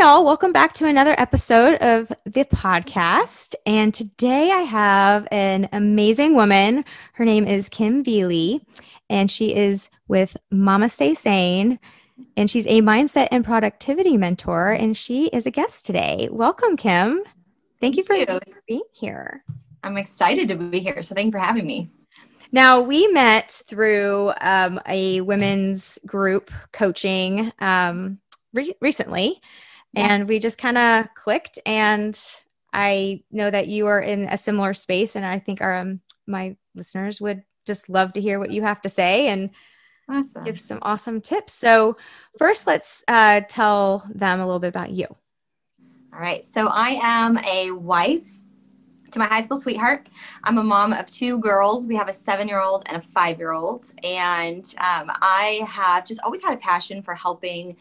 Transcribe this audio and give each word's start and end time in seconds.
Y'all, 0.00 0.24
welcome 0.24 0.50
back 0.50 0.72
to 0.72 0.86
another 0.86 1.14
episode 1.18 1.74
of 1.82 2.10
the 2.24 2.46
podcast. 2.46 3.54
And 3.66 3.92
today 3.92 4.50
I 4.50 4.60
have 4.60 5.28
an 5.30 5.68
amazing 5.72 6.34
woman. 6.34 6.86
Her 7.12 7.26
name 7.26 7.46
is 7.46 7.68
Kim 7.68 8.02
Veely, 8.02 8.64
and 9.10 9.30
she 9.30 9.54
is 9.54 9.90
with 10.08 10.38
Mama 10.50 10.88
Stay 10.88 11.12
Sane. 11.12 11.78
And 12.34 12.50
she's 12.50 12.66
a 12.66 12.80
mindset 12.80 13.28
and 13.30 13.44
productivity 13.44 14.16
mentor, 14.16 14.72
and 14.72 14.96
she 14.96 15.26
is 15.26 15.44
a 15.44 15.50
guest 15.50 15.84
today. 15.84 16.30
Welcome, 16.32 16.78
Kim. 16.78 17.20
Thank 17.78 17.98
you 17.98 18.02
for, 18.02 18.14
you. 18.14 18.24
for 18.24 18.40
being 18.66 18.80
here. 18.94 19.44
I'm 19.84 19.98
excited 19.98 20.48
to 20.48 20.56
be 20.56 20.80
here. 20.80 21.02
So 21.02 21.14
thank 21.14 21.26
you 21.26 21.32
for 21.32 21.44
having 21.44 21.66
me. 21.66 21.90
Now, 22.52 22.80
we 22.80 23.06
met 23.08 23.50
through 23.66 24.32
um, 24.40 24.80
a 24.86 25.20
women's 25.20 25.98
group 26.06 26.50
coaching 26.72 27.52
um, 27.58 28.18
re- 28.54 28.76
recently, 28.80 29.42
and 29.94 30.28
we 30.28 30.38
just 30.38 30.58
kind 30.58 30.78
of 30.78 31.06
clicked. 31.14 31.58
And 31.66 32.18
I 32.72 33.22
know 33.30 33.50
that 33.50 33.68
you 33.68 33.86
are 33.86 34.00
in 34.00 34.28
a 34.28 34.36
similar 34.36 34.74
space, 34.74 35.16
and 35.16 35.24
I 35.24 35.38
think 35.38 35.60
our 35.60 35.76
um, 35.76 36.00
my 36.26 36.56
listeners 36.74 37.20
would 37.20 37.42
just 37.66 37.88
love 37.88 38.12
to 38.14 38.20
hear 38.20 38.38
what 38.38 38.52
you 38.52 38.62
have 38.62 38.80
to 38.82 38.88
say 38.88 39.28
and 39.28 39.50
Awesome. 40.08 40.44
give 40.44 40.58
some 40.58 40.78
awesome 40.82 41.20
tips. 41.20 41.52
So, 41.52 41.96
first, 42.36 42.66
let's 42.66 43.04
uh, 43.06 43.42
tell 43.48 44.04
them 44.12 44.40
a 44.40 44.46
little 44.46 44.58
bit 44.58 44.68
about 44.68 44.90
you. 44.90 45.06
All 46.12 46.18
right. 46.18 46.44
So 46.44 46.66
I 46.66 46.98
am 47.02 47.38
a 47.38 47.70
wife 47.70 48.26
to 49.12 49.18
my 49.18 49.26
high 49.26 49.42
school 49.42 49.56
sweetheart. 49.56 50.08
I'm 50.42 50.58
a 50.58 50.62
mom 50.62 50.92
of 50.92 51.08
two 51.08 51.38
girls. 51.38 51.86
We 51.86 51.94
have 51.96 52.08
a 52.08 52.12
seven 52.12 52.48
year 52.48 52.60
old 52.60 52.82
and 52.86 52.96
a 52.96 53.00
five 53.14 53.38
year 53.38 53.52
old. 53.52 53.92
And 54.02 54.64
um, 54.78 55.10
I 55.20 55.64
have 55.68 56.04
just 56.04 56.20
always 56.22 56.42
had 56.42 56.54
a 56.54 56.56
passion 56.56 57.02
for 57.02 57.14
helping 57.14 57.76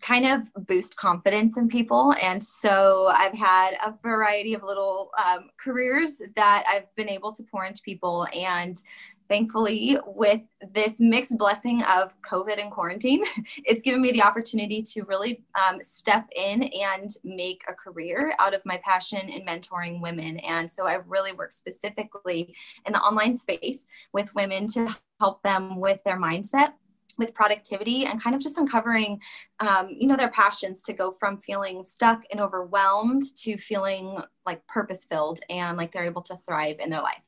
kind 0.00 0.26
of 0.26 0.66
boost 0.66 0.96
confidence 0.96 1.56
in 1.56 1.68
people. 1.68 2.14
And 2.22 2.42
so 2.42 3.10
I've 3.14 3.34
had 3.34 3.72
a 3.84 3.94
variety 4.02 4.54
of 4.54 4.62
little 4.62 5.10
um, 5.24 5.50
careers 5.58 6.20
that 6.36 6.64
I've 6.68 6.94
been 6.96 7.08
able 7.08 7.32
to 7.32 7.42
pour 7.42 7.64
into 7.64 7.82
people. 7.82 8.26
And 8.34 8.80
thankfully, 9.28 9.98
with 10.06 10.40
this 10.72 11.00
mixed 11.00 11.36
blessing 11.36 11.82
of 11.82 12.12
COVID 12.22 12.60
and 12.60 12.70
quarantine, 12.70 13.24
it's 13.58 13.82
given 13.82 14.00
me 14.00 14.12
the 14.12 14.22
opportunity 14.22 14.82
to 14.82 15.02
really 15.02 15.42
um, 15.54 15.78
step 15.82 16.26
in 16.34 16.64
and 16.64 17.10
make 17.24 17.62
a 17.68 17.74
career 17.74 18.34
out 18.38 18.54
of 18.54 18.62
my 18.64 18.80
passion 18.84 19.28
in 19.28 19.44
mentoring 19.44 20.00
women. 20.00 20.38
And 20.40 20.70
so 20.70 20.86
I've 20.86 21.06
really 21.06 21.32
worked 21.32 21.54
specifically 21.54 22.54
in 22.86 22.92
the 22.92 23.00
online 23.00 23.36
space 23.36 23.86
with 24.12 24.34
women 24.34 24.68
to 24.68 24.96
help 25.20 25.42
them 25.42 25.78
with 25.78 26.02
their 26.04 26.18
mindset 26.18 26.72
with 27.18 27.34
productivity 27.34 28.06
and 28.06 28.22
kind 28.22 28.34
of 28.36 28.42
just 28.42 28.58
uncovering 28.58 29.20
um, 29.60 29.88
you 29.90 30.06
know 30.06 30.16
their 30.16 30.30
passions 30.30 30.82
to 30.82 30.92
go 30.92 31.10
from 31.10 31.38
feeling 31.40 31.82
stuck 31.82 32.22
and 32.30 32.40
overwhelmed 32.40 33.22
to 33.36 33.56
feeling 33.58 34.18
like 34.46 34.66
purpose 34.66 35.06
filled 35.06 35.40
and 35.50 35.76
like 35.76 35.92
they're 35.92 36.04
able 36.04 36.22
to 36.22 36.38
thrive 36.46 36.76
in 36.80 36.90
their 36.90 37.02
life 37.02 37.22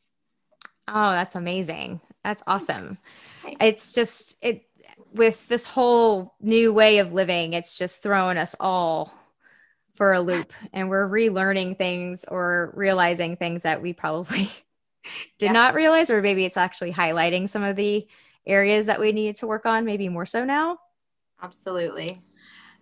Oh, 0.88 1.12
that's 1.12 1.36
amazing. 1.36 2.00
That's 2.24 2.42
awesome. 2.46 2.98
Thanks. 3.42 3.64
It's 3.64 3.94
just 3.94 4.36
it 4.42 4.64
with 5.12 5.48
this 5.48 5.66
whole 5.66 6.34
new 6.40 6.72
way 6.72 6.98
of 6.98 7.12
living, 7.12 7.52
it's 7.52 7.76
just 7.78 8.02
throwing 8.02 8.36
us 8.36 8.54
all 8.60 9.12
for 9.96 10.12
a 10.12 10.20
loop 10.20 10.52
and 10.72 10.88
we're 10.88 11.08
relearning 11.08 11.76
things 11.76 12.24
or 12.26 12.72
realizing 12.74 13.36
things 13.36 13.62
that 13.62 13.82
we 13.82 13.92
probably 13.92 14.50
did 15.38 15.46
Yeah. 15.46 15.52
not 15.52 15.74
realize 15.74 16.10
or 16.10 16.22
maybe 16.22 16.44
it's 16.44 16.56
actually 16.56 16.92
highlighting 16.92 17.48
some 17.48 17.62
of 17.62 17.76
the 17.76 18.06
areas 18.46 18.86
that 18.86 18.98
we 19.00 19.12
needed 19.12 19.36
to 19.36 19.46
work 19.46 19.66
on 19.66 19.84
maybe 19.84 20.08
more 20.08 20.26
so 20.26 20.44
now. 20.44 20.78
absolutely. 21.42 22.20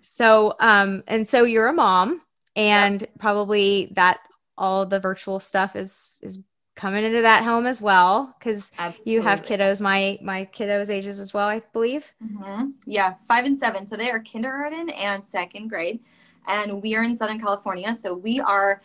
So, 0.02 0.54
um 0.60 1.02
and 1.06 1.26
so 1.26 1.44
you're 1.44 1.66
a 1.68 1.72
mom 1.72 2.22
and 2.56 3.04
probably 3.18 3.92
that 3.94 4.18
all 4.56 4.86
the 4.86 4.98
virtual 5.00 5.40
stuff 5.40 5.76
is 5.76 6.18
is 6.22 6.42
coming 6.76 7.04
into 7.04 7.22
that 7.22 7.42
home 7.44 7.66
as 7.66 7.82
well 7.82 8.34
cuz 8.40 8.70
you 9.04 9.20
have 9.20 9.42
kiddos 9.42 9.80
my 9.80 10.16
my 10.22 10.44
kiddos 10.52 10.90
ages 10.90 11.18
as 11.18 11.34
well 11.34 11.48
i 11.48 11.60
believe. 11.72 12.12
Mhm. 12.24 12.72
yeah 12.86 13.14
five 13.26 13.44
and 13.44 13.58
seven. 13.58 13.84
So 13.86 13.96
they 13.96 14.10
are 14.10 14.20
kindergarten 14.20 14.88
and 14.90 15.26
second 15.26 15.68
grade 15.68 16.00
and 16.46 16.80
we 16.82 16.94
are 16.94 17.02
in 17.02 17.14
southern 17.16 17.40
california. 17.40 17.92
So 17.94 18.14
we 18.14 18.40
are 18.40 18.80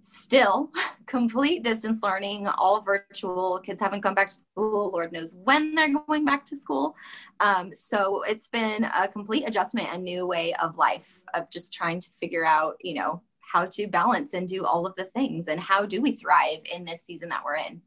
still 0.00 0.70
complete 1.06 1.62
distance 1.62 1.98
learning 2.02 2.46
all 2.46 2.82
virtual. 2.82 3.58
Kids 3.58 3.80
haven't 3.80 4.00
gone 4.00 4.14
back 4.14 4.28
to 4.28 4.34
school. 4.34 4.90
Lord 4.90 5.12
knows 5.12 5.34
when 5.44 5.74
they're 5.74 5.92
going 5.92 6.24
back 6.24 6.44
to 6.46 6.56
school. 6.56 6.94
Um, 7.40 7.74
so 7.74 8.22
it's 8.22 8.48
been 8.48 8.84
a 8.84 9.08
complete 9.08 9.44
adjustment 9.46 9.88
a 9.92 9.98
new 9.98 10.26
way 10.26 10.54
of 10.54 10.76
life 10.76 11.20
of 11.34 11.50
just 11.50 11.72
trying 11.72 12.00
to 12.00 12.10
figure 12.20 12.44
out 12.44 12.76
you 12.80 12.94
know 12.94 13.22
how 13.40 13.64
to 13.66 13.86
balance 13.86 14.34
and 14.34 14.46
do 14.46 14.64
all 14.64 14.86
of 14.86 14.94
the 14.96 15.04
things 15.04 15.48
and 15.48 15.58
how 15.58 15.86
do 15.86 16.02
we 16.02 16.12
thrive 16.12 16.58
in 16.70 16.84
this 16.84 17.02
season 17.02 17.30
that 17.30 17.44
we're 17.44 17.56
in. 17.56 17.80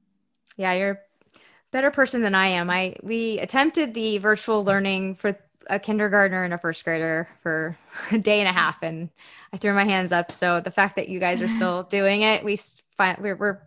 Yeah 0.58 0.74
you're 0.74 0.92
a 0.92 1.40
better 1.72 1.92
person 1.92 2.22
than 2.22 2.36
i 2.36 2.48
am. 2.48 2.70
I 2.70 2.96
we 3.04 3.40
attempted 3.40 3.94
the 3.94 4.18
virtual 4.18 4.64
learning 4.64 5.16
for 5.16 5.38
a 5.72 5.80
kindergartner 5.80 6.44
and 6.44 6.54
a 6.54 6.58
first 6.60 6.84
grader 6.84 7.28
for 7.42 7.76
a 8.12 8.20
day 8.20 8.40
and 8.40 8.48
a 8.48 8.52
half 8.52 8.84
and 8.84 9.10
i 9.54 9.58
threw 9.58 9.74
my 9.74 9.86
hands 9.86 10.12
up. 10.12 10.32
So 10.32 10.60
the 10.62 10.70
fact 10.70 10.98
that 10.98 11.10
you 11.10 11.20
guys 11.20 11.42
are 11.42 11.48
still 11.48 11.84
doing 11.98 12.22
it 12.22 12.44
we 12.44 12.58
find 12.98 13.18
we're 13.20 13.36
we're, 13.38 13.60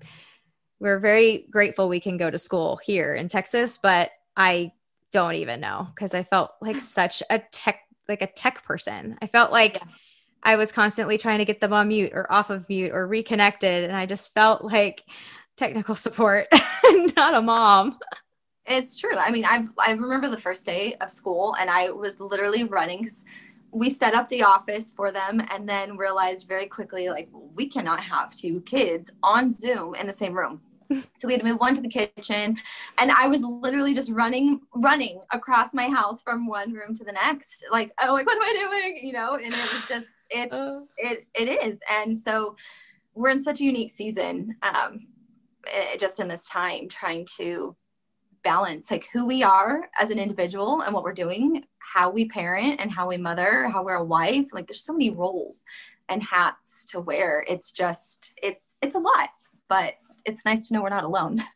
we're 0.78 0.98
very 1.00 1.47
grateful 1.50 1.88
we 1.88 2.00
can 2.00 2.16
go 2.19 2.31
to 2.31 2.38
school 2.38 2.76
here 2.84 3.15
in 3.15 3.26
texas 3.28 3.78
but 3.78 4.10
i 4.37 4.70
don't 5.12 5.37
even 5.37 5.60
know 5.60 5.88
because 5.94 6.15
i 6.15 6.22
felt 6.22 6.50
like 6.60 6.78
such 7.00 7.22
a 7.31 7.38
tech 7.50 7.81
like 8.06 8.21
a 8.21 8.26
tech 8.26 8.62
person. 8.65 9.16
I 9.22 9.26
felt 9.26 9.50
like 9.50 9.76
Yeah. 9.76 9.82
i 10.42 10.56
was 10.56 10.72
constantly 10.72 11.16
trying 11.16 11.38
to 11.38 11.47
get 11.47 11.60
them 11.60 11.72
on 11.72 11.88
mute 11.88 12.12
or 12.12 12.31
off 12.31 12.50
of 12.50 12.69
mute 12.69 12.92
or 12.92 13.06
reconnected 13.09 13.84
and 13.84 13.97
i 13.97 14.04
just 14.04 14.34
felt 14.34 14.62
like 14.62 15.03
technical 15.56 15.94
support 15.94 16.48
not 17.16 17.34
a 17.34 17.41
mom 17.41 17.98
It's 18.67 18.99
true. 18.99 19.17
I 19.17 19.31
mean, 19.31 19.45
I 19.45 19.67
I 19.79 19.93
remember 19.93 20.29
the 20.31 20.41
first 20.41 20.65
day 20.65 20.95
of 21.01 21.11
school, 21.11 21.55
and 21.61 21.69
I 21.71 21.91
was 21.91 22.19
literally 22.21 22.65
running 22.65 23.03
because 23.03 23.25
we 23.71 23.91
set 23.91 24.15
up 24.15 24.29
the 24.31 24.43
office 24.43 24.93
for 24.93 25.13
them, 25.13 25.43
and 25.51 25.69
then 25.69 25.97
realized 25.97 26.49
very 26.49 26.67
quickly 26.67 27.09
like 27.11 27.29
we 27.33 27.67
cannot 27.69 28.01
have 28.01 28.35
two 28.35 28.61
kids 28.63 29.11
on 29.23 29.51
Zoom 29.51 29.95
in 29.95 30.07
the 30.07 30.13
same 30.13 30.35
room. 30.35 30.61
So 31.15 31.27
we 31.27 31.33
had 31.33 31.41
to 31.41 31.47
move 31.49 31.61
one 31.61 31.75
to 31.75 31.81
the 31.81 31.89
kitchen, 31.89 32.57
and 32.99 33.11
I 33.11 33.27
was 33.27 33.43
literally 33.43 33.95
just 33.95 34.11
running, 34.13 34.61
running 34.75 35.21
across 35.33 35.73
my 35.75 35.89
house 35.89 36.23
from 36.23 36.47
one 36.47 36.73
room 36.75 36.95
to 36.95 37.05
the 37.05 37.13
next. 37.13 37.65
Like, 37.73 37.93
oh, 38.03 38.13
like 38.13 38.27
what 38.27 38.37
am 38.37 38.43
I 38.43 38.69
doing? 38.71 39.07
You 39.07 39.15
know, 39.15 39.35
and 39.35 39.47
it 39.47 39.73
was 39.73 39.89
just 39.89 40.09
it's 40.31 40.53
Oh. 40.53 40.87
it 40.99 41.27
it 41.35 41.49
is, 41.65 41.81
and 41.91 42.17
so 42.17 42.57
we're 43.15 43.31
in 43.31 43.41
such 43.41 43.61
a 43.61 43.65
unique 43.65 43.91
season, 43.91 44.57
um, 44.63 45.07
eh, 45.67 45.97
just 45.99 46.21
in 46.21 46.29
this 46.29 46.49
time, 46.49 46.89
trying 46.89 47.27
to 47.39 47.75
balance 48.44 48.91
like 48.91 49.09
who 49.12 49.25
we 49.25 49.43
are 49.43 49.88
as 49.99 50.10
an 50.10 50.19
individual 50.19 50.82
and 50.82 50.94
what 50.94 51.03
we're 51.03 51.12
doing, 51.12 51.65
how 51.78 52.10
we 52.10 52.28
parent 52.28 52.81
and 52.81 52.91
how 52.91 53.09
we 53.09 53.16
mother, 53.16 53.69
how 53.69 53.82
we're 53.82 53.94
a 53.94 54.05
wife. 54.05 54.47
Like 54.53 54.66
there's 54.66 54.84
so 54.84 54.93
many 54.93 55.10
roles 55.10 55.65
and 56.09 56.22
hats 56.22 56.84
to 56.86 57.01
wear. 57.01 57.45
It's 57.48 57.72
just 57.72 58.34
it's 58.42 58.74
it's 58.83 58.95
a 58.95 59.01
lot, 59.01 59.30
but 59.69 59.95
it's 60.24 60.45
nice 60.45 60.69
to 60.69 60.74
know 60.74 60.83
we're 60.83 60.91
not 60.91 61.04
alone. 61.04 61.39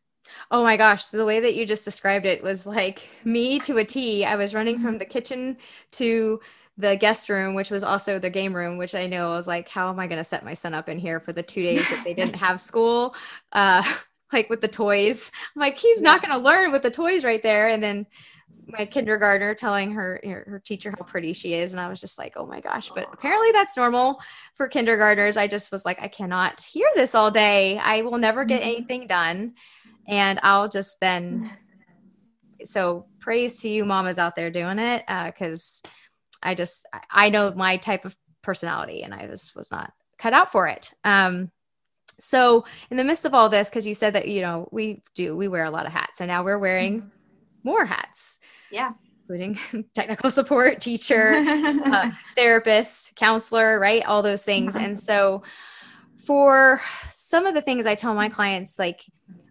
Oh 0.51 0.63
my 0.63 0.77
gosh. 0.77 1.05
So 1.05 1.17
the 1.17 1.25
way 1.25 1.41
that 1.41 1.55
you 1.55 1.65
just 1.65 1.87
described 1.87 2.27
it 2.27 2.43
was 2.43 2.67
like 2.67 3.09
me 3.25 3.59
to 3.61 3.79
a 3.79 3.85
T. 3.85 4.27
I 4.27 4.37
was 4.37 4.55
running 4.55 4.79
from 4.79 4.99
the 4.99 5.07
kitchen 5.07 5.57
to 5.93 6.41
the 6.77 6.97
guest 6.97 7.29
room, 7.29 7.55
which 7.55 7.71
was 7.71 7.83
also 7.83 8.19
the 8.19 8.31
game 8.31 8.55
room, 8.55 8.79
which 8.79 8.95
I 8.95 9.07
know 9.07 9.33
I 9.33 9.37
was 9.37 9.49
like, 9.49 9.69
how 9.69 9.89
am 9.89 9.99
I 9.99 10.07
going 10.07 10.21
to 10.21 10.25
set 10.25 10.45
my 10.45 10.55
son 10.55 10.75
up 10.75 10.89
in 10.89 10.99
here 10.99 11.19
for 11.19 11.33
the 11.33 11.43
two 11.43 11.63
days 11.63 11.89
that 11.91 12.05
they 12.05 12.15
didn't 12.15 12.37
have 12.47 12.61
school? 12.61 13.15
Uh, 13.53 13.83
like 14.33 14.51
with 14.51 14.61
the 14.61 14.69
toys. 14.69 15.31
I'm 15.55 15.61
like, 15.61 15.79
he's 15.79 16.03
not 16.03 16.21
going 16.23 16.33
to 16.33 16.45
learn 16.45 16.73
with 16.73 16.83
the 16.83 16.91
toys 16.91 17.25
right 17.25 17.43
there. 17.43 17.69
And 17.69 17.83
then 17.83 18.07
my 18.67 18.85
kindergartner 18.85 19.55
telling 19.55 19.93
her, 19.93 20.21
her 20.25 20.45
her 20.47 20.59
teacher 20.59 20.93
how 20.99 21.05
pretty 21.05 21.33
she 21.33 21.55
is. 21.55 21.73
And 21.73 21.81
I 21.81 21.89
was 21.89 22.01
just 22.01 22.19
like, 22.19 22.35
oh 22.37 22.47
my 22.47 22.61
gosh. 22.61 22.91
But 22.95 23.09
apparently 23.13 23.51
that's 23.53 23.77
normal 23.77 24.21
for 24.55 24.69
kindergartners. 24.69 25.37
I 25.39 25.47
just 25.47 25.73
was 25.73 25.87
like, 25.87 26.01
I 26.03 26.09
cannot 26.09 26.61
hear 26.61 26.87
this 26.95 27.15
all 27.15 27.31
day. 27.31 27.79
I 27.79 28.03
will 28.03 28.19
never 28.19 28.45
get 28.45 28.61
Mhm. 28.61 28.67
anything 28.67 29.07
done. 29.07 29.55
And 30.07 30.39
I'll 30.43 30.69
just 30.69 31.01
then 31.01 31.51
so 32.65 33.07
praise 33.21 33.61
to 33.61 33.69
you 33.69 33.85
mamas 33.85 34.19
out 34.19 34.35
there 34.35 34.51
doing 34.51 34.79
it 34.81 35.05
because 35.27 35.81
i 36.43 36.55
just 36.55 36.87
I- 36.93 37.27
i 37.27 37.29
know 37.31 37.53
my 37.55 37.77
type 37.77 38.05
of 38.05 38.17
personality 38.43 39.03
and 39.05 39.15
i 39.15 39.27
just 39.27 39.55
was 39.55 39.71
not 39.71 39.93
cut 40.19 40.33
out 40.33 40.51
for 40.51 40.67
it 40.67 40.93
um 41.05 41.53
So, 42.21 42.65
in 42.91 42.97
the 42.97 43.05
midst 43.05 43.25
of 43.25 43.35
all 43.35 43.49
this, 43.49 43.71
because 43.71 43.87
you 43.87 43.95
said 43.95 44.15
that, 44.15 44.29
you 44.29 44.43
know, 44.43 44.69
we 44.73 45.03
do, 45.15 45.37
we 45.37 45.49
wear 45.49 45.65
a 45.65 45.71
lot 45.71 45.87
of 45.87 45.93
hats, 45.93 46.21
and 46.21 46.29
now 46.29 46.43
we're 46.43 46.59
wearing 46.59 47.01
mm-hmm. 47.01 47.09
more 47.63 47.85
hats. 47.85 48.39
Yeah. 48.71 48.93
Including 49.23 49.59
technical 49.95 50.31
support, 50.31 50.81
teacher, 50.81 51.33
uh, 51.37 52.11
therapist, 52.35 53.15
counselor, 53.17 53.79
right? 53.79 54.05
All 54.05 54.23
those 54.23 54.43
things. 54.43 54.75
Mm-hmm. 54.75 54.85
And 54.85 55.01
so, 55.01 55.43
for 56.17 56.81
some 57.13 57.47
of 57.47 57.55
the 57.55 57.63
things 57.63 57.87
I 57.87 57.95
tell 57.95 58.15
my 58.15 58.29
clients, 58.29 58.79
like 58.79 59.03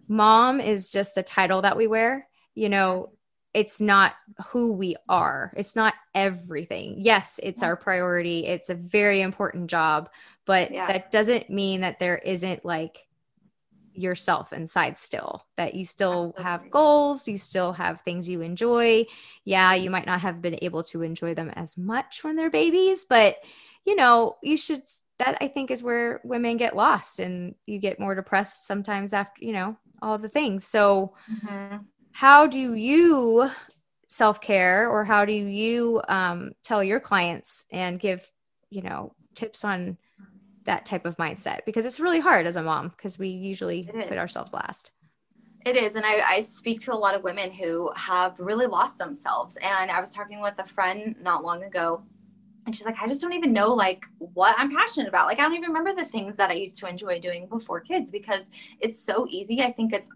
mom 0.06 0.60
is 0.60 0.90
just 0.90 1.16
a 1.16 1.22
title 1.22 1.62
that 1.62 1.76
we 1.76 1.86
wear. 1.86 2.28
You 2.54 2.68
know, 2.68 3.12
it's 3.58 3.80
not 3.80 4.14
who 4.50 4.72
we 4.72 4.94
are. 5.08 5.52
It's 5.56 5.74
not 5.74 5.94
everything. 6.14 6.94
Yes, 6.98 7.40
it's 7.42 7.60
our 7.60 7.74
priority. 7.74 8.46
It's 8.46 8.70
a 8.70 8.76
very 8.76 9.20
important 9.20 9.68
job, 9.68 10.10
but 10.44 10.70
yeah. 10.70 10.86
that 10.86 11.10
doesn't 11.10 11.50
mean 11.50 11.80
that 11.80 11.98
there 11.98 12.18
isn't 12.18 12.64
like 12.64 13.08
yourself 13.94 14.52
inside 14.52 14.96
still 14.96 15.44
that 15.56 15.74
you 15.74 15.84
still 15.84 16.26
Absolutely. 16.36 16.42
have 16.44 16.70
goals 16.70 17.26
you 17.26 17.36
still 17.36 17.72
have 17.72 18.00
things 18.02 18.28
you 18.28 18.42
enjoy 18.42 19.04
yeah 19.44 19.74
you 19.74 19.90
might 19.90 20.06
not 20.06 20.20
have 20.20 20.40
been 20.40 20.56
able 20.62 20.84
to 20.84 21.02
enjoy 21.02 21.34
them 21.34 21.50
as 21.56 21.76
much 21.76 22.22
when 22.22 22.36
they're 22.36 22.48
babies 22.48 23.04
but 23.04 23.38
you 23.84 23.96
know 23.96 24.36
you 24.40 24.56
should 24.56 24.82
that 25.18 25.36
i 25.40 25.48
think 25.48 25.72
is 25.72 25.82
where 25.82 26.20
women 26.22 26.56
get 26.56 26.76
lost 26.76 27.18
and 27.18 27.56
you 27.66 27.80
get 27.80 27.98
more 27.98 28.14
depressed 28.14 28.68
sometimes 28.68 29.12
after 29.12 29.44
you 29.44 29.52
know 29.52 29.76
all 30.00 30.16
the 30.16 30.28
things 30.28 30.64
so 30.64 31.12
mm-hmm 31.28 31.78
how 32.18 32.48
do 32.48 32.74
you 32.74 33.48
self 34.08 34.40
care 34.40 34.90
or 34.90 35.04
how 35.04 35.24
do 35.24 35.32
you 35.32 36.02
um, 36.08 36.50
tell 36.64 36.82
your 36.82 36.98
clients 36.98 37.64
and 37.70 38.00
give, 38.00 38.28
you 38.70 38.82
know, 38.82 39.14
tips 39.36 39.64
on 39.64 39.98
that 40.64 40.84
type 40.84 41.06
of 41.06 41.16
mindset? 41.16 41.60
Because 41.64 41.86
it's 41.86 42.00
really 42.00 42.18
hard 42.18 42.44
as 42.44 42.56
a 42.56 42.62
mom 42.64 42.88
because 42.88 43.20
we 43.20 43.28
usually 43.28 43.88
put 44.08 44.18
ourselves 44.18 44.52
last. 44.52 44.90
It 45.64 45.76
is. 45.76 45.94
And 45.94 46.04
I, 46.04 46.20
I, 46.26 46.40
speak 46.40 46.80
to 46.80 46.92
a 46.92 46.96
lot 46.96 47.14
of 47.14 47.22
women 47.22 47.52
who 47.52 47.92
have 47.94 48.34
really 48.40 48.66
lost 48.66 48.98
themselves. 48.98 49.56
And 49.62 49.88
I 49.88 50.00
was 50.00 50.12
talking 50.12 50.40
with 50.40 50.54
a 50.58 50.66
friend 50.66 51.14
not 51.22 51.44
long 51.44 51.62
ago. 51.62 52.02
And 52.66 52.74
she's 52.74 52.84
like, 52.84 52.96
I 53.00 53.06
just 53.06 53.20
don't 53.20 53.32
even 53.32 53.52
know 53.52 53.72
like 53.72 54.04
what 54.18 54.56
I'm 54.58 54.74
passionate 54.74 55.08
about. 55.08 55.28
Like 55.28 55.38
I 55.38 55.42
don't 55.42 55.54
even 55.54 55.68
remember 55.68 55.94
the 55.94 56.04
things 56.04 56.34
that 56.34 56.50
I 56.50 56.54
used 56.54 56.78
to 56.78 56.88
enjoy 56.88 57.20
doing 57.20 57.46
before 57.46 57.80
kids 57.80 58.10
because 58.10 58.50
it's 58.80 59.00
so 59.00 59.28
easy. 59.30 59.62
I 59.62 59.70
think 59.70 59.92
it's 59.92 60.08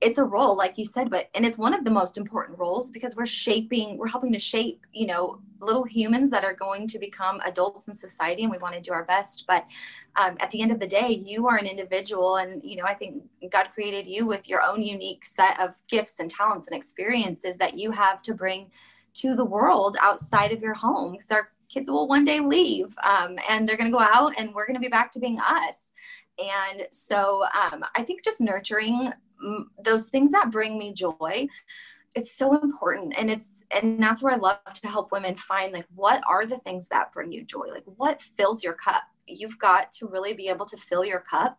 it's 0.00 0.18
a 0.18 0.22
role 0.22 0.56
like 0.56 0.78
you 0.78 0.84
said 0.84 1.10
but 1.10 1.28
and 1.34 1.44
it's 1.44 1.58
one 1.58 1.74
of 1.74 1.84
the 1.84 1.90
most 1.90 2.16
important 2.16 2.58
roles 2.58 2.90
because 2.90 3.16
we're 3.16 3.26
shaping 3.26 3.96
we're 3.96 4.06
helping 4.06 4.32
to 4.32 4.38
shape 4.38 4.86
you 4.92 5.06
know 5.06 5.40
little 5.60 5.84
humans 5.84 6.30
that 6.30 6.44
are 6.44 6.54
going 6.54 6.86
to 6.86 6.98
become 6.98 7.40
adults 7.44 7.88
in 7.88 7.94
society 7.94 8.42
and 8.42 8.50
we 8.52 8.58
want 8.58 8.72
to 8.74 8.80
do 8.80 8.92
our 8.92 9.04
best. 9.04 9.44
But 9.48 9.66
um, 10.14 10.36
at 10.38 10.52
the 10.52 10.62
end 10.62 10.70
of 10.70 10.78
the 10.78 10.86
day 10.86 11.22
you 11.24 11.48
are 11.48 11.56
an 11.56 11.66
individual 11.66 12.36
and 12.36 12.62
you 12.64 12.76
know 12.76 12.84
i 12.84 12.94
think 12.94 13.22
god 13.50 13.68
created 13.72 14.06
you 14.06 14.26
with 14.26 14.48
your 14.48 14.62
own 14.62 14.82
unique 14.82 15.24
set 15.24 15.58
of 15.60 15.74
gifts 15.88 16.20
and 16.20 16.30
talents 16.30 16.68
and 16.68 16.76
experiences 16.76 17.56
that 17.58 17.76
you 17.76 17.90
have 17.90 18.22
to 18.22 18.34
bring 18.34 18.70
to 19.14 19.34
the 19.34 19.44
world 19.44 19.96
outside 20.00 20.52
of 20.52 20.62
your 20.62 20.74
home. 20.74 21.12
Because 21.12 21.30
our 21.30 21.50
kids 21.68 21.90
will 21.90 22.08
one 22.08 22.24
day 22.24 22.40
leave 22.40 22.96
um, 23.02 23.36
and 23.48 23.68
they're 23.68 23.76
going 23.76 23.90
to 23.90 23.96
go 23.96 24.02
out 24.02 24.32
and 24.38 24.54
we're 24.54 24.66
going 24.66 24.74
to 24.76 24.80
be 24.80 24.88
back 24.88 25.10
to 25.12 25.18
being 25.18 25.38
us. 25.40 25.92
And 26.38 26.86
so 26.92 27.44
um, 27.52 27.84
i 27.96 28.02
think 28.02 28.22
just 28.22 28.40
nurturing 28.40 29.12
those 29.84 30.08
things 30.08 30.32
that 30.32 30.50
bring 30.50 30.78
me 30.78 30.92
joy 30.92 31.48
it's 32.14 32.32
so 32.32 32.60
important. 32.60 33.14
And 33.16 33.30
it's 33.30 33.64
and 33.70 34.02
that's 34.02 34.22
where 34.22 34.32
i 34.32 34.36
love 34.36 34.58
to 34.74 34.88
help 34.88 35.12
women 35.12 35.36
find 35.36 35.72
like 35.72 35.86
what 35.94 36.22
are 36.26 36.46
the 36.46 36.58
things 36.58 36.88
that 36.88 37.12
bring 37.12 37.30
you 37.32 37.44
joy? 37.44 37.66
Like 37.70 37.84
what 37.84 38.22
fills 38.36 38.64
your 38.64 38.74
cup? 38.74 39.02
You've 39.26 39.58
got 39.58 39.92
to 39.92 40.06
really 40.06 40.32
be 40.32 40.48
able 40.48 40.66
to 40.66 40.76
fill 40.76 41.04
your 41.04 41.20
cup 41.20 41.58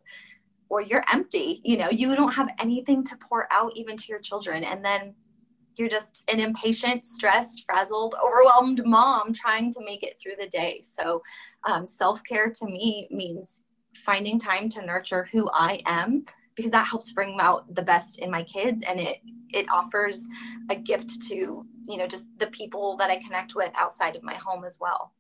or 0.70 0.82
you're 0.82 1.06
empty 1.14 1.62
you 1.64 1.78
know? 1.78 1.90
You 1.90 2.16
don't 2.16 2.34
have 2.34 2.50
anything 2.60 3.04
to 3.06 3.18
pour 3.18 3.48
out 3.52 3.72
even 3.76 3.96
to 3.96 4.06
your 4.08 4.20
children. 4.20 4.64
And 4.64 4.84
then 4.84 5.14
you're 5.76 5.88
just 5.88 6.30
an 6.30 6.42
impatient 6.42 7.06
stressed 7.06 7.64
frazzled 7.66 8.16
overwhelmed 8.22 8.86
mom 8.86 9.34
trying 9.34 9.72
to 9.72 9.86
make 9.86 10.04
it 10.04 10.20
through 10.22 10.36
the 10.42 10.50
day. 10.50 10.82
So 10.84 11.22
um, 11.64 11.86
self-care 11.86 12.52
to 12.52 12.66
me 12.66 13.08
means 13.12 13.62
finding 13.96 14.40
time 14.40 14.70
to 14.70 14.86
nurture 14.86 15.28
who 15.32 15.50
i 15.52 15.80
am 15.86 16.26
because 16.60 16.72
that 16.72 16.90
helps 16.90 17.14
bring 17.14 17.38
out 17.40 17.74
the 17.74 17.82
best 17.82 18.20
in 18.20 18.30
my 18.30 18.44
kids 18.44 18.84
and 18.86 19.00
it 19.00 19.22
it 19.52 19.66
offers 19.72 20.28
a 20.70 20.76
gift 20.76 21.22
to 21.24 21.66
you 21.88 21.98
know 21.98 22.06
just 22.06 22.28
the 22.38 22.48
people 22.48 22.98
that 22.98 23.10
i 23.10 23.16
connect 23.16 23.56
with 23.56 23.72
outside 23.80 24.18
of 24.18 24.24
my 24.24 24.36
home 24.36 24.66
as 24.66 24.78
well. 24.80 25.14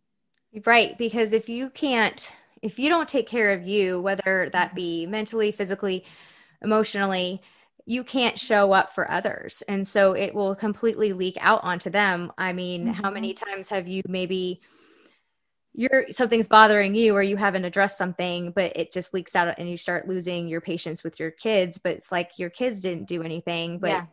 Right 0.65 0.97
because 0.97 1.31
if 1.31 1.47
you 1.47 1.69
can't 1.69 2.29
if 2.61 2.77
you 2.77 2.89
don't 2.89 3.07
take 3.07 3.25
care 3.25 3.53
of 3.53 3.65
you 3.65 4.01
whether 4.01 4.49
that 4.51 4.75
be 4.75 5.05
mentally 5.05 5.53
physically 5.53 6.03
emotionally 6.61 7.41
you 7.85 8.03
can't 8.03 8.37
show 8.37 8.73
up 8.73 8.93
for 8.93 9.09
others. 9.09 9.63
And 9.67 9.87
so 9.87 10.11
it 10.11 10.35
will 10.35 10.55
completely 10.55 11.11
leak 11.13 11.37
out 11.39 11.63
onto 11.63 11.89
them. 11.89 12.33
I 12.37 12.51
mean 12.51 12.83
mm-hmm. 12.83 13.01
how 13.01 13.09
many 13.09 13.33
times 13.33 13.69
have 13.69 13.87
you 13.87 14.01
maybe 14.09 14.59
you're 15.73 16.05
something's 16.09 16.47
bothering 16.47 16.95
you 16.95 17.13
or 17.13 17.21
you 17.21 17.37
haven't 17.37 17.65
addressed 17.65 17.97
something 17.97 18.51
but 18.51 18.75
it 18.75 18.91
just 18.91 19.13
leaks 19.13 19.35
out 19.35 19.53
and 19.57 19.69
you 19.69 19.77
start 19.77 20.07
losing 20.07 20.47
your 20.47 20.61
patience 20.61 21.03
with 21.03 21.19
your 21.19 21.31
kids 21.31 21.77
but 21.77 21.93
it's 21.93 22.11
like 22.11 22.31
your 22.37 22.49
kids 22.49 22.81
didn't 22.81 23.07
do 23.07 23.21
anything 23.21 23.77
but 23.77 23.89
yeah. 23.89 24.05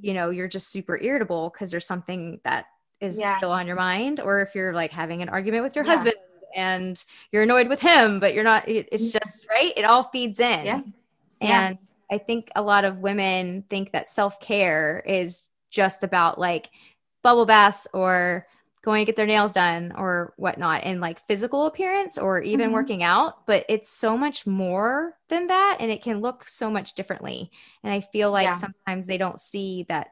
you 0.00 0.12
know 0.12 0.30
you're 0.30 0.48
just 0.48 0.70
super 0.70 1.00
irritable 1.00 1.50
because 1.50 1.70
there's 1.70 1.86
something 1.86 2.40
that 2.44 2.66
is 3.00 3.18
yeah. 3.18 3.36
still 3.36 3.52
on 3.52 3.66
your 3.66 3.76
mind 3.76 4.20
or 4.20 4.42
if 4.42 4.54
you're 4.54 4.74
like 4.74 4.92
having 4.92 5.22
an 5.22 5.28
argument 5.28 5.62
with 5.62 5.74
your 5.74 5.84
yeah. 5.84 5.92
husband 5.92 6.16
and 6.54 7.04
you're 7.32 7.42
annoyed 7.42 7.68
with 7.68 7.80
him 7.80 8.20
but 8.20 8.34
you're 8.34 8.44
not 8.44 8.68
it's 8.68 9.08
mm-hmm. 9.08 9.18
just 9.24 9.46
right 9.48 9.72
it 9.76 9.84
all 9.84 10.04
feeds 10.04 10.40
in 10.40 10.66
yeah 10.66 10.80
and 11.40 11.78
i 12.10 12.18
think 12.18 12.50
a 12.56 12.62
lot 12.62 12.84
of 12.84 12.98
women 12.98 13.62
think 13.68 13.92
that 13.92 14.08
self-care 14.08 15.02
is 15.06 15.44
just 15.70 16.02
about 16.02 16.38
like 16.38 16.70
bubble 17.22 17.46
baths 17.46 17.86
or 17.92 18.46
going 18.82 19.02
to 19.02 19.06
get 19.06 19.16
their 19.16 19.26
nails 19.26 19.52
done 19.52 19.92
or 19.96 20.34
whatnot 20.36 20.82
and 20.84 21.00
like 21.00 21.26
physical 21.26 21.66
appearance 21.66 22.18
or 22.18 22.40
even 22.40 22.66
mm-hmm. 22.66 22.74
working 22.74 23.02
out 23.02 23.46
but 23.46 23.64
it's 23.68 23.90
so 23.90 24.16
much 24.16 24.46
more 24.46 25.14
than 25.28 25.46
that 25.48 25.78
and 25.80 25.90
it 25.90 26.02
can 26.02 26.20
look 26.20 26.46
so 26.46 26.70
much 26.70 26.94
differently 26.94 27.50
and 27.82 27.92
i 27.92 28.00
feel 28.00 28.30
like 28.30 28.44
yeah. 28.44 28.54
sometimes 28.54 29.06
they 29.06 29.18
don't 29.18 29.40
see 29.40 29.84
that 29.88 30.08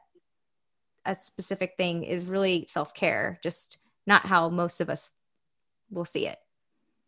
a 1.05 1.15
specific 1.15 1.73
thing 1.77 2.03
is 2.03 2.25
really 2.25 2.65
self-care 2.67 3.39
just 3.41 3.77
not 4.05 4.25
how 4.25 4.49
most 4.49 4.81
of 4.81 4.89
us 4.89 5.11
will 5.89 6.05
see 6.05 6.27
it 6.27 6.37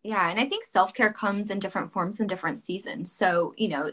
yeah, 0.04 0.30
and 0.30 0.40
I 0.40 0.46
think 0.46 0.64
self 0.64 0.94
care 0.94 1.12
comes 1.12 1.50
in 1.50 1.60
different 1.60 1.92
forms 1.92 2.22
in 2.22 2.28
different 2.28 2.58
seasons. 2.58 3.12
So, 3.12 3.54
you 3.58 3.68
know, 3.68 3.92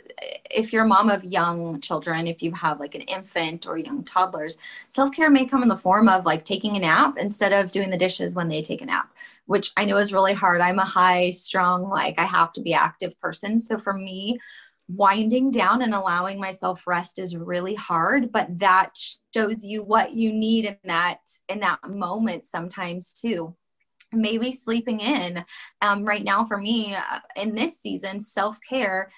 if 0.50 0.72
you're 0.72 0.84
a 0.84 0.86
mom 0.86 1.10
of 1.10 1.24
young 1.24 1.80
children, 1.80 2.28
if 2.28 2.42
you 2.42 2.52
have 2.52 2.78
like 2.78 2.94
an 2.94 3.00
infant 3.02 3.66
or 3.66 3.76
young 3.76 4.04
toddlers, 4.04 4.56
self 4.86 5.10
care 5.10 5.30
may 5.30 5.44
come 5.46 5.62
in 5.62 5.68
the 5.68 5.76
form 5.76 6.08
of 6.08 6.24
like 6.24 6.44
taking 6.44 6.76
a 6.76 6.80
nap 6.80 7.16
instead 7.18 7.52
of 7.52 7.72
doing 7.72 7.90
the 7.90 7.96
dishes 7.96 8.36
when 8.36 8.48
they 8.48 8.62
take 8.62 8.82
a 8.82 8.86
nap, 8.86 9.12
which 9.46 9.72
I 9.76 9.84
know 9.84 9.96
is 9.96 10.12
really 10.12 10.32
hard. 10.32 10.60
I'm 10.60 10.78
a 10.78 10.84
high 10.84 11.30
strung, 11.30 11.88
like 11.88 12.14
I 12.18 12.24
have 12.24 12.52
to 12.52 12.60
be 12.60 12.72
active 12.72 13.18
person. 13.20 13.58
So 13.58 13.76
for 13.76 13.92
me, 13.92 14.38
winding 14.88 15.50
down 15.50 15.82
and 15.82 15.92
allowing 15.92 16.38
myself 16.38 16.86
rest 16.86 17.18
is 17.18 17.36
really 17.36 17.74
hard 17.74 18.30
but 18.30 18.46
that 18.60 18.96
shows 19.34 19.64
you 19.64 19.82
what 19.82 20.12
you 20.12 20.32
need 20.32 20.64
in 20.64 20.76
that 20.84 21.18
in 21.48 21.58
that 21.58 21.80
moment 21.90 22.46
sometimes 22.46 23.12
too 23.12 23.52
maybe 24.12 24.52
sleeping 24.52 25.00
in. 25.00 25.44
Um, 25.82 26.04
right 26.04 26.24
now, 26.24 26.44
for 26.44 26.58
me, 26.58 26.94
uh, 26.94 27.20
in 27.36 27.54
this 27.54 27.80
season, 27.80 28.20
self 28.20 28.58
care, 28.68 29.10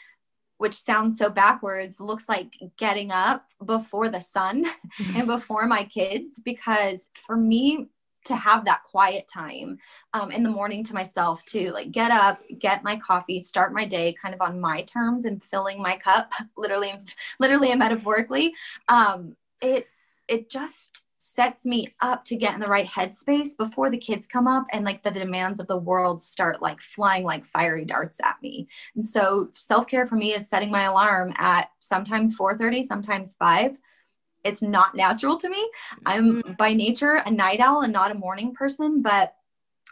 which 0.59 0.75
sounds 0.75 1.18
so 1.18 1.30
backwards, 1.30 2.00
looks 2.00 2.28
like 2.28 2.54
getting 2.76 3.12
up 3.12 3.47
before 3.64 4.09
the 4.09 4.21
sun 4.21 4.64
and 5.16 5.26
before 5.26 5.66
my 5.66 5.85
kids. 5.85 6.40
Because 6.45 7.09
for 7.26 7.37
me, 7.37 7.88
to 8.25 8.37
have 8.37 8.64
that 8.66 8.83
quiet 8.83 9.26
time 9.26 9.78
um, 10.12 10.30
in 10.30 10.42
the 10.42 10.50
morning 10.50 10.85
to 10.85 10.95
myself 10.95 11.45
to 11.47 11.73
like 11.73 11.90
get 11.90 12.11
up 12.11 12.40
get 12.59 12.85
my 12.85 12.97
coffee 12.97 13.40
start 13.40 13.73
my 13.73 13.85
day 13.85 14.14
kind 14.21 14.35
of 14.35 14.40
on 14.40 14.61
my 14.61 14.83
terms 14.83 15.25
and 15.25 15.42
filling 15.42 15.80
my 15.80 15.97
cup 15.97 16.30
literally 16.57 16.92
literally 17.40 17.71
and 17.71 17.78
metaphorically 17.78 18.54
um, 18.88 19.35
it 19.62 19.88
it 20.28 20.50
just 20.50 21.04
sets 21.35 21.66
me 21.66 21.88
up 22.00 22.25
to 22.25 22.37
get 22.37 22.54
in 22.54 22.61
the 22.61 22.66
right 22.66 22.87
headspace 22.87 23.56
before 23.56 23.90
the 23.90 23.99
kids 23.99 24.26
come 24.26 24.47
up 24.47 24.66
and 24.73 24.85
like 24.85 25.02
the 25.02 25.11
demands 25.11 25.61
of 25.61 25.66
the 25.66 25.76
world 25.76 26.20
start 26.20 26.62
like 26.62 26.80
flying 26.80 27.25
like 27.25 27.44
fiery 27.47 27.85
darts 27.85 28.18
at 28.23 28.37
me. 28.42 28.68
And 28.94 29.04
so 29.04 29.49
self-care 29.52 30.06
for 30.06 30.16
me 30.16 30.35
is 30.35 30.49
setting 30.49 30.70
my 30.70 30.85
alarm 30.85 31.32
at 31.37 31.70
sometimes 31.80 32.37
4:30, 32.37 32.85
sometimes 32.85 33.35
5. 33.38 33.76
It's 34.44 34.62
not 34.62 34.94
natural 34.94 35.37
to 35.37 35.49
me. 35.49 35.70
I'm 36.06 36.42
mm-hmm. 36.42 36.52
by 36.54 36.73
nature 36.73 37.23
a 37.25 37.30
night 37.30 37.61
owl 37.61 37.82
and 37.82 37.92
not 37.92 38.11
a 38.11 38.14
morning 38.14 38.54
person, 38.54 39.02
but 39.02 39.35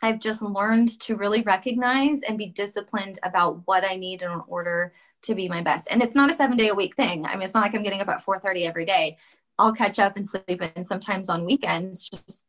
I've 0.02 0.20
just 0.20 0.42
learned 0.42 1.00
to 1.00 1.16
really 1.16 1.42
recognize 1.42 2.22
and 2.22 2.36
be 2.36 2.46
disciplined 2.46 3.18
about 3.22 3.62
what 3.66 3.84
I 3.84 3.96
need 3.96 4.22
in 4.22 4.30
order 4.46 4.92
to 5.22 5.34
be 5.34 5.48
my 5.48 5.62
best. 5.62 5.88
And 5.90 6.02
it's 6.02 6.14
not 6.14 6.30
a 6.30 6.34
7 6.34 6.56
day 6.56 6.68
a 6.68 6.74
week 6.74 6.94
thing. 6.96 7.26
I 7.26 7.34
mean, 7.34 7.42
it's 7.42 7.54
not 7.54 7.62
like 7.62 7.74
I'm 7.74 7.82
getting 7.82 8.00
up 8.00 8.08
at 8.08 8.22
4:30 8.22 8.66
every 8.66 8.84
day. 8.84 9.16
I'll 9.58 9.74
catch 9.74 9.98
up 9.98 10.16
and 10.16 10.28
sleep 10.28 10.62
in 10.62 10.84
sometimes 10.84 11.28
on 11.28 11.44
weekends, 11.44 12.08
just, 12.08 12.46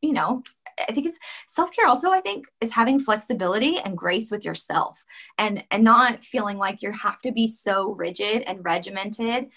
you 0.00 0.12
know, 0.12 0.42
I 0.88 0.92
think 0.92 1.06
it's 1.06 1.18
self 1.46 1.72
care. 1.72 1.86
Also, 1.86 2.10
I 2.10 2.20
think 2.20 2.46
is 2.60 2.72
having 2.72 3.00
flexibility 3.00 3.78
and 3.78 3.98
grace 3.98 4.30
with 4.30 4.44
yourself, 4.44 5.02
and 5.36 5.64
and 5.70 5.82
not 5.82 6.24
feeling 6.24 6.58
like 6.58 6.82
you 6.82 6.92
have 6.92 7.20
to 7.22 7.32
be 7.32 7.48
so 7.48 7.92
rigid 7.92 8.42
and 8.42 8.64
regimented 8.64 9.48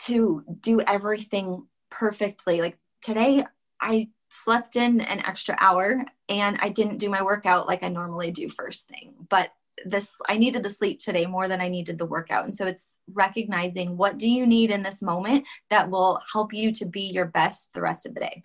to 0.00 0.44
do 0.60 0.80
everything 0.80 1.66
perfectly. 1.90 2.60
Like 2.60 2.78
today, 3.00 3.44
I 3.80 4.08
slept 4.30 4.76
in 4.76 5.00
an 5.00 5.20
extra 5.20 5.56
hour 5.60 6.04
and 6.28 6.58
I 6.60 6.70
didn't 6.70 6.98
do 6.98 7.10
my 7.10 7.22
workout 7.22 7.66
like 7.66 7.82
I 7.84 7.88
normally 7.88 8.30
do 8.30 8.48
first 8.48 8.88
thing, 8.88 9.14
but 9.28 9.50
this 9.84 10.14
I 10.28 10.36
needed 10.36 10.62
the 10.62 10.70
sleep 10.70 11.00
today 11.00 11.26
more 11.26 11.48
than 11.48 11.60
I 11.60 11.68
needed 11.68 11.98
the 11.98 12.06
workout. 12.06 12.44
And 12.44 12.54
so 12.54 12.66
it's 12.66 12.98
recognizing 13.12 13.96
what 13.96 14.18
do 14.18 14.28
you 14.28 14.46
need 14.46 14.70
in 14.70 14.82
this 14.82 15.02
moment 15.02 15.46
that 15.70 15.90
will 15.90 16.20
help 16.32 16.52
you 16.52 16.72
to 16.72 16.86
be 16.86 17.02
your 17.02 17.26
best 17.26 17.72
the 17.74 17.80
rest 17.80 18.06
of 18.06 18.14
the 18.14 18.20
day. 18.20 18.42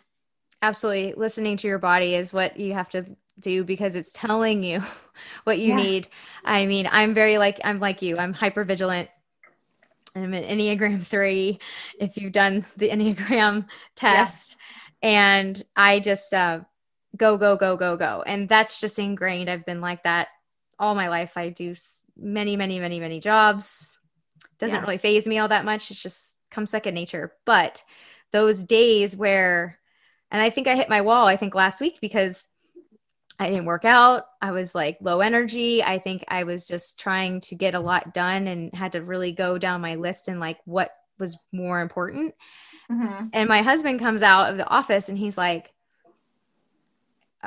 Absolutely. 0.61 1.13
Listening 1.15 1.57
to 1.57 1.67
your 1.67 1.79
body 1.79 2.15
is 2.15 2.33
what 2.33 2.59
you 2.59 2.73
have 2.73 2.89
to 2.89 3.05
do 3.39 3.63
because 3.63 3.95
it's 3.95 4.11
telling 4.11 4.63
you 4.63 4.81
what 5.43 5.59
you 5.59 5.69
yeah. 5.69 5.75
need. 5.75 6.07
I 6.43 6.65
mean, 6.65 6.87
I'm 6.91 7.13
very 7.13 7.37
like 7.37 7.59
I'm 7.63 7.79
like 7.79 8.01
you. 8.01 8.17
I'm 8.17 8.33
hyper 8.33 8.63
vigilant. 8.63 9.09
I'm 10.15 10.33
an 10.33 10.43
Enneagram 10.43 11.03
3 11.03 11.59
if 11.99 12.17
you've 12.17 12.31
done 12.31 12.65
the 12.77 12.89
Enneagram 12.93 13.67
test 13.95 14.57
and 15.03 15.61
I 15.75 15.99
just 15.99 16.33
uh 16.33 16.61
go 17.15 17.37
go 17.37 17.55
go 17.55 17.77
go 17.77 17.97
go 17.97 18.23
and 18.25 18.49
that's 18.49 18.79
just 18.79 18.97
ingrained. 18.97 19.49
I've 19.49 19.65
been 19.65 19.81
like 19.81 20.03
that 20.03 20.29
all 20.79 20.95
my 20.95 21.09
life. 21.09 21.37
I 21.37 21.49
do 21.49 21.75
many, 22.15 22.55
many, 22.55 22.79
many, 22.79 22.99
many 22.99 23.19
jobs. 23.19 23.99
Doesn't 24.59 24.77
yeah. 24.77 24.81
really 24.81 24.97
phase 24.97 25.27
me 25.27 25.37
all 25.37 25.47
that 25.47 25.65
much. 25.65 25.91
It's 25.91 26.01
just 26.01 26.37
come 26.51 26.65
second 26.65 26.93
nature. 26.93 27.33
But 27.45 27.83
those 28.31 28.63
days 28.63 29.15
where, 29.15 29.79
and 30.31 30.41
I 30.41 30.49
think 30.49 30.67
I 30.67 30.75
hit 30.75 30.89
my 30.89 31.01
wall, 31.01 31.27
I 31.27 31.35
think 31.35 31.55
last 31.55 31.79
week 31.81 31.99
because 32.01 32.47
I 33.39 33.49
didn't 33.49 33.65
work 33.65 33.85
out. 33.85 34.25
I 34.41 34.51
was 34.51 34.73
like 34.73 34.97
low 34.99 35.19
energy. 35.19 35.83
I 35.83 35.99
think 35.99 36.23
I 36.27 36.43
was 36.43 36.67
just 36.67 36.99
trying 36.99 37.41
to 37.41 37.55
get 37.55 37.75
a 37.75 37.79
lot 37.79 38.13
done 38.13 38.47
and 38.47 38.73
had 38.73 38.93
to 38.93 39.03
really 39.03 39.31
go 39.31 39.57
down 39.57 39.81
my 39.81 39.95
list 39.95 40.27
and 40.27 40.39
like 40.39 40.57
what 40.65 40.91
was 41.19 41.37
more 41.51 41.81
important. 41.81 42.33
Mm-hmm. 42.91 43.27
And 43.33 43.49
my 43.49 43.61
husband 43.61 43.99
comes 43.99 44.23
out 44.23 44.49
of 44.49 44.57
the 44.57 44.67
office 44.67 45.09
and 45.09 45.17
he's 45.17 45.37
like, 45.37 45.71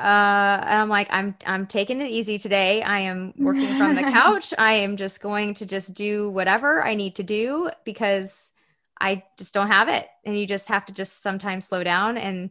uh 0.00 0.64
and 0.66 0.78
i'm 0.78 0.88
like 0.88 1.09
i'm 1.11 1.35
i'm 1.47 1.66
taking 1.66 2.00
it 2.00 2.11
easy 2.11 2.38
today. 2.38 2.83
I 2.83 3.00
am 3.00 3.35
working 3.37 3.69
from 3.76 3.95
the 3.95 4.02
couch. 4.12 4.54
I 4.59 4.73
am 4.73 4.97
just 4.97 5.21
going 5.21 5.54
to 5.54 5.66
just 5.66 5.95
do 5.95 6.30
whatever 6.30 6.85
i 6.85 6.95
need 6.95 7.16
to 7.16 7.23
do 7.23 7.71
because 7.85 8.52
i 9.00 9.23
just 9.38 9.54
don't 9.54 9.69
have 9.69 9.88
it. 9.88 10.07
And 10.25 10.38
you 10.38 10.47
just 10.47 10.69
have 10.69 10.87
to 10.87 10.92
just 10.92 11.23
sometimes 11.23 11.66
slow 11.66 11.85
down. 11.85 12.16
And 12.16 12.50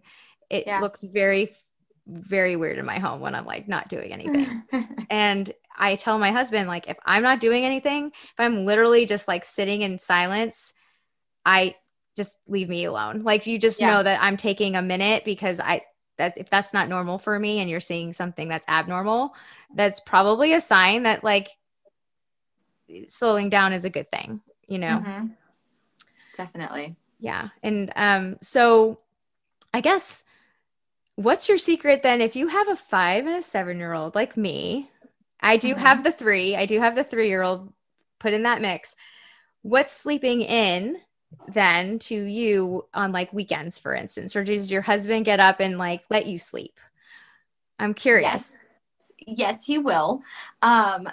it 0.50 0.66
yeah. 0.68 0.80
looks 0.80 1.04
very 1.04 1.52
very 2.08 2.56
weird 2.56 2.80
in 2.80 2.86
my 2.86 2.98
home 2.98 3.22
when 3.22 3.36
i'm 3.36 3.46
like 3.46 3.68
not 3.68 3.88
doing 3.90 4.12
anything. 4.12 4.64
And 5.10 5.52
i 5.78 5.96
tell 5.96 6.20
my 6.20 6.32
husband 6.32 6.68
like 6.68 6.88
if 6.88 6.98
i'm 7.06 7.24
not 7.24 7.40
doing 7.40 7.64
anything 7.66 8.08
if 8.08 8.34
i'm 8.38 8.66
literally 8.66 9.06
just 9.06 9.28
like 9.28 9.46
sitting 9.46 9.82
in 9.82 9.98
silence 9.98 10.74
i 11.46 11.74
just 12.20 12.38
leave 12.48 12.68
me 12.68 12.84
alone. 12.84 13.22
Like 13.22 13.48
you 13.48 13.58
just 13.58 13.80
yeah. 13.80 13.88
know 13.88 14.04
that 14.04 14.22
i'm 14.22 14.36
taking 14.36 14.76
a 14.76 14.82
minute 14.82 15.24
because 15.24 15.60
i 15.60 15.82
that's 16.20 16.38
if 16.38 16.50
that's 16.50 16.74
not 16.74 16.88
normal 16.88 17.18
for 17.18 17.40
me 17.40 17.60
and 17.60 17.70
you're 17.70 17.80
seeing 17.80 18.14
something 18.14 18.48
that's 18.48 18.68
abnormal 18.68 19.34
that's 19.74 20.00
probably 20.02 20.54
a 20.54 20.62
sign 20.62 21.04
that 21.04 21.24
like 21.24 21.50
slowing 23.08 23.50
down 23.50 23.74
is 23.74 23.86
a 23.86 23.90
good 23.90 24.12
thing 24.12 24.42
you 24.70 24.78
know? 24.78 25.04
Mm-hmm. 25.04 25.26
definitely. 26.38 26.96
Yeah. 27.20 27.50
And 27.64 27.92
um 27.96 28.38
so 28.42 29.00
i 29.74 29.82
guess 29.82 30.24
what's 31.16 31.50
your 31.50 31.58
secret 31.58 32.02
then? 32.02 32.22
If 32.22 32.38
you 32.38 32.48
have 32.48 32.70
a 32.70 32.76
five 32.76 33.26
and 33.26 33.36
a 33.36 33.42
seven 33.42 33.78
year 33.80 33.94
old 33.94 34.16
like 34.16 34.38
me 34.38 34.90
i 35.42 35.58
do 35.58 35.74
mm-hmm. 35.74 35.86
have 35.86 36.04
the 36.04 36.12
three 36.12 36.56
i 36.56 36.66
do 36.66 36.80
have 36.80 36.96
the 36.96 37.04
three 37.04 37.28
year 37.28 37.42
old 37.42 37.74
put 38.20 38.34
in 38.34 38.44
that 38.44 38.62
mix. 38.62 38.96
What's 39.62 39.92
sleeping 39.92 40.42
in 40.42 40.98
then 41.48 42.00
to 42.00 42.16
you 42.16 42.86
on 42.94 43.12
like 43.12 43.32
weekends, 43.34 43.78
for 43.78 43.94
instance? 43.94 44.36
Or 44.36 44.44
does 44.44 44.72
your 44.72 44.82
husband 44.82 45.26
get 45.26 45.40
up 45.40 45.60
and 45.60 45.78
like 45.78 46.04
let 46.10 46.26
you 46.26 46.38
sleep? 46.38 46.80
I'm 47.80 47.94
curious. 47.94 48.56
Yes, 49.08 49.12
yes 49.26 49.66
he 49.66 49.78
will. 49.78 50.22
Um, 50.62 51.10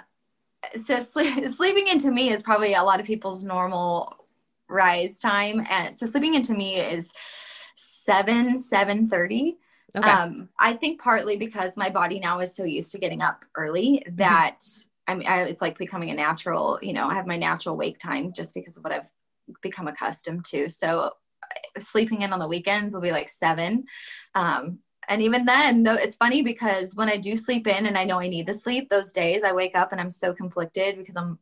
so 0.85 0.99
sleeping 1.01 1.87
into 1.87 2.11
me 2.11 2.29
is 2.29 2.43
probably 2.43 2.73
a 2.73 2.83
lot 2.83 2.99
of 2.99 3.05
people's 3.05 3.43
normal 3.43 4.25
rise 4.69 5.19
time. 5.19 5.65
And 5.69 5.97
so 5.97 6.05
sleeping 6.05 6.35
into 6.35 6.53
me 6.53 6.75
is 6.75 7.13
seven, 7.75 8.57
seven 8.57 9.09
thirty. 9.09 9.57
Okay. 9.95 10.09
Um, 10.09 10.49
I 10.59 10.73
think 10.73 11.01
partly 11.01 11.37
because 11.37 11.77
my 11.77 11.89
body 11.89 12.19
now 12.19 12.39
is 12.39 12.55
so 12.55 12.63
used 12.63 12.91
to 12.91 12.99
getting 12.99 13.21
up 13.21 13.45
early 13.55 14.03
mm-hmm. 14.05 14.15
that 14.17 14.59
mm-hmm. 14.59 14.89
I 15.09 15.15
mean, 15.15 15.27
I, 15.27 15.43
it's 15.43 15.61
like 15.61 15.77
becoming 15.77 16.09
a 16.09 16.13
natural, 16.13 16.79
you 16.81 16.91
know, 16.91 17.07
I 17.07 17.13
have 17.13 17.25
my 17.25 17.37
natural 17.37 17.77
wake 17.77 17.97
time 17.97 18.33
just 18.33 18.53
because 18.53 18.75
of 18.75 18.83
what 18.83 18.91
I've 18.91 19.05
become 19.61 19.87
accustomed 19.87 20.45
to. 20.45 20.69
So 20.69 21.11
sleeping 21.79 22.21
in 22.21 22.33
on 22.33 22.39
the 22.39 22.47
weekends 22.47 22.93
will 22.93 23.01
be 23.01 23.11
like 23.11 23.29
seven. 23.29 23.83
Um, 24.35 24.79
and 25.09 25.21
even 25.21 25.45
then, 25.45 25.83
though, 25.83 25.93
it's 25.93 26.17
funny 26.17 26.41
because 26.41 26.95
when 26.95 27.09
I 27.09 27.17
do 27.17 27.35
sleep 27.35 27.65
in 27.67 27.85
and 27.85 27.97
I 27.97 28.03
know 28.03 28.19
I 28.19 28.27
need 28.27 28.47
the 28.47 28.53
sleep, 28.53 28.89
those 28.89 29.11
days 29.11 29.43
I 29.43 29.53
wake 29.53 29.75
up 29.75 29.91
and 29.91 30.01
I'm 30.01 30.11
so 30.11 30.33
conflicted 30.33 30.97
because 30.97 31.15
I'm 31.15 31.39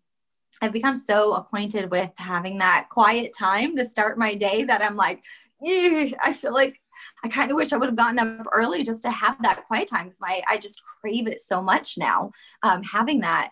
I've 0.61 0.71
become 0.71 0.95
so 0.95 1.33
acquainted 1.33 1.91
with 1.91 2.11
having 2.17 2.59
that 2.59 2.87
quiet 2.89 3.33
time 3.37 3.75
to 3.75 3.83
start 3.83 4.17
my 4.17 4.35
day 4.35 4.63
that 4.63 4.81
I'm 4.81 4.95
like, 4.95 5.21
I 5.67 6.33
feel 6.33 6.53
like 6.53 6.79
I 7.23 7.27
kind 7.27 7.51
of 7.51 7.57
wish 7.57 7.73
I 7.73 7.77
would 7.77 7.89
have 7.89 7.97
gotten 7.97 8.19
up 8.19 8.47
early 8.53 8.83
just 8.83 9.01
to 9.03 9.11
have 9.11 9.41
that 9.41 9.65
quiet 9.67 9.89
time 9.89 10.05
because 10.05 10.21
my 10.21 10.41
I 10.47 10.57
just 10.57 10.81
crave 11.01 11.27
it 11.27 11.41
so 11.41 11.61
much 11.61 11.97
now. 11.97 12.31
Um, 12.63 12.83
having 12.83 13.19
that 13.21 13.51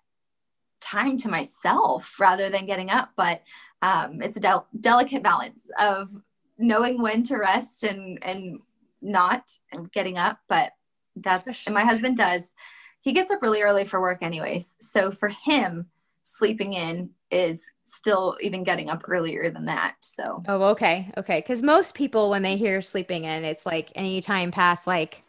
time 0.80 1.18
to 1.18 1.30
myself 1.30 2.20
rather 2.20 2.50
than 2.50 2.66
getting 2.66 2.90
up, 2.90 3.12
but 3.16 3.42
um, 3.84 4.22
it's 4.22 4.38
a 4.38 4.40
del- 4.40 4.68
delicate 4.80 5.22
balance 5.22 5.70
of 5.80 6.10
knowing 6.58 7.02
when 7.02 7.22
to 7.24 7.38
rest 7.38 7.84
and 7.84 8.18
and 8.24 8.60
not 9.02 9.52
and 9.72 9.92
getting 9.92 10.18
up 10.18 10.40
but 10.48 10.72
that's 11.16 11.42
Especially 11.42 11.70
and 11.70 11.76
my 11.76 11.84
husband 11.84 12.18
does. 12.18 12.54
He 13.02 13.14
gets 13.14 13.32
up 13.32 13.42
really 13.42 13.62
early 13.62 13.86
for 13.86 14.02
work 14.02 14.24
anyways. 14.24 14.76
So 14.80 15.12
for 15.12 15.30
him 15.30 15.88
sleeping 16.24 16.74
in 16.74 17.10
is 17.30 17.70
still 17.84 18.38
even 18.42 18.64
getting 18.64 18.90
up 18.90 19.04
earlier 19.08 19.50
than 19.50 19.66
that. 19.66 19.96
So 20.02 20.44
oh 20.48 20.64
okay. 20.70 21.12
Okay. 21.18 21.40
Because 21.40 21.62
most 21.62 21.96
people 21.96 22.30
when 22.30 22.42
they 22.42 22.58
hear 22.58 22.82
sleeping 22.82 23.26
in 23.26 23.44
it's 23.44 23.66
like 23.66 23.92
any 23.96 24.22
time 24.22 24.52
past 24.52 24.88
like 24.88 25.24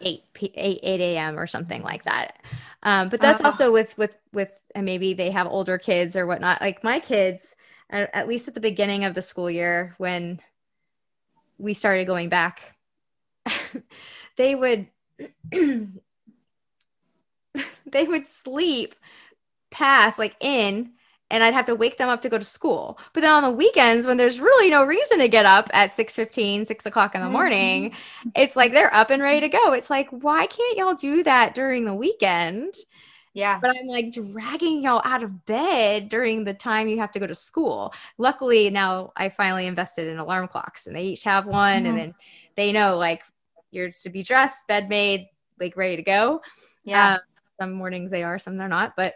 8 0.00 0.22
p- 0.34 0.52
8 0.54 0.80
8 0.82 1.00
a.m 1.00 1.38
or 1.38 1.46
something 1.46 1.82
like 1.82 2.04
that. 2.04 2.38
Um, 2.82 3.08
but 3.08 3.20
that's 3.20 3.40
uh, 3.40 3.44
also 3.44 3.72
with 3.72 3.96
with 3.96 4.16
with 4.32 4.58
and 4.74 4.84
maybe 4.84 5.14
they 5.14 5.30
have 5.30 5.46
older 5.46 5.78
kids 5.78 6.16
or 6.16 6.26
whatnot. 6.26 6.60
Like 6.60 6.84
my 6.84 6.98
kids 7.00 7.56
at, 7.90 8.10
at 8.14 8.28
least 8.28 8.48
at 8.48 8.54
the 8.54 8.60
beginning 8.60 9.04
of 9.04 9.14
the 9.14 9.22
school 9.22 9.50
year 9.50 9.94
when 9.98 10.40
we 11.58 11.74
started 11.74 12.06
going 12.06 12.28
back, 12.28 12.76
they 14.36 14.54
would 14.54 14.88
they 15.52 15.92
would 18.04 18.26
sleep 18.26 18.94
past 19.70 20.18
like 20.18 20.36
in 20.40 20.92
and 21.34 21.42
I'd 21.42 21.52
have 21.52 21.64
to 21.66 21.74
wake 21.74 21.96
them 21.96 22.08
up 22.08 22.20
to 22.20 22.28
go 22.28 22.38
to 22.38 22.44
school. 22.44 22.96
But 23.12 23.22
then 23.22 23.32
on 23.32 23.42
the 23.42 23.50
weekends, 23.50 24.06
when 24.06 24.16
there's 24.16 24.38
really 24.38 24.70
no 24.70 24.84
reason 24.84 25.18
to 25.18 25.26
get 25.26 25.46
up 25.46 25.68
at 25.74 25.92
6 25.92 26.14
15, 26.14 26.64
6 26.64 26.86
o'clock 26.86 27.16
in 27.16 27.22
the 27.22 27.28
morning, 27.28 27.90
mm-hmm. 27.90 28.28
it's 28.36 28.54
like 28.54 28.72
they're 28.72 28.94
up 28.94 29.10
and 29.10 29.20
ready 29.20 29.40
to 29.40 29.48
go. 29.48 29.72
It's 29.72 29.90
like, 29.90 30.08
why 30.10 30.46
can't 30.46 30.78
y'all 30.78 30.94
do 30.94 31.24
that 31.24 31.56
during 31.56 31.86
the 31.86 31.94
weekend? 31.94 32.74
Yeah. 33.32 33.58
But 33.60 33.76
I'm 33.76 33.88
like 33.88 34.12
dragging 34.12 34.84
y'all 34.84 35.02
out 35.04 35.24
of 35.24 35.44
bed 35.44 36.08
during 36.08 36.44
the 36.44 36.54
time 36.54 36.86
you 36.86 36.98
have 36.98 37.10
to 37.10 37.18
go 37.18 37.26
to 37.26 37.34
school. 37.34 37.92
Luckily, 38.16 38.70
now 38.70 39.12
I 39.16 39.28
finally 39.28 39.66
invested 39.66 40.06
in 40.06 40.18
alarm 40.18 40.46
clocks 40.46 40.86
and 40.86 40.94
they 40.94 41.06
each 41.06 41.24
have 41.24 41.46
one. 41.46 41.78
Mm-hmm. 41.78 41.86
And 41.86 41.98
then 41.98 42.14
they 42.56 42.70
know 42.70 42.96
like 42.96 43.22
you're 43.72 43.90
to 43.90 44.08
be 44.08 44.22
dressed, 44.22 44.68
bed 44.68 44.88
made, 44.88 45.26
like 45.58 45.76
ready 45.76 45.96
to 45.96 46.02
go. 46.02 46.42
Yeah. 46.84 47.14
Um, 47.14 47.20
some 47.60 47.72
mornings 47.72 48.12
they 48.12 48.22
are, 48.22 48.38
some 48.38 48.56
they're 48.56 48.68
not, 48.68 48.94
but 48.96 49.14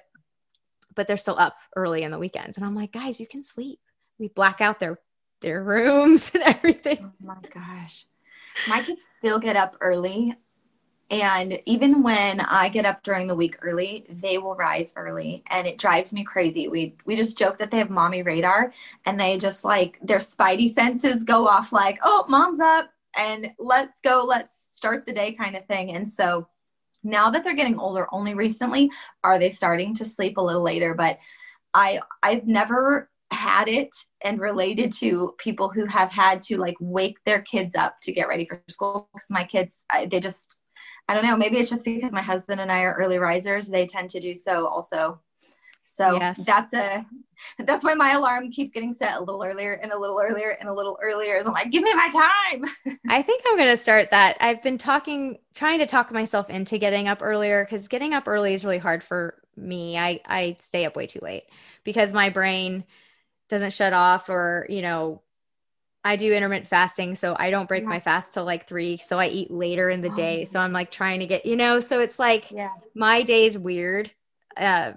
but 0.98 1.06
they're 1.06 1.16
still 1.16 1.38
up 1.38 1.56
early 1.76 2.02
in 2.02 2.10
the 2.10 2.18
weekends. 2.18 2.56
And 2.56 2.66
I'm 2.66 2.74
like, 2.74 2.90
guys, 2.90 3.20
you 3.20 3.26
can 3.26 3.44
sleep. 3.44 3.78
We 4.18 4.26
black 4.26 4.60
out 4.60 4.80
their 4.80 4.98
their 5.40 5.62
rooms 5.72 6.32
and 6.34 6.42
everything. 6.42 6.98
Oh 7.00 7.12
my 7.24 7.38
gosh. 7.54 8.04
My 8.68 8.82
kids 8.82 9.06
still 9.16 9.38
get 9.38 9.56
up 9.56 9.76
early. 9.80 10.34
And 11.08 11.60
even 11.66 12.02
when 12.02 12.40
I 12.40 12.68
get 12.68 12.84
up 12.84 13.04
during 13.04 13.28
the 13.28 13.36
week 13.36 13.56
early, 13.62 14.06
they 14.10 14.38
will 14.38 14.56
rise 14.56 14.92
early 14.96 15.44
and 15.48 15.68
it 15.68 15.78
drives 15.78 16.12
me 16.12 16.24
crazy. 16.24 16.66
We 16.66 16.96
we 17.06 17.14
just 17.14 17.38
joke 17.38 17.58
that 17.58 17.70
they 17.70 17.78
have 17.78 17.88
mommy 17.88 18.22
radar 18.22 18.72
and 19.06 19.18
they 19.18 19.38
just 19.38 19.64
like 19.64 20.00
their 20.02 20.18
spidey 20.18 20.68
senses 20.68 21.22
go 21.22 21.46
off 21.46 21.72
like, 21.72 21.98
"Oh, 22.02 22.26
mom's 22.28 22.58
up 22.58 22.90
and 23.16 23.52
let's 23.60 24.00
go, 24.00 24.24
let's 24.26 24.74
start 24.74 25.06
the 25.06 25.14
day" 25.14 25.32
kind 25.32 25.54
of 25.54 25.64
thing. 25.66 25.92
And 25.92 26.06
so 26.06 26.48
now 27.02 27.30
that 27.30 27.44
they're 27.44 27.54
getting 27.54 27.78
older, 27.78 28.06
only 28.12 28.34
recently 28.34 28.90
are 29.24 29.38
they 29.38 29.50
starting 29.50 29.94
to 29.94 30.04
sleep 30.04 30.36
a 30.36 30.42
little 30.42 30.62
later, 30.62 30.94
but 30.94 31.18
I 31.74 32.00
I've 32.22 32.46
never 32.46 33.10
had 33.30 33.68
it 33.68 33.94
and 34.22 34.40
related 34.40 34.90
to 34.90 35.34
people 35.38 35.68
who 35.68 35.84
have 35.86 36.10
had 36.10 36.40
to 36.40 36.56
like 36.56 36.76
wake 36.80 37.18
their 37.26 37.42
kids 37.42 37.74
up 37.76 38.00
to 38.00 38.12
get 38.12 38.28
ready 38.28 38.46
for 38.46 38.62
school 38.68 39.08
because 39.12 39.30
my 39.30 39.44
kids 39.44 39.84
I, 39.92 40.06
they 40.06 40.20
just 40.20 40.60
I 41.08 41.14
don't 41.14 41.24
know. 41.24 41.36
Maybe 41.36 41.56
it's 41.56 41.70
just 41.70 41.84
because 41.84 42.12
my 42.12 42.22
husband 42.22 42.60
and 42.60 42.70
I 42.70 42.82
are 42.82 42.94
early 42.94 43.18
risers. 43.18 43.68
They 43.68 43.86
tend 43.86 44.10
to 44.10 44.20
do 44.20 44.34
so 44.34 44.66
also. 44.66 45.20
So 45.82 46.18
yes. 46.18 46.44
that's 46.44 46.72
a 46.72 47.06
that's 47.58 47.84
why 47.84 47.94
my 47.94 48.12
alarm 48.12 48.50
keeps 48.50 48.72
getting 48.72 48.92
set 48.92 49.16
a 49.16 49.20
little 49.20 49.42
earlier 49.42 49.74
and 49.74 49.92
a 49.92 49.98
little 49.98 50.20
earlier 50.22 50.50
and 50.60 50.68
a 50.68 50.72
little 50.72 50.98
earlier. 51.02 51.36
Is 51.36 51.46
I'm 51.46 51.52
like, 51.52 51.70
give 51.70 51.82
me 51.82 51.94
my 51.94 52.08
time. 52.10 52.98
I 53.08 53.22
think 53.22 53.42
I'm 53.46 53.56
gonna 53.56 53.76
start 53.76 54.10
that. 54.10 54.36
I've 54.40 54.62
been 54.62 54.78
talking, 54.78 55.38
trying 55.54 55.78
to 55.78 55.86
talk 55.86 56.12
myself 56.12 56.50
into 56.50 56.78
getting 56.78 57.08
up 57.08 57.18
earlier 57.22 57.64
because 57.64 57.88
getting 57.88 58.12
up 58.12 58.28
early 58.28 58.54
is 58.54 58.64
really 58.64 58.78
hard 58.78 59.02
for 59.02 59.40
me. 59.56 59.96
I 59.96 60.20
I 60.26 60.56
stay 60.60 60.84
up 60.84 60.96
way 60.96 61.06
too 61.06 61.20
late 61.22 61.44
because 61.84 62.12
my 62.12 62.30
brain 62.30 62.84
doesn't 63.48 63.72
shut 63.72 63.92
off 63.92 64.28
or 64.28 64.66
you 64.68 64.82
know 64.82 65.22
I 66.04 66.16
do 66.16 66.32
intermittent 66.32 66.68
fasting, 66.68 67.16
so 67.16 67.36
I 67.38 67.50
don't 67.50 67.68
break 67.68 67.82
yeah. 67.82 67.90
my 67.90 68.00
fast 68.00 68.32
till 68.32 68.44
like 68.44 68.66
three. 68.66 68.96
So 68.98 69.18
I 69.18 69.28
eat 69.28 69.50
later 69.50 69.90
in 69.90 70.00
the 70.00 70.10
day. 70.10 70.44
So 70.48 70.60
I'm 70.60 70.72
like 70.72 70.90
trying 70.90 71.20
to 71.20 71.26
get, 71.26 71.44
you 71.44 71.56
know, 71.56 71.78
so 71.80 72.00
it's 72.00 72.18
like 72.18 72.50
yeah. 72.50 72.70
my 72.94 73.22
day's 73.22 73.58
weird. 73.58 74.10
Uh, 74.56 74.92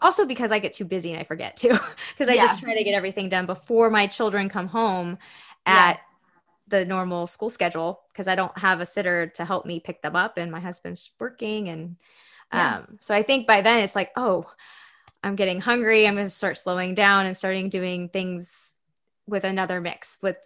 also 0.00 0.26
because 0.26 0.52
I 0.52 0.58
get 0.58 0.72
too 0.72 0.84
busy 0.84 1.12
and 1.12 1.20
I 1.20 1.24
forget 1.24 1.56
too, 1.56 1.68
because 2.12 2.28
I 2.28 2.34
yeah. 2.34 2.46
just 2.46 2.60
try 2.60 2.74
to 2.74 2.84
get 2.84 2.94
everything 2.94 3.28
done 3.28 3.46
before 3.46 3.90
my 3.90 4.06
children 4.06 4.48
come 4.48 4.68
home 4.68 5.18
at 5.66 5.96
yeah. 5.96 6.00
the 6.68 6.84
normal 6.84 7.26
school 7.26 7.50
schedule 7.50 8.00
because 8.08 8.28
I 8.28 8.34
don't 8.34 8.56
have 8.58 8.80
a 8.80 8.86
sitter 8.86 9.26
to 9.36 9.44
help 9.44 9.66
me 9.66 9.80
pick 9.80 10.02
them 10.02 10.16
up 10.16 10.38
and 10.38 10.50
my 10.50 10.60
husband's 10.60 11.10
working. 11.18 11.68
And 11.68 11.96
um, 12.52 12.98
so 13.00 13.14
I 13.14 13.22
think 13.22 13.46
by 13.46 13.60
then 13.60 13.82
it's 13.82 13.96
like, 13.96 14.10
oh, 14.16 14.50
I'm 15.22 15.36
getting 15.36 15.60
hungry. 15.60 16.06
I'm 16.06 16.14
going 16.14 16.26
to 16.26 16.30
start 16.30 16.56
slowing 16.56 16.94
down 16.94 17.26
and 17.26 17.36
starting 17.36 17.68
doing 17.68 18.08
things 18.08 18.76
with 19.26 19.44
another 19.44 19.80
mix 19.80 20.18
with 20.22 20.36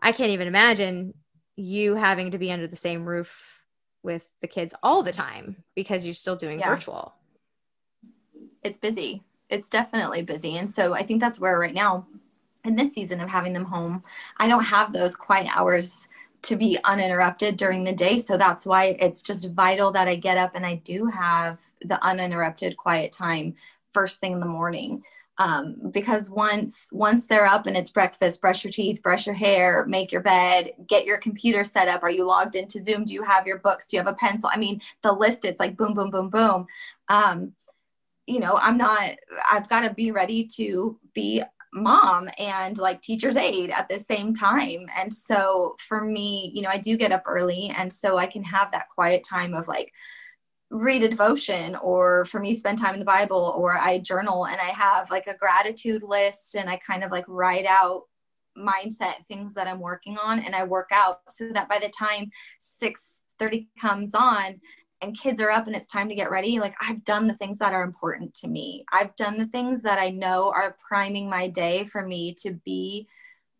I 0.00 0.12
can't 0.12 0.30
even 0.30 0.48
imagine 0.48 1.14
you 1.56 1.94
having 1.94 2.30
to 2.30 2.38
be 2.38 2.50
under 2.50 2.66
the 2.66 2.76
same 2.76 3.04
roof 3.04 3.62
with 4.02 4.26
the 4.40 4.48
kids 4.48 4.74
all 4.82 5.02
the 5.02 5.12
time 5.12 5.62
because 5.74 6.06
you're 6.06 6.14
still 6.14 6.36
doing 6.36 6.60
yeah. 6.60 6.68
virtual. 6.68 7.14
It's 8.64 8.78
busy. 8.78 9.22
It's 9.50 9.68
definitely 9.68 10.22
busy. 10.22 10.56
And 10.56 10.68
so 10.68 10.94
I 10.94 11.02
think 11.02 11.20
that's 11.20 11.38
where 11.38 11.58
right 11.58 11.74
now 11.74 12.06
in 12.64 12.76
this 12.76 12.94
season 12.94 13.20
of 13.20 13.28
having 13.28 13.52
them 13.52 13.66
home, 13.66 14.02
I 14.38 14.48
don't 14.48 14.64
have 14.64 14.92
those 14.92 15.14
quiet 15.14 15.48
hours 15.54 16.08
to 16.42 16.56
be 16.56 16.78
uninterrupted 16.84 17.56
during 17.56 17.84
the 17.84 17.92
day. 17.92 18.18
So 18.18 18.36
that's 18.36 18.66
why 18.66 18.96
it's 19.00 19.22
just 19.22 19.50
vital 19.50 19.92
that 19.92 20.08
I 20.08 20.16
get 20.16 20.38
up 20.38 20.52
and 20.54 20.64
I 20.64 20.76
do 20.76 21.06
have 21.06 21.58
the 21.82 22.02
uninterrupted 22.02 22.76
quiet 22.76 23.12
time 23.12 23.54
first 23.92 24.18
thing 24.18 24.32
in 24.32 24.40
the 24.40 24.46
morning 24.46 25.02
um, 25.38 25.76
because 25.90 26.30
once 26.30 26.88
once 26.92 27.26
they're 27.26 27.46
up 27.46 27.66
and 27.66 27.76
it's 27.76 27.90
breakfast 27.90 28.40
brush 28.40 28.64
your 28.64 28.70
teeth 28.70 29.02
brush 29.02 29.26
your 29.26 29.34
hair 29.34 29.84
make 29.86 30.12
your 30.12 30.20
bed 30.20 30.72
get 30.88 31.04
your 31.04 31.18
computer 31.18 31.64
set 31.64 31.88
up 31.88 32.02
are 32.02 32.10
you 32.10 32.24
logged 32.24 32.54
into 32.54 32.80
zoom 32.80 33.04
do 33.04 33.12
you 33.12 33.22
have 33.22 33.46
your 33.46 33.58
books 33.58 33.88
do 33.88 33.96
you 33.96 34.02
have 34.02 34.12
a 34.12 34.16
pencil 34.16 34.48
i 34.52 34.56
mean 34.56 34.80
the 35.02 35.12
list 35.12 35.44
it's 35.44 35.58
like 35.58 35.76
boom 35.76 35.92
boom 35.94 36.10
boom 36.10 36.30
boom 36.30 36.66
um, 37.08 37.52
you 38.26 38.40
know 38.40 38.56
i'm 38.56 38.78
not 38.78 39.14
i've 39.50 39.68
got 39.68 39.82
to 39.82 39.92
be 39.94 40.10
ready 40.10 40.46
to 40.46 40.98
be 41.14 41.42
mom 41.74 42.28
and 42.38 42.78
like 42.78 43.02
teacher's 43.02 43.36
aide 43.36 43.70
at 43.70 43.88
the 43.88 43.98
same 43.98 44.32
time. 44.32 44.86
And 44.96 45.12
so 45.12 45.74
for 45.80 46.00
me 46.00 46.52
you 46.54 46.62
know 46.62 46.68
i 46.68 46.78
do 46.78 46.96
get 46.96 47.12
up 47.12 47.24
early 47.26 47.72
and 47.76 47.92
so 47.92 48.16
i 48.16 48.26
can 48.26 48.44
have 48.44 48.70
that 48.70 48.88
quiet 48.94 49.24
time 49.24 49.54
of 49.54 49.66
like 49.66 49.92
read 50.70 51.02
a 51.02 51.08
devotion 51.08 51.76
or 51.76 52.24
for 52.26 52.40
me 52.40 52.54
spend 52.54 52.78
time 52.78 52.94
in 52.94 53.00
the 53.00 53.06
bible 53.06 53.54
or 53.56 53.76
i 53.76 53.98
journal 53.98 54.46
and 54.46 54.60
i 54.60 54.70
have 54.70 55.10
like 55.10 55.26
a 55.26 55.36
gratitude 55.36 56.02
list 56.02 56.54
and 56.54 56.70
i 56.70 56.76
kind 56.76 57.04
of 57.04 57.10
like 57.10 57.24
write 57.28 57.66
out 57.66 58.02
mindset 58.56 59.24
things 59.28 59.54
that 59.54 59.68
i'm 59.68 59.80
working 59.80 60.16
on 60.18 60.40
and 60.40 60.54
i 60.54 60.64
work 60.64 60.90
out 60.92 61.18
so 61.28 61.48
that 61.52 61.68
by 61.68 61.78
the 61.78 61.88
time 61.88 62.30
6:30 62.60 63.68
comes 63.80 64.14
on 64.14 64.60
and 65.04 65.18
kids 65.18 65.40
are 65.40 65.50
up 65.50 65.66
and 65.66 65.76
it's 65.76 65.86
time 65.86 66.08
to 66.08 66.14
get 66.14 66.30
ready 66.30 66.58
like 66.58 66.74
i've 66.80 67.04
done 67.04 67.26
the 67.26 67.36
things 67.36 67.58
that 67.58 67.72
are 67.72 67.84
important 67.84 68.34
to 68.34 68.48
me. 68.48 68.84
I've 68.92 69.14
done 69.16 69.38
the 69.38 69.46
things 69.46 69.82
that 69.82 69.98
i 69.98 70.10
know 70.10 70.50
are 70.54 70.76
priming 70.88 71.28
my 71.28 71.48
day 71.48 71.84
for 71.84 72.04
me 72.06 72.34
to 72.40 72.52
be 72.64 73.06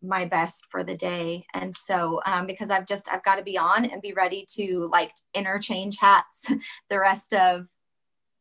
my 0.01 0.25
best 0.25 0.67
for 0.69 0.83
the 0.83 0.95
day. 0.95 1.45
And 1.53 1.73
so 1.73 2.21
um, 2.25 2.47
because 2.47 2.69
i've 2.69 2.85
just 2.85 3.11
i've 3.11 3.23
got 3.23 3.35
to 3.35 3.43
be 3.43 3.57
on 3.57 3.85
and 3.85 4.01
be 4.01 4.13
ready 4.13 4.45
to 4.55 4.89
like 4.91 5.11
interchange 5.33 5.97
hats 5.99 6.51
the 6.89 6.99
rest 6.99 7.33
of 7.33 7.67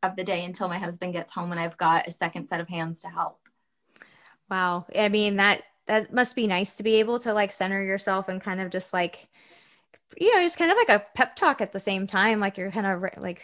of 0.02 0.16
the 0.16 0.24
day 0.24 0.44
until 0.44 0.68
my 0.68 0.78
husband 0.78 1.14
gets 1.14 1.32
home 1.32 1.50
and 1.50 1.60
i've 1.60 1.78
got 1.78 2.06
a 2.06 2.10
second 2.10 2.46
set 2.46 2.60
of 2.60 2.68
hands 2.68 3.00
to 3.00 3.08
help. 3.08 3.38
Wow. 4.50 4.86
I 4.94 5.08
mean 5.08 5.36
that 5.36 5.62
that 5.86 6.12
must 6.12 6.34
be 6.34 6.46
nice 6.46 6.76
to 6.76 6.82
be 6.82 6.94
able 6.96 7.18
to 7.20 7.34
like 7.34 7.52
center 7.52 7.82
yourself 7.82 8.28
and 8.28 8.40
kind 8.40 8.60
of 8.60 8.70
just 8.70 8.92
like 8.92 9.28
you 10.18 10.34
know 10.34 10.40
it's 10.40 10.56
kind 10.56 10.70
of 10.70 10.76
like 10.76 10.88
a 10.88 11.04
pep 11.14 11.36
talk 11.36 11.60
at 11.60 11.72
the 11.72 11.80
same 11.80 12.06
time 12.06 12.40
like 12.40 12.56
you're 12.56 12.70
kind 12.70 12.86
of 12.86 13.22
like 13.22 13.42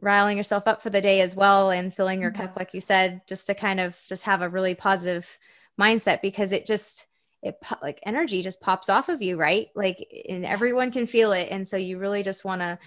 riling 0.00 0.36
yourself 0.36 0.64
up 0.66 0.82
for 0.82 0.90
the 0.90 1.00
day 1.00 1.20
as 1.20 1.34
well 1.34 1.70
and 1.70 1.94
filling 1.94 2.20
your 2.20 2.30
mm-hmm. 2.30 2.42
cup 2.42 2.56
like 2.56 2.74
you 2.74 2.80
said 2.80 3.22
just 3.26 3.46
to 3.46 3.54
kind 3.54 3.80
of 3.80 3.98
just 4.08 4.24
have 4.24 4.42
a 4.42 4.48
really 4.48 4.74
positive 4.74 5.38
mindset 5.78 6.20
because 6.20 6.52
it 6.52 6.66
just 6.66 7.06
it 7.42 7.56
like 7.82 8.00
energy 8.04 8.42
just 8.42 8.60
pops 8.60 8.88
off 8.88 9.08
of 9.08 9.22
you, 9.22 9.36
right? 9.36 9.68
Like, 9.74 10.06
and 10.28 10.44
everyone 10.44 10.92
can 10.92 11.06
feel 11.06 11.32
it. 11.32 11.48
And 11.50 11.66
so 11.66 11.76
you 11.76 11.98
really 11.98 12.22
just 12.22 12.44
want 12.44 12.60
to 12.60 12.78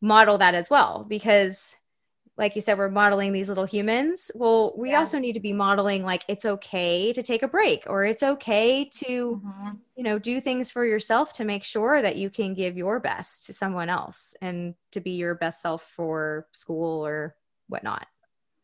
model 0.00 0.38
that 0.38 0.54
as 0.54 0.70
well 0.70 1.04
because 1.08 1.76
like 2.38 2.54
you 2.54 2.60
said, 2.60 2.78
we're 2.78 2.88
modeling 2.88 3.32
these 3.32 3.48
little 3.48 3.64
humans. 3.64 4.30
Well, 4.34 4.72
we 4.76 4.92
yeah. 4.92 5.00
also 5.00 5.18
need 5.18 5.32
to 5.32 5.40
be 5.40 5.52
modeling 5.52 6.04
like 6.04 6.24
it's 6.28 6.44
okay 6.44 7.12
to 7.12 7.22
take 7.22 7.42
a 7.42 7.48
break 7.48 7.82
or 7.88 8.04
it's 8.04 8.22
okay 8.22 8.84
to, 8.84 9.42
mm-hmm. 9.44 9.70
you 9.96 10.04
know, 10.04 10.20
do 10.20 10.40
things 10.40 10.70
for 10.70 10.84
yourself 10.84 11.32
to 11.34 11.44
make 11.44 11.64
sure 11.64 12.00
that 12.00 12.14
you 12.14 12.30
can 12.30 12.54
give 12.54 12.76
your 12.76 13.00
best 13.00 13.46
to 13.46 13.52
someone 13.52 13.88
else 13.88 14.36
and 14.40 14.76
to 14.92 15.00
be 15.00 15.10
your 15.10 15.34
best 15.34 15.60
self 15.60 15.82
for 15.82 16.46
school 16.52 17.04
or 17.04 17.34
whatnot. 17.66 18.06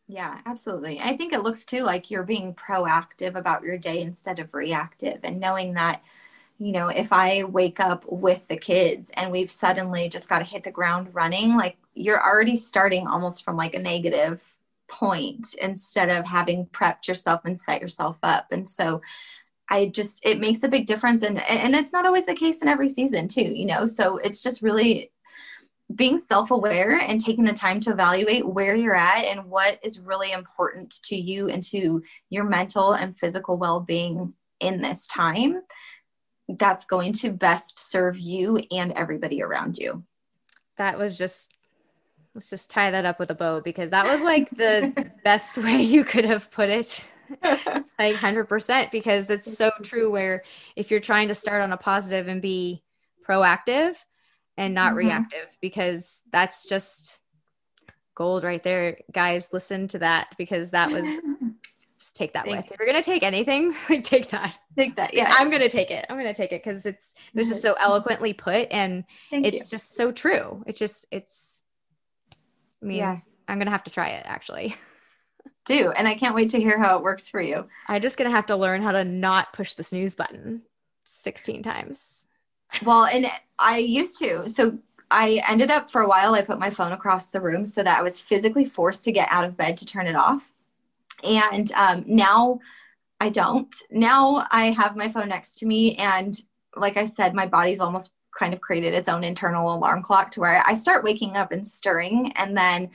Yeah, 0.07 0.39
absolutely. 0.47 1.01
I 1.01 1.17
think 1.17 1.33
it 1.33 1.43
looks 1.43 1.67
too 1.67 1.83
like 1.83 2.11
you're 2.11 2.23
being 2.23 2.55
proactive 2.55 3.35
about 3.35 3.65
your 3.65 3.77
day 3.77 4.03
instead 4.03 4.39
of 4.39 4.55
reactive 4.55 5.19
and 5.25 5.41
knowing 5.41 5.75
that, 5.75 6.01
you 6.59 6.73
know, 6.73 6.89
if 6.89 7.13
I 7.13 7.45
wake 7.45 7.81
up 7.81 8.05
with 8.11 8.47
the 8.49 8.57
kids 8.57 9.11
and 9.15 9.31
we've 9.31 9.51
suddenly 9.51 10.09
just 10.09 10.29
got 10.29 10.39
to 10.39 10.45
hit 10.45 10.63
the 10.63 10.71
ground 10.71 11.09
running, 11.13 11.57
like 11.57 11.77
you're 11.95 12.25
already 12.25 12.57
starting 12.57 13.07
almost 13.07 13.45
from 13.45 13.57
like 13.57 13.75
a 13.75 13.81
negative 13.81 14.41
point 14.89 15.55
instead 15.61 16.11
of 16.11 16.25
having 16.25 16.67
prepped 16.67 17.09
yourself 17.09 17.41
and 17.45 17.59
set 17.59 17.81
yourself 17.81 18.17
up. 18.23 18.47
And 18.53 18.69
so 18.69 19.03
I 19.71 19.87
just 19.87 20.25
it 20.25 20.41
makes 20.41 20.63
a 20.63 20.69
big 20.69 20.87
difference 20.87 21.23
and 21.23 21.41
and 21.49 21.75
it's 21.75 21.93
not 21.93 22.07
always 22.07 22.27
the 22.27 22.35
case 22.35 22.63
in 22.63 22.69
every 22.69 22.89
season 22.89 23.29
too, 23.29 23.43
you 23.43 23.67
know. 23.67 23.87
So 23.87 24.19
it's 24.19 24.43
just 24.43 24.63
really 24.63 25.11
being 25.95 26.19
self 26.19 26.51
aware 26.51 26.99
and 26.99 27.21
taking 27.21 27.45
the 27.45 27.53
time 27.53 27.81
to 27.81 27.91
evaluate 27.91 28.47
where 28.47 28.77
you're 28.77 28.95
at 28.95 29.25
and 29.25 29.47
what 29.47 29.79
is 29.83 30.01
really 30.01 30.33
important 30.33 31.03
to 31.05 31.17
you 31.17 31.49
and 31.49 31.63
to 31.65 32.03
your 32.31 32.45
mental 32.45 32.93
and 32.93 33.19
physical 33.19 33.57
well 33.57 33.81
being 33.81 34.35
in 34.61 34.81
this 34.81 35.07
time, 35.07 35.63
that's 36.49 36.85
going 36.85 37.13
to 37.13 37.31
best 37.31 37.79
serve 37.79 38.19
you 38.19 38.61
and 38.71 38.93
everybody 38.93 39.43
around 39.43 39.79
you. 39.79 40.03
That 40.77 40.99
was 40.99 41.17
just, 41.17 41.55
let's 42.35 42.51
just 42.51 42.71
tie 42.71 42.91
that 42.91 43.05
up 43.05 43.19
with 43.19 43.31
a 43.31 43.35
bow 43.35 43.61
because 43.61 43.91
that 43.91 44.07
was 44.07 44.23
like 44.23 44.51
the 44.51 45.11
best 45.25 45.59
way 45.59 45.83
you 45.83 46.05
could 46.05 46.25
have 46.25 46.51
put 46.51 46.69
it. 46.71 47.11
like 47.43 48.17
100% 48.17 48.91
because 48.91 49.27
that's 49.27 49.57
so 49.57 49.71
true 49.83 50.11
where 50.11 50.43
if 50.77 50.91
you're 50.91 51.01
trying 51.01 51.29
to 51.29 51.35
start 51.35 51.63
on 51.63 51.73
a 51.73 51.77
positive 51.77 52.29
and 52.29 52.43
be 52.43 52.83
proactive 53.27 53.97
and 54.57 54.75
not 54.75 54.91
mm-hmm. 54.91 55.09
reactive 55.09 55.57
because 55.61 56.23
that's 56.31 56.69
just 56.69 57.21
gold 58.15 58.45
right 58.45 58.63
there. 58.63 58.99
Guys, 59.13 59.49
listen 59.53 59.89
to 59.89 59.99
that 60.01 60.35
because 60.39 60.71
that 60.71 60.91
was 60.91 61.07
take 62.15 62.33
that 62.35 62.45
Thank 62.45 62.57
with. 62.57 62.67
You. 62.67 62.71
If 62.75 62.81
you're 62.81 62.87
gonna 62.87 63.03
take 63.03 63.23
anything, 63.23 63.75
like 63.91 64.05
take 64.05 64.31
that. 64.31 64.59
Take 64.77 64.97
that. 64.97 65.15
Yeah. 65.15 65.35
I'm 65.37 65.51
gonna 65.51 65.69
take 65.69 65.91
it. 65.91 66.07
I'm 66.09 66.17
gonna 66.17 66.35
take 66.35 66.53
it 66.53 66.63
because 66.63 66.87
it's 66.87 67.15
it 67.33 67.39
was 67.39 67.49
just 67.49 67.63
so 67.63 67.75
eloquently 67.75 68.33
put 68.33 68.69
and 68.71 69.05
Thank 69.31 69.47
it's 69.47 69.65
you. 69.65 69.77
just 69.77 69.95
so 69.95 70.13
true. 70.13 70.65
It's 70.67 70.79
just 70.79 71.07
it's 71.11 71.63
I 72.83 72.87
mean, 72.87 72.99
yeah. 72.99 73.19
I'm 73.49 73.59
gonna 73.59 73.71
have 73.71 73.85
to 73.85 73.91
try 73.91 74.09
it 74.09 74.25
actually. 74.27 74.77
Do 75.67 75.93
and 75.93 76.07
I 76.07 76.15
can't 76.15 76.35
wait 76.35 76.51
to 76.51 76.61
hear 76.61 76.79
how 76.79 76.97
it 76.97 77.03
works 77.03 77.29
for 77.29 77.41
you. 77.41 77.69
I'm 77.89 78.01
just 78.01 78.19
gonna 78.19 78.31
have 78.31 78.47
to 78.47 78.57
learn 78.57 78.83
how 78.83 78.93
to 78.93 79.05
not 79.05 79.53
push 79.53 79.75
the 79.75 79.83
snooze 79.83 80.15
button 80.15 80.63
16 81.05 81.63
times 81.63 82.27
well, 82.85 83.05
and 83.05 83.31
I 83.59 83.79
used 83.79 84.19
to. 84.21 84.49
So 84.49 84.79
I 85.11 85.43
ended 85.49 85.71
up 85.71 85.91
for 85.91 86.03
a 86.03 86.09
while, 86.09 86.35
I 86.35 86.43
put 86.43 86.59
my 86.59 86.71
phone 86.71 86.93
across 86.93 87.31
the 87.31 87.41
room 87.41 87.67
so 87.67 87.83
that 87.83 87.99
I 87.99 88.03
was 88.03 88.19
physically 88.19 88.65
forced 88.65 89.05
to 89.05 89.13
get 89.13 89.29
out 89.31 89.45
of 89.45 89.57
bed 89.57 89.77
to 89.79 89.87
turn 89.87 90.07
it 90.07 90.17
off. 90.17 90.53
And 91.25 91.71
um, 91.73 92.05
now 92.07 92.61
I 93.21 93.29
don't. 93.31 93.75
Now 93.91 94.47
I 94.51 94.67
have 94.71 94.97
my 94.97 95.09
phone 95.09 95.29
next 95.29 95.59
to 95.59 95.67
me. 95.67 95.97
And 95.97 96.39
like 96.77 96.97
I 96.97 97.05
said, 97.05 97.35
my 97.35 97.47
body's 97.47 97.81
almost 97.81 98.13
kind 98.39 98.53
of 98.53 98.61
created 98.61 98.95
its 98.95 99.09
own 99.09 99.23
internal 99.25 99.75
alarm 99.75 100.03
clock 100.03 100.31
to 100.33 100.41
where 100.41 100.63
I 100.67 100.75
start 100.75 101.05
waking 101.05 101.37
up 101.37 101.53
and 101.53 101.65
stirring 101.67 102.33
and 102.37 102.57
then 102.57 102.91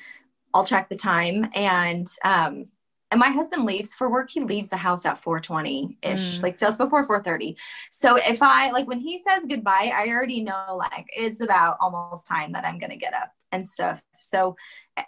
I'll 0.53 0.65
check 0.65 0.89
the 0.89 0.95
time 0.97 1.49
and 1.55 2.07
um, 2.25 2.67
and 3.11 3.19
my 3.19 3.29
husband 3.29 3.65
leaves 3.65 3.95
for 3.95 4.09
work 4.11 4.29
he 4.29 4.41
leaves 4.41 4.69
the 4.69 4.77
house 4.77 5.05
at 5.05 5.21
4.20 5.21 5.95
ish 6.03 6.39
Mm. 6.39 6.43
like 6.43 6.57
just 6.57 6.77
before 6.77 7.07
4.30 7.07 7.55
so 7.89 8.17
if 8.17 8.41
i 8.43 8.69
like 8.71 8.87
when 8.87 8.99
he 8.99 9.17
says 9.17 9.45
goodbye 9.47 9.91
i 9.95 10.07
already 10.09 10.43
know 10.43 10.75
like 10.77 11.07
it's 11.15 11.41
about 11.41 11.77
almost 11.79 12.27
time 12.27 12.51
that 12.51 12.65
i'm 12.65 12.77
gonna 12.79 12.97
get 12.97 13.13
up 13.13 13.31
and 13.51 13.65
stuff 13.65 14.01
so 14.19 14.55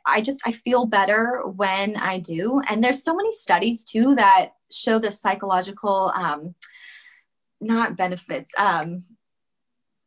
i 0.05 0.21
just 0.21 0.41
i 0.45 0.51
feel 0.51 0.85
better 0.85 1.43
when 1.55 1.95
i 1.97 2.19
do 2.19 2.61
and 2.69 2.83
there's 2.83 3.03
so 3.03 3.15
many 3.15 3.31
studies 3.31 3.83
too 3.83 4.15
that 4.15 4.51
show 4.71 4.99
the 4.99 5.11
psychological 5.11 6.11
um 6.15 6.55
not 7.59 7.95
benefits 7.95 8.51
um 8.57 9.03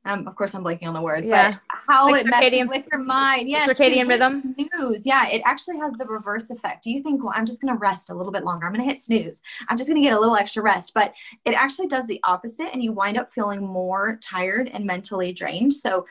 um, 0.07 0.29
of 0.29 0.37
course, 0.37 0.55
I'm 0.55 0.63
blanking 0.63 0.87
on 0.87 0.93
the 0.95 1.01
word, 1.01 1.25
Yeah. 1.25 1.53
but 1.53 1.61
how 1.89 2.11
Like 2.11 2.27
it 2.27 2.31
messes 2.31 2.69
with 2.69 2.87
your 2.93 3.01
mind. 3.01 3.49
Yes, 3.49 3.69
circadian 3.71 4.07
rhythm? 4.07 4.55
Snooze. 4.71 5.07
Yeah, 5.07 5.29
it 5.29 5.41
actually 5.47 5.79
has 5.79 5.95
the 5.95 6.05
reverse 6.05 6.51
effect. 6.51 6.85
Do 6.85 6.91
you 6.91 7.03
think, 7.03 7.25
well, 7.25 7.33
I'm 7.35 7.47
just 7.47 7.63
going 7.63 7.73
to 7.73 7.79
rest 7.79 8.11
a 8.11 8.15
little 8.15 8.33
bit 8.33 8.45
longer. 8.45 8.67
I'm 8.67 8.73
going 8.75 8.85
to 8.85 8.91
hit 8.91 9.01
snooze. 9.01 9.41
I'm 9.69 9.79
just 9.79 9.89
going 9.89 10.01
to 10.01 10.07
get 10.07 10.15
a 10.17 10.21
little 10.21 10.37
extra 10.37 10.63
rest, 10.63 10.93
but 10.95 11.15
it 11.47 11.55
actually 11.55 11.87
does 11.87 12.07
the 12.07 12.21
opposite, 12.25 12.69
and 12.75 12.83
you 12.83 12.93
wind 12.93 13.17
up 13.17 13.33
feeling 13.33 13.67
more 13.67 14.19
tired 14.23 14.71
and 14.75 14.85
mentally 14.85 15.33
drained. 15.33 15.73
So, 15.73 16.07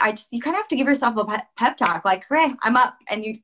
I 0.00 0.12
just 0.12 0.32
you 0.32 0.40
kind 0.40 0.54
of 0.54 0.60
have 0.60 0.68
to 0.68 0.76
give 0.76 0.86
yourself 0.86 1.16
a 1.16 1.44
pep- 1.56 1.76
talk, 1.76 2.04
like, 2.04 2.24
"Hooray, 2.28 2.54
I'm 2.62 2.76
up!" 2.76 2.96
And 3.08 3.24
you, 3.24 3.34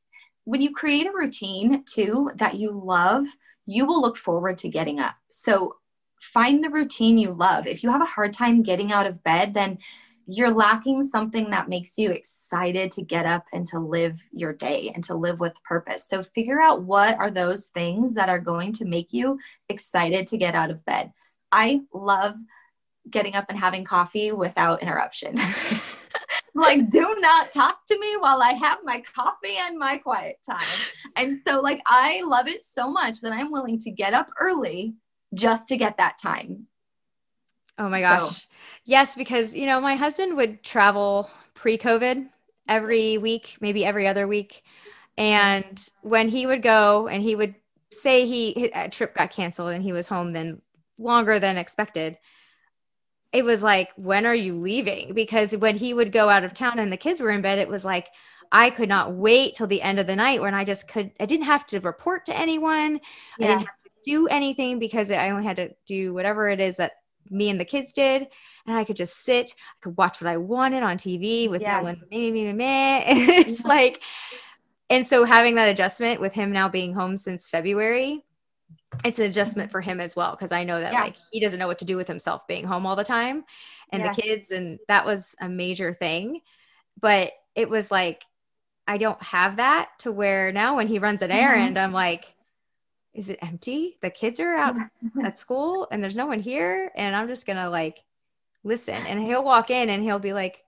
when 0.45 0.61
you 0.61 0.73
create 0.73 1.07
a 1.07 1.13
routine 1.13 1.85
too 1.85 2.31
that 2.37 2.57
you 2.57 2.71
love, 2.73 3.25
you 3.67 3.87
will 3.87 4.01
look 4.01 4.17
forward 4.17 4.59
to 4.59 4.69
getting 4.69 5.01
up. 5.01 5.17
So 5.33 5.77
find 6.21 6.63
the 6.63 6.71
routine 6.71 7.19
you 7.19 7.33
love. 7.33 7.67
If 7.67 7.83
you 7.83 7.91
have 7.91 8.03
a 8.03 8.07
hard 8.07 8.33
time 8.33 8.63
getting 8.63 8.93
out 8.93 9.07
of 9.07 9.23
bed, 9.23 9.55
then 9.55 9.79
you're 10.29 10.51
lacking 10.51 11.05
something 11.05 11.51
that 11.51 11.69
makes 11.69 11.97
you 11.99 12.11
excited 12.11 12.91
to 12.91 13.03
get 13.03 13.27
up 13.27 13.45
and 13.53 13.65
to 13.67 13.79
live 13.79 14.19
your 14.33 14.53
day 14.53 14.91
and 14.93 15.05
to 15.05 15.15
live 15.15 15.39
with 15.39 15.63
purpose. 15.63 16.07
So 16.09 16.25
figure 16.25 16.61
out 16.61 16.83
what 16.83 17.17
are 17.19 17.31
those 17.31 17.67
things 17.67 18.15
that 18.15 18.29
are 18.29 18.41
going 18.41 18.73
to 18.75 18.85
make 18.85 19.13
you 19.13 19.39
excited 19.69 20.27
to 20.29 20.37
get 20.37 20.57
out 20.57 20.71
of 20.71 20.85
bed. 20.85 21.13
I 21.53 21.83
love 21.93 22.35
getting 23.09 23.35
up 23.35 23.47
and 23.49 23.59
having 23.59 23.85
coffee 23.85 24.33
without 24.33 24.83
interruption. 24.83 25.37
like 26.57 26.89
do 26.91 27.17
not 27.21 27.53
talk 27.53 27.87
to 27.87 27.99
me 27.99 28.17
while 28.19 28.43
I 28.43 28.53
have 28.53 28.79
my 28.85 29.03
coffee 29.15 29.57
and 29.59 29.79
my 29.79 29.99
quiet 29.99 30.39
time. 30.49 30.65
And 31.17 31.37
so 31.47 31.61
like 31.61 31.81
I 31.87 32.23
love 32.27 32.49
it 32.49 32.65
so 32.65 32.91
much 32.91 33.21
that 33.21 33.33
I'm 33.33 33.51
willing 33.51 33.79
to 33.81 33.91
get 33.91 34.15
up 34.15 34.29
early 34.41 34.95
just 35.35 35.69
to 35.69 35.77
get 35.77 35.99
that 35.99 36.19
time. 36.19 36.67
Oh 37.79 37.89
my 37.89 37.99
So- 37.99 38.05
gosh. 38.05 38.47
Yes, 38.85 39.17
because 39.17 39.55
you 39.55 39.67
know, 39.67 39.81
my 39.81 39.97
husband 39.97 40.37
would 40.37 40.63
travel 40.63 41.31
pre-COVID 41.55 42.29
every 42.69 43.19
week, 43.19 43.57
maybe 43.61 43.85
every 43.85 44.07
other 44.07 44.27
week. 44.27 44.63
And 45.19 45.83
when 46.03 46.29
he 46.29 46.47
would 46.47 46.63
go 46.63 47.09
and 47.09 47.23
he 47.23 47.35
would 47.35 47.55
say 47.91 48.27
he 48.27 48.71
a 48.75 48.85
uh, 48.85 48.89
trip 48.89 49.15
got 49.15 49.31
canceled 49.31 49.71
and 49.73 49.83
he 49.83 49.93
was 49.93 50.07
home 50.07 50.33
then 50.33 50.61
longer 50.99 51.39
than 51.39 51.57
expected. 51.57 52.19
It 53.37 53.45
was 53.45 53.63
like, 53.63 53.91
when 53.97 54.25
are 54.25 54.35
you 54.35 54.59
leaving? 54.59 55.13
Because 55.13 55.53
when 55.55 55.77
he 55.77 55.93
would 55.93 56.11
go 56.11 56.29
out 56.31 56.45
of 56.45 56.55
town 56.55 56.79
and 56.79 56.91
the 56.91 56.97
kids 56.97 57.21
were 57.21 57.31
in 57.31 57.43
bed, 57.43 57.59
it 57.59 57.69
was 57.69 57.85
like 57.85 58.09
I 58.51 58.71
could 58.71 58.89
not 58.89 59.13
wait 59.13 59.55
till 59.55 59.67
the 59.67 59.83
end 59.83 59.99
of 59.99 60.07
the 60.07 60.17
night 60.17 60.41
when 60.41 60.55
I 60.55 60.65
just 60.65 60.89
could 60.89 61.11
I 61.21 61.27
didn't 61.27 61.47
have 61.47 61.67
to 61.67 61.81
report 61.81 62.25
to 62.27 62.37
anyone. 62.37 63.01
I 63.43 63.47
didn't 63.47 63.67
have 63.67 63.79
to 63.79 63.91
do 64.05 64.27
anything 64.29 64.79
because 64.79 65.11
I 65.11 65.31
only 65.31 65.45
had 65.45 65.57
to 65.57 65.71
do 65.87 66.15
whatever 66.15 66.49
it 66.49 66.61
is 66.61 66.77
that 66.77 66.93
me 67.29 67.51
and 67.51 67.61
the 67.61 67.65
kids 67.65 67.93
did. 67.93 68.27
And 68.67 68.77
I 68.77 68.85
could 68.85 68.97
just 68.97 69.17
sit, 69.25 69.51
I 69.59 69.77
could 69.83 69.97
watch 69.99 70.21
what 70.21 70.31
I 70.31 70.37
wanted 70.39 70.83
on 70.83 70.97
TV 70.97 71.49
with 71.51 71.61
Yeah. 71.61 71.79
no 71.79 71.85
one. 71.85 72.01
It's 73.07 73.65
Yeah. 73.65 73.69
like, 73.69 74.03
and 74.89 75.05
so 75.05 75.25
having 75.25 75.57
that 75.57 75.69
adjustment 75.69 76.21
with 76.21 76.33
him 76.33 76.53
now 76.53 76.69
being 76.69 76.95
home 76.95 77.17
since 77.17 77.49
February, 77.49 78.25
it's 79.05 79.19
an 79.19 79.27
adjustment 79.27 79.71
for 79.71 79.81
him 79.81 80.01
as 80.01 80.17
well. 80.17 80.37
Cause 80.37 80.53
I 80.53 80.65
know 80.65 80.81
that 80.81 80.93
Yeah. 80.93 81.01
like 81.03 81.17
he 81.31 81.41
doesn't 81.41 81.59
know 81.59 81.67
what 81.67 81.79
to 81.79 81.85
do 81.85 81.97
with 81.97 82.09
himself 82.09 82.47
being 82.47 82.65
home 82.65 82.87
all 82.87 82.97
the 82.97 83.05
time 83.05 83.45
and 83.93 84.03
Yeah. 84.03 84.13
the 84.13 84.21
kids. 84.23 84.51
And 84.51 84.79
that 84.89 85.05
was 85.07 85.35
a 85.41 85.49
major 85.49 85.95
thing. 85.95 86.41
But 87.01 87.33
it 87.55 87.69
was 87.69 87.91
like, 87.91 88.25
I 88.87 88.99
don't 88.99 89.21
have 89.23 89.57
that 89.57 89.91
to 90.01 90.13
where 90.13 90.53
now 90.53 90.77
when 90.77 90.87
he 90.89 90.99
runs 90.99 91.23
an 91.23 91.31
Mhm. 91.31 91.35
errand, 91.35 91.79
I'm 91.79 91.93
like, 91.93 92.35
is 93.15 93.31
it 93.31 93.39
empty? 93.43 93.99
The 94.03 94.11
kids 94.11 94.41
are 94.41 94.55
out 94.57 94.77
at 95.25 95.39
school 95.39 95.89
and 95.91 96.03
there's 96.03 96.17
no 96.17 96.27
one 96.27 96.41
here. 96.41 96.93
And 96.95 97.17
I'm 97.17 97.29
just 97.29 97.47
gonna 97.47 97.71
like 97.71 98.05
listen. 98.65 98.95
And 99.07 99.21
he'll 99.21 99.45
walk 99.45 99.71
in 99.71 99.89
and 99.89 100.03
he'll 100.03 100.19
be 100.19 100.33
like, 100.33 100.63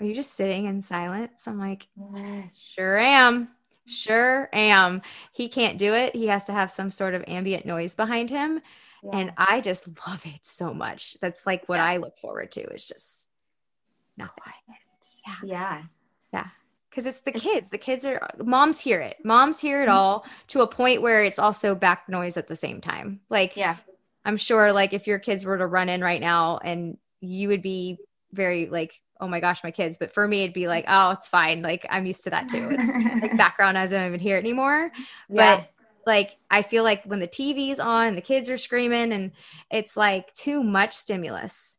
Are 0.00 0.06
you 0.06 0.14
just 0.14 0.32
sitting 0.34 0.66
in 0.66 0.82
silence? 0.82 1.46
I'm 1.46 1.58
like, 1.58 1.88
Yes. 2.14 2.58
Sure 2.58 2.98
am. 2.98 3.48
Sure 3.86 4.48
am. 4.52 5.02
He 5.32 5.48
can't 5.48 5.78
do 5.78 5.94
it. 5.94 6.14
He 6.16 6.26
has 6.28 6.44
to 6.44 6.52
have 6.52 6.70
some 6.70 6.90
sort 6.90 7.14
of 7.14 7.24
ambient 7.26 7.66
noise 7.66 7.94
behind 7.94 8.30
him. 8.30 8.60
And 9.12 9.32
I 9.36 9.60
just 9.60 9.86
love 10.08 10.24
it 10.24 10.40
so 10.42 10.72
much. 10.72 11.18
That's 11.20 11.46
like 11.46 11.68
what 11.68 11.76
Yeah. 11.76 11.84
I 11.86 11.96
look 11.98 12.18
forward 12.18 12.50
to. 12.52 12.60
It's 12.62 12.88
just 12.88 13.30
nothing. 14.16 14.34
yeah. 15.26 15.34
Yeah. 15.44 15.82
Yeah. 16.32 16.46
Because 16.88 17.06
it's 17.06 17.20
the 17.20 17.32
kids. 17.32 17.70
The 17.70 17.78
kids 17.78 18.06
are 18.06 18.26
moms 18.42 18.80
hear 18.80 19.00
it. 19.00 19.18
Moms 19.24 19.60
hear 19.60 19.82
it 19.82 19.86
mm-hmm. 19.86 19.96
all 19.96 20.26
to 20.48 20.62
a 20.62 20.66
point 20.66 21.02
where 21.02 21.22
it's 21.24 21.38
also 21.38 21.74
back 21.74 22.08
noise 22.08 22.36
at 22.36 22.48
the 22.48 22.56
same 22.56 22.80
time. 22.80 23.20
Like 23.28 23.56
Yeah. 23.56 23.76
I'm 24.24 24.36
sure 24.38 24.72
like 24.72 24.94
if 24.94 25.06
your 25.06 25.18
kids 25.18 25.44
were 25.44 25.58
to 25.58 25.66
run 25.66 25.88
in 25.90 26.00
right 26.00 26.20
now 26.20 26.58
and 26.58 26.96
you 27.20 27.48
would 27.48 27.62
be 27.62 27.98
very 28.32 28.66
like, 28.66 28.98
oh 29.20 29.28
my 29.28 29.40
gosh, 29.40 29.62
my 29.64 29.70
kids. 29.70 29.96
But 29.98 30.12
for 30.12 30.26
me, 30.28 30.42
it'd 30.42 30.54
be 30.54 30.68
like, 30.68 30.84
oh, 30.88 31.10
it's 31.10 31.28
fine. 31.28 31.62
Like 31.62 31.86
I'm 31.90 32.06
used 32.06 32.24
to 32.24 32.30
that 32.30 32.48
too. 32.48 32.68
It's 32.72 32.92
like 33.22 33.36
background 33.36 33.74
noise. 33.76 33.92
I 33.92 33.98
don't 33.98 34.08
even 34.08 34.20
hear 34.20 34.36
it 34.36 34.40
anymore. 34.40 34.90
yeah. 35.28 35.56
But 35.58 35.70
like 36.06 36.36
I 36.50 36.62
feel 36.62 36.84
like 36.84 37.04
when 37.04 37.20
the 37.20 37.28
TV's 37.28 37.80
on 37.80 38.08
and 38.08 38.16
the 38.18 38.22
kids 38.22 38.50
are 38.50 38.58
screaming 38.58 39.12
and 39.12 39.32
it's 39.70 39.96
like 39.96 40.32
too 40.34 40.62
much 40.62 40.92
stimulus. 40.92 41.78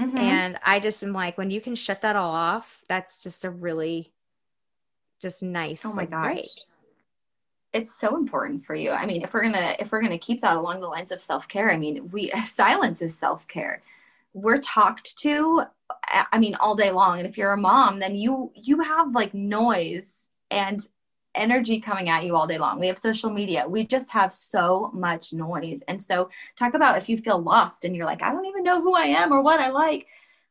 Mhm. 0.00 0.18
And 0.18 0.58
I 0.64 0.80
just 0.80 1.02
am 1.02 1.12
like, 1.12 1.38
when 1.38 1.50
you 1.50 1.60
can 1.60 1.74
shut 1.74 2.02
that 2.02 2.16
all 2.16 2.30
off, 2.34 2.82
that's 2.88 3.22
just 3.22 3.44
a 3.44 3.50
really 3.50 4.12
just 5.20 5.42
nice 5.42 5.84
Oh 5.86 5.94
my 5.94 6.02
like, 6.02 6.10
gosh. 6.10 6.32
break. 6.34 6.50
it's 7.72 7.92
so 7.94 8.16
important 8.16 8.64
for 8.64 8.74
you. 8.74 8.90
I 8.90 9.06
mean, 9.06 9.22
if 9.22 9.32
we're 9.34 9.42
gonna 9.42 9.74
if 9.78 9.90
we're 9.90 10.02
gonna 10.02 10.18
keep 10.18 10.40
that 10.42 10.56
along 10.56 10.80
the 10.80 10.86
lines 10.88 11.10
of 11.10 11.20
self 11.20 11.48
care, 11.48 11.70
I 11.70 11.76
mean, 11.76 12.10
we 12.10 12.30
silence 12.44 13.02
is 13.02 13.16
self 13.16 13.46
care. 13.48 13.82
We're 14.34 14.60
talked 14.60 15.16
to, 15.18 15.62
I- 16.08 16.38
mean, 16.38 16.54
all 16.56 16.74
day 16.74 16.90
long. 16.90 17.18
And 17.18 17.26
if 17.26 17.38
you're 17.38 17.52
a 17.52 17.56
mom, 17.56 17.98
then 18.00 18.14
you 18.14 18.52
you 18.54 18.80
have 18.80 19.14
like 19.14 19.32
noise 19.32 20.28
and 20.50 20.80
energy 21.34 21.80
coming 21.80 22.08
at 22.08 22.24
you 22.24 22.36
all 22.36 22.46
day 22.46 22.58
long. 22.58 22.78
We 22.78 22.86
have 22.88 22.98
social 22.98 23.30
media. 23.30 23.66
We 23.68 23.86
just 23.86 24.12
have 24.12 24.32
so 24.32 24.90
much 24.94 25.32
noise. 25.32 25.82
And 25.88 26.00
so, 26.00 26.30
talk 26.56 26.74
about 26.74 26.98
if 26.98 27.08
you 27.08 27.16
feel 27.16 27.40
lost 27.40 27.84
and 27.84 27.96
you're 27.96 28.06
like, 28.06 28.22
I 28.22 28.30
don't 28.30 28.46
even 28.46 28.62
know 28.64 28.80
who 28.82 28.94
I 28.94 29.06
am 29.06 29.32
or 29.32 29.42
what 29.42 29.60
I 29.60 29.70
like. 29.70 30.06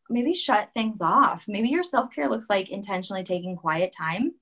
Maybe 0.10 0.34
shut 0.34 0.70
things 0.74 1.02
off. 1.02 1.46
Maybe 1.48 1.70
your 1.70 1.84
self 1.84 2.12
care 2.12 2.30
looks 2.30 2.50
like 2.50 2.70
intentionally 2.70 3.24
taking 3.24 3.56
quiet 3.56 3.94
time 3.98 4.34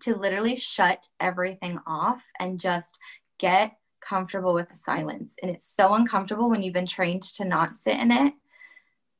to 0.00 0.16
literally 0.16 0.56
shut 0.56 1.08
everything 1.20 1.78
off 1.86 2.22
and 2.38 2.60
just 2.60 2.98
get 3.38 3.76
comfortable 4.00 4.54
with 4.54 4.68
the 4.68 4.74
silence. 4.74 5.34
And 5.42 5.50
it's 5.50 5.64
so 5.64 5.94
uncomfortable 5.94 6.48
when 6.48 6.62
you've 6.62 6.74
been 6.74 6.86
trained 6.86 7.22
to 7.22 7.44
not 7.44 7.74
sit 7.74 7.98
in 7.98 8.10
it. 8.12 8.34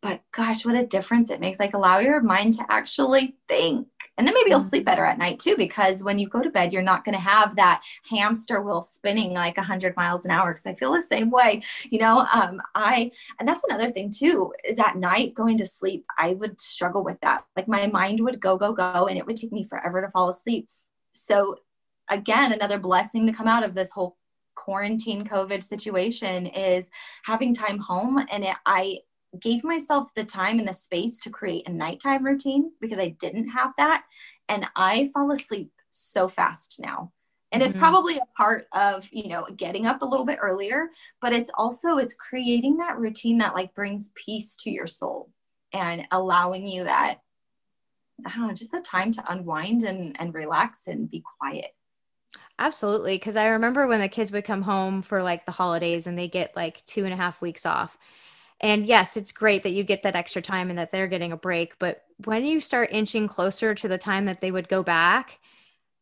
But 0.00 0.22
gosh, 0.32 0.64
what 0.64 0.76
a 0.76 0.86
difference 0.86 1.30
it 1.30 1.40
makes. 1.40 1.58
Like, 1.58 1.74
allow 1.74 1.98
your 1.98 2.20
mind 2.20 2.54
to 2.54 2.66
actually 2.68 3.36
think. 3.48 3.88
And 4.16 4.26
then 4.26 4.34
maybe 4.34 4.50
you'll 4.50 4.60
sleep 4.60 4.84
better 4.84 5.04
at 5.04 5.18
night 5.18 5.38
too, 5.38 5.56
because 5.56 6.02
when 6.02 6.18
you 6.18 6.28
go 6.28 6.42
to 6.42 6.50
bed, 6.50 6.72
you're 6.72 6.82
not 6.82 7.04
going 7.04 7.14
to 7.14 7.20
have 7.20 7.54
that 7.54 7.82
hamster 8.08 8.60
wheel 8.60 8.80
spinning 8.80 9.32
like 9.32 9.56
100 9.56 9.96
miles 9.96 10.24
an 10.24 10.32
hour. 10.32 10.50
Because 10.50 10.66
I 10.66 10.74
feel 10.74 10.92
the 10.92 11.02
same 11.02 11.30
way. 11.30 11.62
You 11.88 12.00
know, 12.00 12.26
um, 12.32 12.60
I, 12.74 13.12
and 13.38 13.48
that's 13.48 13.62
another 13.68 13.90
thing 13.90 14.10
too, 14.10 14.52
is 14.64 14.78
at 14.78 14.96
night 14.96 15.34
going 15.34 15.58
to 15.58 15.66
sleep, 15.66 16.04
I 16.18 16.34
would 16.34 16.60
struggle 16.60 17.04
with 17.04 17.20
that. 17.20 17.44
Like, 17.56 17.68
my 17.68 17.86
mind 17.86 18.20
would 18.24 18.40
go, 18.40 18.56
go, 18.56 18.72
go, 18.72 19.06
and 19.06 19.16
it 19.16 19.26
would 19.26 19.36
take 19.36 19.52
me 19.52 19.64
forever 19.64 20.00
to 20.00 20.10
fall 20.10 20.28
asleep. 20.28 20.68
So, 21.12 21.56
again, 22.08 22.52
another 22.52 22.78
blessing 22.78 23.26
to 23.26 23.32
come 23.32 23.48
out 23.48 23.64
of 23.64 23.74
this 23.74 23.90
whole 23.90 24.16
quarantine 24.56 25.24
COVID 25.24 25.62
situation 25.62 26.46
is 26.46 26.90
having 27.24 27.54
time 27.54 27.78
home. 27.78 28.24
And 28.30 28.44
it, 28.44 28.56
I 28.66 28.98
gave 29.38 29.64
myself 29.64 30.14
the 30.14 30.24
time 30.24 30.58
and 30.58 30.68
the 30.68 30.72
space 30.72 31.20
to 31.20 31.30
create 31.30 31.68
a 31.68 31.72
nighttime 31.72 32.24
routine 32.24 32.72
because 32.80 32.98
I 32.98 33.08
didn't 33.08 33.48
have 33.48 33.72
that. 33.76 34.04
And 34.48 34.66
I 34.74 35.10
fall 35.12 35.30
asleep 35.30 35.70
so 35.90 36.28
fast 36.28 36.80
now. 36.80 37.12
And 37.52 37.62
it's 37.62 37.76
Mhm. 37.76 37.78
probably 37.78 38.18
a 38.18 38.26
part 38.36 38.68
of, 38.72 39.08
you 39.10 39.28
know, 39.28 39.46
getting 39.56 39.86
up 39.86 40.02
a 40.02 40.06
little 40.06 40.26
bit 40.26 40.38
earlier, 40.40 40.90
but 41.20 41.32
it's 41.32 41.50
also 41.56 41.96
it's 41.96 42.14
creating 42.14 42.76
that 42.78 42.98
routine 42.98 43.38
that 43.38 43.54
like 43.54 43.74
brings 43.74 44.10
peace 44.14 44.56
to 44.56 44.70
your 44.70 44.86
soul 44.86 45.30
and 45.72 46.06
allowing 46.10 46.66
you 46.66 46.84
that 46.84 47.20
I 48.26 48.30
don't 48.30 48.48
know, 48.48 48.52
just 48.52 48.72
the 48.72 48.80
time 48.80 49.12
to 49.12 49.32
unwind 49.32 49.84
and, 49.84 50.20
and 50.20 50.34
relax 50.34 50.88
and 50.88 51.08
be 51.08 51.22
quiet. 51.38 51.74
Absolutely. 52.58 53.14
Because 53.16 53.36
I 53.36 53.46
remember 53.46 53.86
when 53.86 54.00
the 54.00 54.08
kids 54.08 54.32
would 54.32 54.44
come 54.44 54.62
home 54.62 55.02
for 55.02 55.22
like 55.22 55.46
the 55.46 55.52
holidays 55.52 56.06
and 56.06 56.18
they 56.18 56.28
get 56.28 56.56
like 56.56 56.84
two 56.84 57.04
and 57.04 57.14
a 57.14 57.16
half 57.16 57.40
weeks 57.40 57.64
off. 57.64 57.96
And 58.60 58.86
yes, 58.86 59.16
it's 59.16 59.32
great 59.32 59.62
that 59.62 59.70
you 59.70 59.84
get 59.84 60.02
that 60.02 60.16
extra 60.16 60.42
time 60.42 60.70
and 60.70 60.78
that 60.78 60.90
they're 60.90 61.06
getting 61.06 61.32
a 61.32 61.36
break. 61.36 61.78
But 61.78 62.04
when 62.24 62.44
you 62.44 62.60
start 62.60 62.90
inching 62.92 63.28
closer 63.28 63.74
to 63.74 63.88
the 63.88 63.98
time 63.98 64.24
that 64.24 64.40
they 64.40 64.50
would 64.50 64.68
go 64.68 64.82
back, 64.82 65.38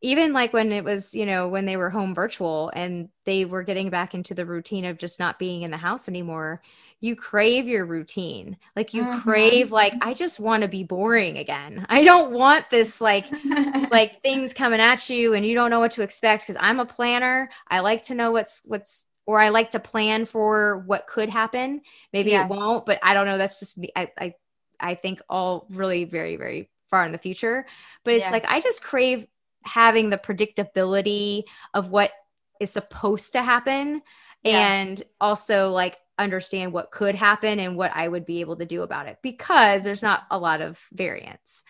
even 0.03 0.33
like 0.33 0.53
when 0.53 0.73
it 0.73 0.85
was, 0.85 1.15
you 1.15 1.27
know, 1.27 1.49
when 1.49 1.67
they 1.67 1.77
were 1.77 1.91
home 1.91 2.15
virtual 2.15 2.71
and 2.75 3.09
they 3.25 3.45
were 3.45 3.63
getting 3.63 3.91
back 3.91 4.15
into 4.15 4.35
the 4.35 4.47
routine 4.47 4.85
of 4.85 4.99
just 4.99 5.19
not 5.19 5.39
being 5.39 5.63
in 5.63 5.71
the 5.71 5.77
house 5.77 6.09
anymore, 6.09 6.63
you 7.01 7.17
crave 7.17 7.67
your 7.67 7.85
routine. 7.85 8.57
Like 8.75 8.95
you 8.95 9.05
mm-hmm. 9.05 9.21
crave 9.21 9.73
like 9.73 9.95
I 10.03 10.15
just 10.15 10.39
want 10.39 10.63
to 10.63 10.69
be 10.69 10.83
boring 10.85 11.39
again. 11.39 11.87
I 11.89 12.05
don't 12.05 12.33
want 12.33 12.71
this 12.71 13.01
like 13.01 13.27
like 13.91 14.23
things 14.23 14.55
coming 14.55 14.81
at 14.81 15.09
you 15.09 15.35
and 15.35 15.45
you 15.45 15.55
don't 15.55 15.71
know 15.71 15.81
what 15.81 15.93
to 15.93 16.03
expect 16.03 16.47
because 16.47 16.61
I'm 16.61 16.81
a 16.81 16.87
planner. 16.87 17.51
I 17.69 17.81
like 17.81 18.05
to 18.05 18.15
know 18.15 18.33
what's 18.33 18.63
what's 18.65 19.07
or 19.27 19.41
I 19.41 19.49
like 19.51 19.73
to 19.73 19.81
plan 19.81 20.25
for 20.25 20.79
what 20.87 21.07
could 21.07 21.29
happen. 21.29 21.83
Maybe 22.13 22.31
yeah. 22.31 22.45
it 22.45 22.49
won't, 22.49 22.87
but 22.87 22.99
I 23.03 23.13
don't 23.13 23.27
know. 23.27 23.39
That's 23.39 23.59
just 23.61 23.77
me. 23.77 23.91
I, 23.95 24.11
I 24.19 24.35
I 24.79 24.95
think 24.95 25.21
all 25.29 25.67
really 25.71 26.05
very 26.05 26.37
very 26.37 26.71
far 26.89 27.05
in 27.05 27.13
the 27.13 27.19
future. 27.19 27.67
But 28.05 28.15
it's 28.15 28.27
yeah. 28.27 28.31
like 28.31 28.45
I 28.47 28.61
just 28.61 28.83
crave 28.83 29.27
having 29.63 30.11
the 30.11 30.19
predictability 30.19 31.43
of 31.75 31.91
what 31.91 32.13
is 32.61 32.71
supposed 32.71 33.33
to 33.33 33.43
happen 33.43 34.01
yeah. 34.43 34.69
and 34.69 35.03
also 35.21 35.71
like 35.71 35.99
understand 36.19 36.73
what 36.73 36.91
could 36.91 37.15
happen 37.15 37.59
and 37.59 37.77
what 37.77 37.91
I 37.95 38.09
would 38.09 38.25
be 38.25 38.41
able 38.41 38.57
to 38.57 38.65
do 38.65 38.83
about 38.83 39.07
it 39.07 39.19
because 39.23 39.85
there's 39.85 40.03
not 40.03 40.25
a 40.31 40.39
lot 40.39 40.61
of 40.61 40.81
variance. 40.93 41.65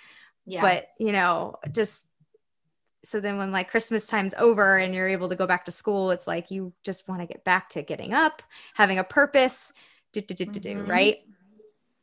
Yeah. 0.44 0.60
But, 0.60 0.88
you 0.98 1.10
know, 1.10 1.56
just 1.72 2.06
so 3.06 3.20
then 3.20 3.38
when 3.38 3.52
like 3.52 3.70
Christmas 3.70 4.06
time's 4.06 4.34
over 4.34 4.78
and 4.78 4.94
you're 4.94 5.08
able 5.08 5.28
to 5.28 5.36
go 5.36 5.46
back 5.46 5.64
to 5.66 5.70
school, 5.70 6.10
it's 6.10 6.26
like 6.26 6.50
you 6.50 6.72
just 6.82 7.08
want 7.08 7.20
to 7.20 7.26
get 7.26 7.44
back 7.44 7.70
to 7.70 7.82
getting 7.82 8.12
up, 8.12 8.42
having 8.74 8.98
a 8.98 9.04
purpose, 9.04 9.72
do, 10.12 10.20
do, 10.20 10.34
do, 10.34 10.44
do, 10.46 10.60
do, 10.60 10.74
mm-hmm. 10.74 10.90
right? 10.90 11.18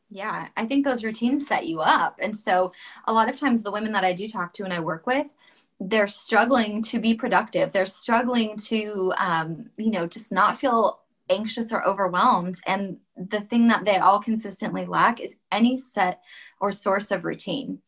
Yeah, 0.08 0.48
I 0.56 0.64
think 0.64 0.84
those 0.84 1.04
routines 1.04 1.46
set 1.46 1.66
you 1.66 1.80
up. 1.80 2.16
And 2.20 2.34
so 2.36 2.72
a 3.06 3.12
lot 3.12 3.28
of 3.28 3.36
times 3.36 3.62
the 3.62 3.72
women 3.72 3.92
that 3.92 4.04
I 4.04 4.12
do 4.12 4.28
talk 4.28 4.52
to 4.54 4.64
and 4.64 4.72
I 4.72 4.80
work 4.80 5.06
with, 5.06 5.26
they're 5.80 6.06
struggling 6.06 6.82
to 6.84 6.98
be 6.98 7.14
productive. 7.14 7.72
They're 7.72 7.84
struggling 7.84 8.56
to, 8.68 9.12
um, 9.18 9.70
you 9.76 9.90
know, 9.90 10.06
just 10.06 10.32
not 10.32 10.58
feel 10.58 11.00
anxious 11.28 11.72
or 11.72 11.86
overwhelmed. 11.86 12.60
And 12.66 12.98
the 13.16 13.40
thing 13.40 13.68
that 13.68 13.84
they 13.84 13.96
all 13.96 14.20
consistently 14.20 14.86
lack 14.86 15.20
is 15.20 15.36
any 15.50 15.76
set 15.76 16.22
or 16.60 16.72
source 16.72 17.10
of 17.10 17.24
routine. 17.24 17.80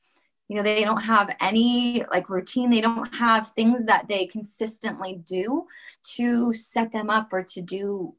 You 0.48 0.56
know, 0.56 0.62
they 0.62 0.84
don't 0.84 1.02
have 1.02 1.34
any 1.40 2.04
like 2.10 2.30
routine, 2.30 2.70
they 2.70 2.80
don't 2.80 3.12
have 3.14 3.50
things 3.50 3.84
that 3.86 4.06
they 4.08 4.26
consistently 4.26 5.20
do 5.24 5.66
to 6.14 6.52
set 6.52 6.92
them 6.92 7.10
up 7.10 7.32
or 7.32 7.42
to 7.42 7.60
do, 7.60 8.14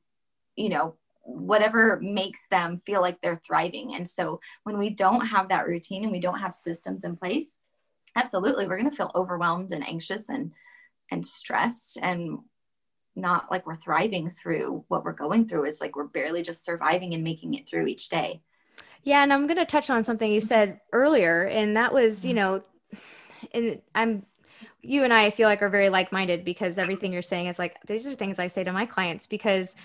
you 0.56 0.70
know, 0.70 0.96
whatever 1.22 2.00
makes 2.02 2.48
them 2.48 2.82
feel 2.86 3.02
like 3.02 3.22
they're 3.22 3.42
thriving. 3.46 3.96
And 3.96 4.08
so 4.08 4.40
when 4.64 4.78
we 4.78 4.90
don't 4.90 5.26
have 5.26 5.50
that 5.50 5.68
routine 5.68 6.04
and 6.04 6.12
we 6.12 6.20
don't 6.20 6.40
have 6.40 6.54
systems 6.54 7.04
in 7.04 7.16
place, 7.16 7.58
absolutely 8.16 8.68
we're 8.68 8.78
going 8.78 8.90
to 8.90 8.96
feel 8.96 9.12
overwhelmed 9.16 9.72
and 9.72 9.88
anxious 9.88 10.30
and 10.30 10.52
and 11.10 11.26
stressed 11.26 11.98
and 12.02 12.40
not 13.16 13.50
like 13.50 13.66
we're 13.66 13.78
thriving 13.78 14.30
through 14.30 14.84
what 14.90 15.04
we're 15.04 15.14
going 15.14 15.48
through. 15.48 15.66
Is 15.66 15.82
like 15.82 15.96
we're 15.96 16.04
barely 16.06 16.42
just 16.42 16.66
surviving 16.66 17.14
and 17.14 17.24
making 17.24 17.54
it 17.54 17.68
through 17.68 17.88
each 17.88 18.10
day 18.10 18.42
yeah 19.08 19.24
and 19.24 19.32
i'm 19.32 19.48
going 19.48 19.58
to 19.58 19.66
touch 19.66 19.90
on 19.90 20.04
something 20.04 20.30
you 20.30 20.42
said 20.42 20.82
earlier 20.92 21.44
and 21.44 21.78
that 21.78 21.94
was 21.94 22.26
you 22.26 22.34
know 22.34 22.62
and 23.54 23.82
i'm 23.96 24.26
you 24.82 25.06
and 25.06 25.14
i 25.14 25.30
feel 25.30 25.48
like 25.48 25.62
are 25.62 25.70
very 25.70 25.88
like-minded 25.88 26.44
because 26.44 26.78
everything 26.78 27.14
you're 27.14 27.22
saying 27.22 27.48
is 27.48 27.58
like 27.58 27.78
these 27.88 28.06
are 28.06 28.14
things 28.14 28.38
i 28.38 28.48
say 28.48 28.66
to 28.66 28.74
my 28.74 28.86
clients 28.86 29.26
because 29.26 29.78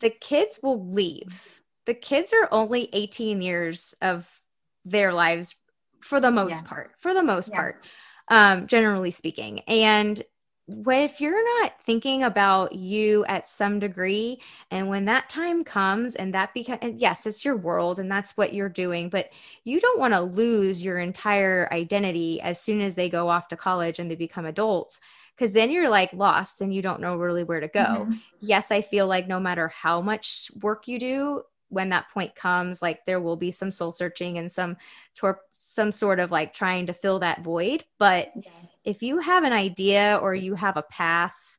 the 0.00 0.08
kids 0.08 0.60
will 0.62 0.82
leave 0.88 1.60
the 1.84 1.92
kids 1.92 2.32
are 2.32 2.48
only 2.50 2.88
18 2.94 3.42
years 3.42 3.94
of 4.00 4.40
their 4.82 5.12
lives 5.12 5.54
for 6.00 6.18
the 6.18 6.30
most 6.30 6.62
yeah. 6.62 6.68
part 6.68 6.92
for 6.96 7.12
the 7.12 7.22
most 7.22 7.50
yeah. 7.50 7.56
part 7.56 7.84
um 8.28 8.66
generally 8.66 9.10
speaking 9.10 9.60
and 9.60 10.22
when 10.68 11.00
if 11.00 11.18
you're 11.18 11.62
not 11.62 11.80
thinking 11.80 12.22
about 12.22 12.74
you 12.74 13.24
at 13.24 13.48
some 13.48 13.78
degree 13.78 14.38
and 14.70 14.86
when 14.86 15.06
that 15.06 15.26
time 15.26 15.64
comes 15.64 16.14
and 16.14 16.34
that 16.34 16.52
becomes 16.52 16.78
yes 16.98 17.26
it's 17.26 17.42
your 17.42 17.56
world 17.56 17.98
and 17.98 18.10
that's 18.10 18.36
what 18.36 18.52
you're 18.52 18.68
doing 18.68 19.08
but 19.08 19.30
you 19.64 19.80
don't 19.80 19.98
want 19.98 20.12
to 20.12 20.20
lose 20.20 20.84
your 20.84 20.98
entire 20.98 21.66
identity 21.72 22.38
as 22.42 22.60
soon 22.60 22.82
as 22.82 22.96
they 22.96 23.08
go 23.08 23.30
off 23.30 23.48
to 23.48 23.56
college 23.56 23.98
and 23.98 24.10
they 24.10 24.14
become 24.14 24.44
adults 24.44 25.00
because 25.34 25.54
then 25.54 25.70
you're 25.70 25.88
like 25.88 26.12
lost 26.12 26.60
and 26.60 26.74
you 26.74 26.82
don't 26.82 27.00
know 27.00 27.16
really 27.16 27.44
where 27.44 27.60
to 27.60 27.68
go 27.68 27.80
mm-hmm. 27.80 28.14
yes 28.40 28.70
i 28.70 28.82
feel 28.82 29.06
like 29.06 29.26
no 29.26 29.40
matter 29.40 29.68
how 29.68 30.02
much 30.02 30.50
work 30.60 30.86
you 30.86 30.98
do 30.98 31.42
when 31.70 31.88
that 31.88 32.10
point 32.10 32.34
comes 32.34 32.82
like 32.82 33.06
there 33.06 33.20
will 33.20 33.36
be 33.36 33.50
some 33.50 33.70
soul 33.70 33.92
searching 33.92 34.36
and 34.36 34.52
some 34.52 34.76
tor- 35.14 35.40
some 35.50 35.92
sort 35.92 36.20
of 36.20 36.30
like 36.30 36.52
trying 36.52 36.86
to 36.86 36.92
fill 36.92 37.18
that 37.18 37.42
void 37.42 37.84
but 37.98 38.30
yeah. 38.36 38.50
If 38.88 39.02
you 39.02 39.18
have 39.18 39.44
an 39.44 39.52
idea 39.52 40.18
or 40.22 40.34
you 40.34 40.54
have 40.54 40.76
a 40.76 40.82
path 40.82 41.58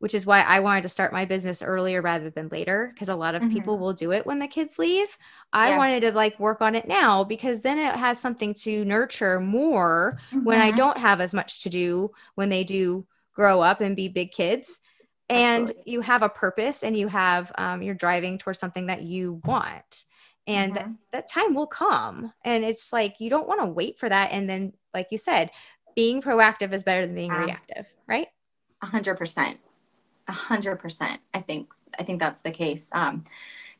which 0.00 0.14
is 0.14 0.24
why 0.24 0.42
I 0.42 0.60
wanted 0.60 0.82
to 0.82 0.88
start 0.88 1.12
my 1.12 1.24
business 1.24 1.62
earlier 1.62 2.00
rather 2.00 2.30
than 2.30 2.48
later 2.48 2.92
because 2.94 3.08
a 3.08 3.16
lot 3.16 3.34
of 3.34 3.42
mm-hmm. 3.42 3.52
people 3.52 3.78
will 3.78 3.92
do 3.92 4.12
it 4.12 4.26
when 4.26 4.38
the 4.38 4.46
kids 4.46 4.78
leave. 4.78 5.18
I 5.52 5.70
yeah. 5.70 5.76
wanted 5.76 6.00
to 6.00 6.12
like 6.12 6.38
work 6.38 6.60
on 6.60 6.76
it 6.76 6.86
now 6.86 7.24
because 7.24 7.62
then 7.62 7.78
it 7.78 7.96
has 7.96 8.20
something 8.20 8.54
to 8.62 8.84
nurture 8.84 9.40
more 9.40 10.18
mm-hmm. 10.30 10.44
when 10.44 10.60
I 10.60 10.68
mm-hmm. 10.68 10.76
don't 10.76 10.98
have 10.98 11.20
as 11.20 11.34
much 11.34 11.62
to 11.64 11.68
do 11.68 12.12
when 12.36 12.48
they 12.48 12.62
do 12.62 13.06
grow 13.32 13.60
up 13.60 13.80
and 13.80 13.96
be 13.96 14.08
big 14.08 14.30
kids 14.30 14.80
and 15.28 15.64
Absolutely. 15.64 15.92
you 15.92 16.00
have 16.02 16.22
a 16.22 16.28
purpose 16.28 16.82
and 16.82 16.96
you 16.96 17.08
have 17.08 17.52
um, 17.58 17.82
you're 17.82 17.94
driving 17.94 18.38
towards 18.38 18.58
something 18.58 18.86
that 18.86 19.02
you 19.02 19.40
want 19.44 20.04
and 20.46 20.74
mm-hmm. 20.74 20.92
that 21.12 21.28
time 21.28 21.54
will 21.54 21.66
come 21.66 22.32
and 22.44 22.64
it's 22.64 22.92
like 22.92 23.16
you 23.20 23.30
don't 23.30 23.48
want 23.48 23.60
to 23.60 23.66
wait 23.66 23.98
for 23.98 24.08
that 24.08 24.30
and 24.32 24.48
then 24.48 24.72
like 24.94 25.08
you 25.10 25.18
said 25.18 25.50
being 25.98 26.22
proactive 26.22 26.72
is 26.72 26.84
better 26.84 27.06
than 27.06 27.14
being 27.14 27.32
um, 27.32 27.44
reactive 27.44 27.86
right? 28.06 28.28
A 28.82 28.86
hundred 28.86 29.16
percent. 29.16 29.58
A 30.28 30.32
hundred 30.32 30.76
percent 30.76 31.20
i 31.34 31.40
think 31.40 31.72
i 31.98 32.02
think 32.02 32.20
that's 32.20 32.42
the 32.42 32.50
case. 32.50 32.88
Um 32.92 33.24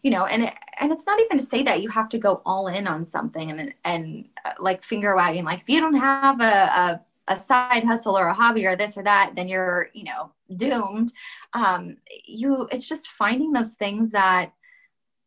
you 0.03 0.11
know 0.11 0.25
and 0.27 0.45
it, 0.45 0.55
and 0.81 0.91
it's 0.93 1.07
not 1.07 1.21
even 1.21 1.39
to 1.39 1.45
say 1.45 1.63
that 1.63 1.83
you 1.83 1.89
have 1.91 2.09
to 2.09 2.19
go 2.19 2.43
all 2.45 2.69
in 2.69 2.87
on 2.87 3.05
something 3.05 3.51
and 3.51 3.75
and 3.85 4.29
uh, 4.45 4.53
like 4.59 4.85
finger 4.85 5.15
wagging 5.15 5.45
like 5.45 5.61
if 5.61 5.69
you 5.69 5.81
don't 5.81 5.95
have 5.95 6.41
a, 6.41 6.57
a 6.85 7.01
a 7.29 7.37
side 7.37 7.85
hustle 7.85 8.19
or 8.19 8.29
a 8.29 8.35
hobby 8.35 8.67
or 8.67 8.75
this 8.75 8.97
or 8.97 9.03
that, 9.05 9.33
then 9.37 9.49
you're, 9.49 9.91
you 9.93 10.05
know, 10.05 10.33
doomed. 10.57 11.13
Um, 11.53 11.99
you, 12.25 12.67
it's 12.73 12.89
just 12.89 13.11
finding 13.11 13.53
those 13.53 13.75
things 13.75 14.11
that 14.13 14.53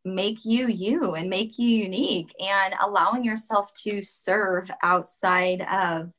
make 0.04 0.43
you 0.43 0.67
you 0.67 1.13
and 1.13 1.30
make 1.30 1.60
you 1.60 1.67
unique 1.67 2.34
and 2.41 2.73
allowing 2.82 3.23
yourself 3.23 3.71
to 3.73 4.01
serve 4.01 4.71
outside 4.82 5.62
of 5.71 6.12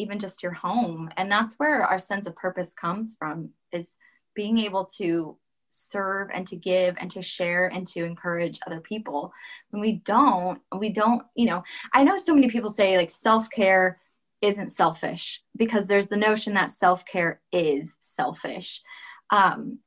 even 0.00 0.18
just 0.18 0.42
your 0.42 0.52
home. 0.52 1.10
And 1.16 1.30
that's 1.30 1.54
where 1.56 1.82
our 1.84 1.98
sense 1.98 2.26
of 2.26 2.36
purpose 2.36 2.74
comes 2.74 3.16
from 3.18 3.50
is 3.72 3.96
being 4.34 4.58
able 4.58 4.84
to 4.96 5.36
serve 5.70 6.28
and 6.32 6.46
to 6.48 6.56
give 6.56 6.96
and 6.98 7.10
to 7.12 7.22
share 7.22 7.66
and 7.66 7.86
to 7.86 8.04
encourage 8.04 8.58
other 8.66 8.80
people. 8.80 9.32
When 9.70 9.80
we 9.80 9.92
don't, 10.04 10.60
we 10.76 10.90
don't, 10.90 11.22
you 11.34 11.46
know, 11.46 11.62
I 11.92 12.04
know 12.04 12.16
so 12.16 12.34
many 12.34 12.48
people 12.48 12.70
say 12.70 12.96
like 12.96 13.10
self-care 13.10 14.00
isn't 14.42 14.70
selfish 14.70 15.42
because 15.56 15.86
there's 15.86 16.08
the 16.08 16.16
notion 16.16 16.54
that 16.54 16.70
self 16.70 17.04
care 17.04 17.40
is 17.52 17.96
selfish. 18.00 18.82
Um, 19.30 19.78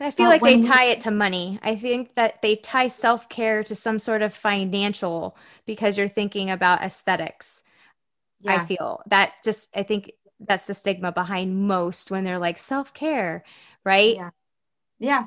I 0.00 0.10
feel 0.10 0.28
like 0.28 0.42
they 0.42 0.60
tie 0.60 0.84
it 0.84 1.00
to 1.00 1.10
money. 1.10 1.58
I 1.62 1.74
think 1.74 2.14
that 2.14 2.42
they 2.42 2.56
tie 2.56 2.88
self 2.88 3.28
care 3.28 3.64
to 3.64 3.74
some 3.74 3.98
sort 3.98 4.22
of 4.22 4.34
financial 4.34 5.36
because 5.66 5.96
you're 5.96 6.08
thinking 6.08 6.50
about 6.50 6.82
aesthetics. 6.82 7.62
Yeah. 8.40 8.54
I 8.54 8.64
feel 8.64 9.02
that 9.06 9.34
just, 9.44 9.76
I 9.76 9.82
think 9.82 10.12
that's 10.40 10.66
the 10.66 10.74
stigma 10.74 11.12
behind 11.12 11.66
most 11.66 12.10
when 12.10 12.24
they're 12.24 12.38
like 12.38 12.58
self 12.58 12.94
care, 12.94 13.44
right? 13.84 14.14
Yeah. 14.16 14.30
Yeah. 14.98 15.26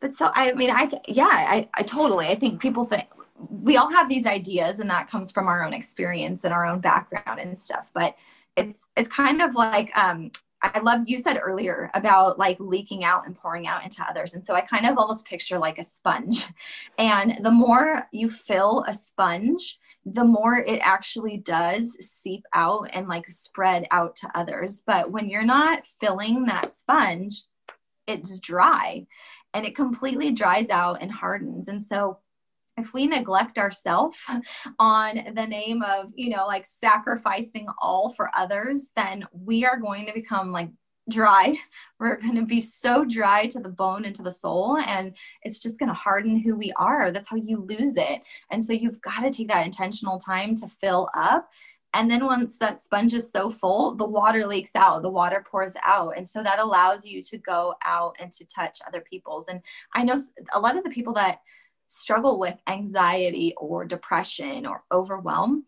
But 0.00 0.12
so, 0.12 0.30
I 0.34 0.52
mean, 0.52 0.70
I, 0.70 0.90
yeah, 1.08 1.24
I, 1.26 1.68
I 1.74 1.82
totally, 1.82 2.26
I 2.26 2.34
think 2.34 2.60
people 2.60 2.84
think, 2.84 3.06
we 3.38 3.76
all 3.76 3.90
have 3.90 4.08
these 4.08 4.26
ideas 4.26 4.78
and 4.78 4.88
that 4.88 5.08
comes 5.08 5.30
from 5.30 5.46
our 5.46 5.62
own 5.62 5.74
experience 5.74 6.44
and 6.44 6.54
our 6.54 6.66
own 6.66 6.80
background 6.80 7.38
and 7.38 7.58
stuff 7.58 7.90
but 7.92 8.16
it's 8.56 8.86
it's 8.96 9.08
kind 9.08 9.42
of 9.42 9.54
like 9.54 9.96
um 9.96 10.30
I 10.62 10.80
love 10.80 11.02
you 11.06 11.18
said 11.18 11.38
earlier 11.42 11.90
about 11.94 12.38
like 12.38 12.56
leaking 12.58 13.04
out 13.04 13.26
and 13.26 13.36
pouring 13.36 13.66
out 13.66 13.84
into 13.84 14.04
others. 14.08 14.34
And 14.34 14.44
so 14.44 14.54
I 14.54 14.62
kind 14.62 14.86
of 14.86 14.98
almost 14.98 15.26
picture 15.26 15.58
like 15.58 15.78
a 15.78 15.84
sponge. 15.84 16.46
And 16.98 17.44
the 17.44 17.50
more 17.50 18.08
you 18.10 18.30
fill 18.30 18.84
a 18.88 18.94
sponge, 18.94 19.78
the 20.06 20.24
more 20.24 20.58
it 20.58 20.80
actually 20.82 21.36
does 21.36 21.92
seep 22.00 22.44
out 22.54 22.88
and 22.92 23.06
like 23.06 23.28
spread 23.30 23.86
out 23.90 24.16
to 24.16 24.30
others. 24.34 24.82
But 24.86 25.10
when 25.10 25.28
you're 25.28 25.44
not 25.44 25.86
filling 26.00 26.46
that 26.46 26.70
sponge, 26.70 27.42
it's 28.06 28.38
dry 28.40 29.06
and 29.52 29.66
it 29.66 29.76
completely 29.76 30.32
dries 30.32 30.70
out 30.70 31.02
and 31.02 31.10
hardens. 31.10 31.68
And 31.68 31.82
so 31.82 32.18
if 32.76 32.92
we 32.92 33.06
neglect 33.06 33.58
ourselves 33.58 34.18
on 34.78 35.32
the 35.34 35.46
name 35.46 35.82
of, 35.82 36.12
you 36.14 36.30
know, 36.30 36.46
like 36.46 36.66
sacrificing 36.66 37.66
all 37.80 38.10
for 38.10 38.30
others, 38.36 38.90
then 38.96 39.26
we 39.32 39.64
are 39.64 39.78
going 39.78 40.06
to 40.06 40.12
become 40.12 40.52
like 40.52 40.70
dry. 41.08 41.56
We're 42.00 42.20
going 42.20 42.36
to 42.36 42.44
be 42.44 42.60
so 42.60 43.04
dry 43.04 43.46
to 43.46 43.60
the 43.60 43.68
bone 43.68 44.04
and 44.04 44.14
to 44.16 44.22
the 44.22 44.30
soul, 44.30 44.78
and 44.86 45.14
it's 45.42 45.62
just 45.62 45.78
going 45.78 45.88
to 45.88 45.94
harden 45.94 46.38
who 46.38 46.56
we 46.56 46.72
are. 46.76 47.10
That's 47.10 47.28
how 47.28 47.36
you 47.36 47.64
lose 47.68 47.96
it. 47.96 48.22
And 48.50 48.62
so 48.62 48.72
you've 48.72 49.00
got 49.00 49.20
to 49.20 49.30
take 49.30 49.48
that 49.48 49.64
intentional 49.64 50.18
time 50.18 50.54
to 50.56 50.68
fill 50.68 51.08
up 51.16 51.48
And 51.94 52.10
then 52.10 52.26
once 52.26 52.58
that 52.58 52.82
sponge 52.82 53.14
is 53.14 53.30
so 53.30 53.50
full, 53.50 53.94
the 53.94 54.04
water 54.06 54.46
leaks 54.46 54.72
out, 54.76 55.00
the 55.02 55.08
water 55.08 55.42
pours 55.50 55.76
out. 55.82 56.14
And 56.16 56.28
so 56.28 56.42
that 56.42 56.58
allows 56.58 57.06
you 57.06 57.22
to 57.22 57.38
go 57.38 57.74
out 57.86 58.16
and 58.20 58.30
to 58.32 58.44
touch 58.44 58.80
other 58.86 59.00
people's. 59.00 59.48
And 59.48 59.62
I 59.94 60.04
know 60.04 60.18
a 60.52 60.60
lot 60.60 60.76
of 60.76 60.84
the 60.84 60.90
people 60.90 61.14
that 61.14 61.40
struggle 61.86 62.38
with 62.38 62.56
anxiety 62.66 63.54
or 63.56 63.84
depression 63.84 64.66
or 64.66 64.82
overwhelm, 64.90 65.64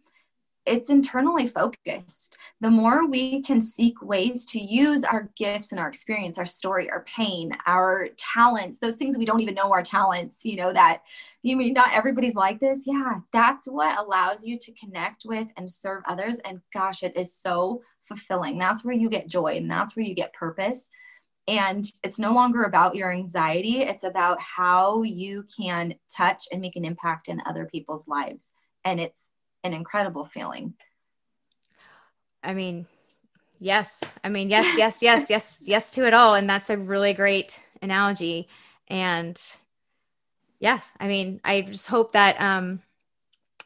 it's 0.68 0.90
internally 0.90 1.46
focused. 1.46 2.36
The 2.60 2.70
more 2.70 3.06
we 3.06 3.40
can 3.42 3.60
seek 3.60 4.02
ways 4.02 4.44
to 4.46 4.60
use 4.60 5.02
our 5.02 5.30
gifts 5.36 5.72
and 5.72 5.80
our 5.80 5.88
experience, 5.88 6.38
our 6.38 6.44
story, 6.44 6.90
our 6.90 7.04
pain, 7.04 7.52
our 7.66 8.08
talents, 8.18 8.78
those 8.78 8.96
things 8.96 9.16
we 9.16 9.24
don't 9.24 9.40
even 9.40 9.54
know 9.54 9.72
our 9.72 9.82
talents, 9.82 10.44
you 10.44 10.56
know, 10.56 10.72
that 10.72 11.02
you 11.42 11.56
mean 11.56 11.72
not 11.72 11.92
everybody's 11.92 12.34
like 12.34 12.60
this? 12.60 12.84
Yeah, 12.86 13.20
that's 13.32 13.66
what 13.66 13.98
allows 13.98 14.44
you 14.44 14.58
to 14.58 14.72
connect 14.72 15.24
with 15.24 15.48
and 15.56 15.70
serve 15.70 16.02
others. 16.06 16.38
And 16.40 16.60
gosh, 16.74 17.02
it 17.02 17.16
is 17.16 17.34
so 17.34 17.82
fulfilling. 18.06 18.58
That's 18.58 18.84
where 18.84 18.94
you 18.94 19.08
get 19.08 19.28
joy 19.28 19.56
and 19.56 19.70
that's 19.70 19.96
where 19.96 20.04
you 20.04 20.14
get 20.14 20.34
purpose. 20.34 20.90
And 21.48 21.90
it's 22.04 22.18
no 22.18 22.34
longer 22.34 22.64
about 22.64 22.94
your 22.94 23.10
anxiety, 23.10 23.80
it's 23.80 24.04
about 24.04 24.38
how 24.38 25.02
you 25.02 25.46
can 25.56 25.94
touch 26.14 26.44
and 26.52 26.60
make 26.60 26.76
an 26.76 26.84
impact 26.84 27.28
in 27.28 27.42
other 27.46 27.64
people's 27.64 28.06
lives. 28.06 28.50
And 28.84 29.00
it's 29.00 29.30
an 29.64 29.72
incredible 29.72 30.26
feeling. 30.26 30.74
I 32.44 32.52
mean, 32.52 32.86
yes. 33.58 34.04
I 34.22 34.28
mean, 34.28 34.50
yes, 34.50 34.76
yes, 34.76 35.02
yes, 35.02 35.26
yes, 35.30 35.58
yes 35.62 35.90
to 35.92 36.06
it 36.06 36.12
all. 36.12 36.34
And 36.34 36.48
that's 36.48 36.68
a 36.68 36.76
really 36.76 37.14
great 37.14 37.58
analogy. 37.80 38.46
And 38.86 39.40
yes, 40.60 40.92
I 41.00 41.08
mean, 41.08 41.40
I 41.44 41.62
just 41.62 41.86
hope 41.86 42.12
that 42.12 42.38
um 42.40 42.82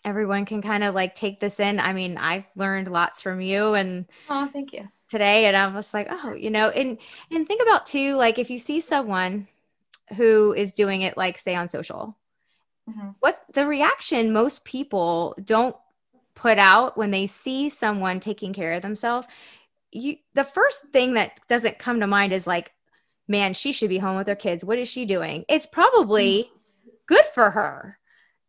everyone 0.04 0.44
can 0.44 0.62
kind 0.62 0.84
of 0.84 0.94
like 0.94 1.14
take 1.14 1.40
this 1.40 1.60
in. 1.60 1.80
I 1.80 1.92
mean, 1.92 2.16
I've 2.16 2.44
learned 2.54 2.90
lots 2.90 3.22
from 3.22 3.40
you 3.40 3.74
and 3.74 4.06
oh, 4.28 4.48
thank 4.52 4.72
you. 4.72 4.88
Today 5.12 5.44
and 5.44 5.56
I 5.56 5.66
was 5.68 5.92
like, 5.92 6.08
oh, 6.10 6.34
you 6.34 6.50
know, 6.50 6.70
and 6.70 6.98
and 7.30 7.46
think 7.46 7.62
about 7.62 7.86
too 7.86 8.16
like 8.16 8.38
if 8.38 8.50
you 8.50 8.58
see 8.58 8.80
someone 8.80 9.46
who 10.16 10.52
is 10.52 10.72
doing 10.72 11.02
it 11.02 11.16
like 11.16 11.38
say 11.38 11.54
on 11.54 11.68
social. 11.68 12.16
Mm-hmm. 12.88 13.10
What's 13.20 13.38
the 13.52 13.66
reaction 13.66 14.32
most 14.32 14.64
people 14.64 15.36
don't 15.42 15.76
put 16.34 16.58
out 16.58 16.96
when 16.96 17.10
they 17.10 17.26
see 17.26 17.68
someone 17.68 18.20
taking 18.20 18.52
care 18.52 18.72
of 18.72 18.82
themselves? 18.82 19.28
You 19.90 20.16
the 20.34 20.44
first 20.44 20.86
thing 20.86 21.14
that 21.14 21.40
doesn't 21.46 21.78
come 21.78 22.00
to 22.00 22.06
mind 22.06 22.32
is 22.32 22.46
like, 22.46 22.72
man, 23.28 23.54
she 23.54 23.72
should 23.72 23.90
be 23.90 23.98
home 23.98 24.16
with 24.16 24.26
her 24.26 24.34
kids. 24.34 24.64
What 24.64 24.78
is 24.78 24.88
she 24.88 25.04
doing? 25.04 25.44
It's 25.48 25.66
probably 25.66 26.44
mm-hmm 26.44 26.58
good 27.12 27.24
for 27.26 27.50
her. 27.50 27.96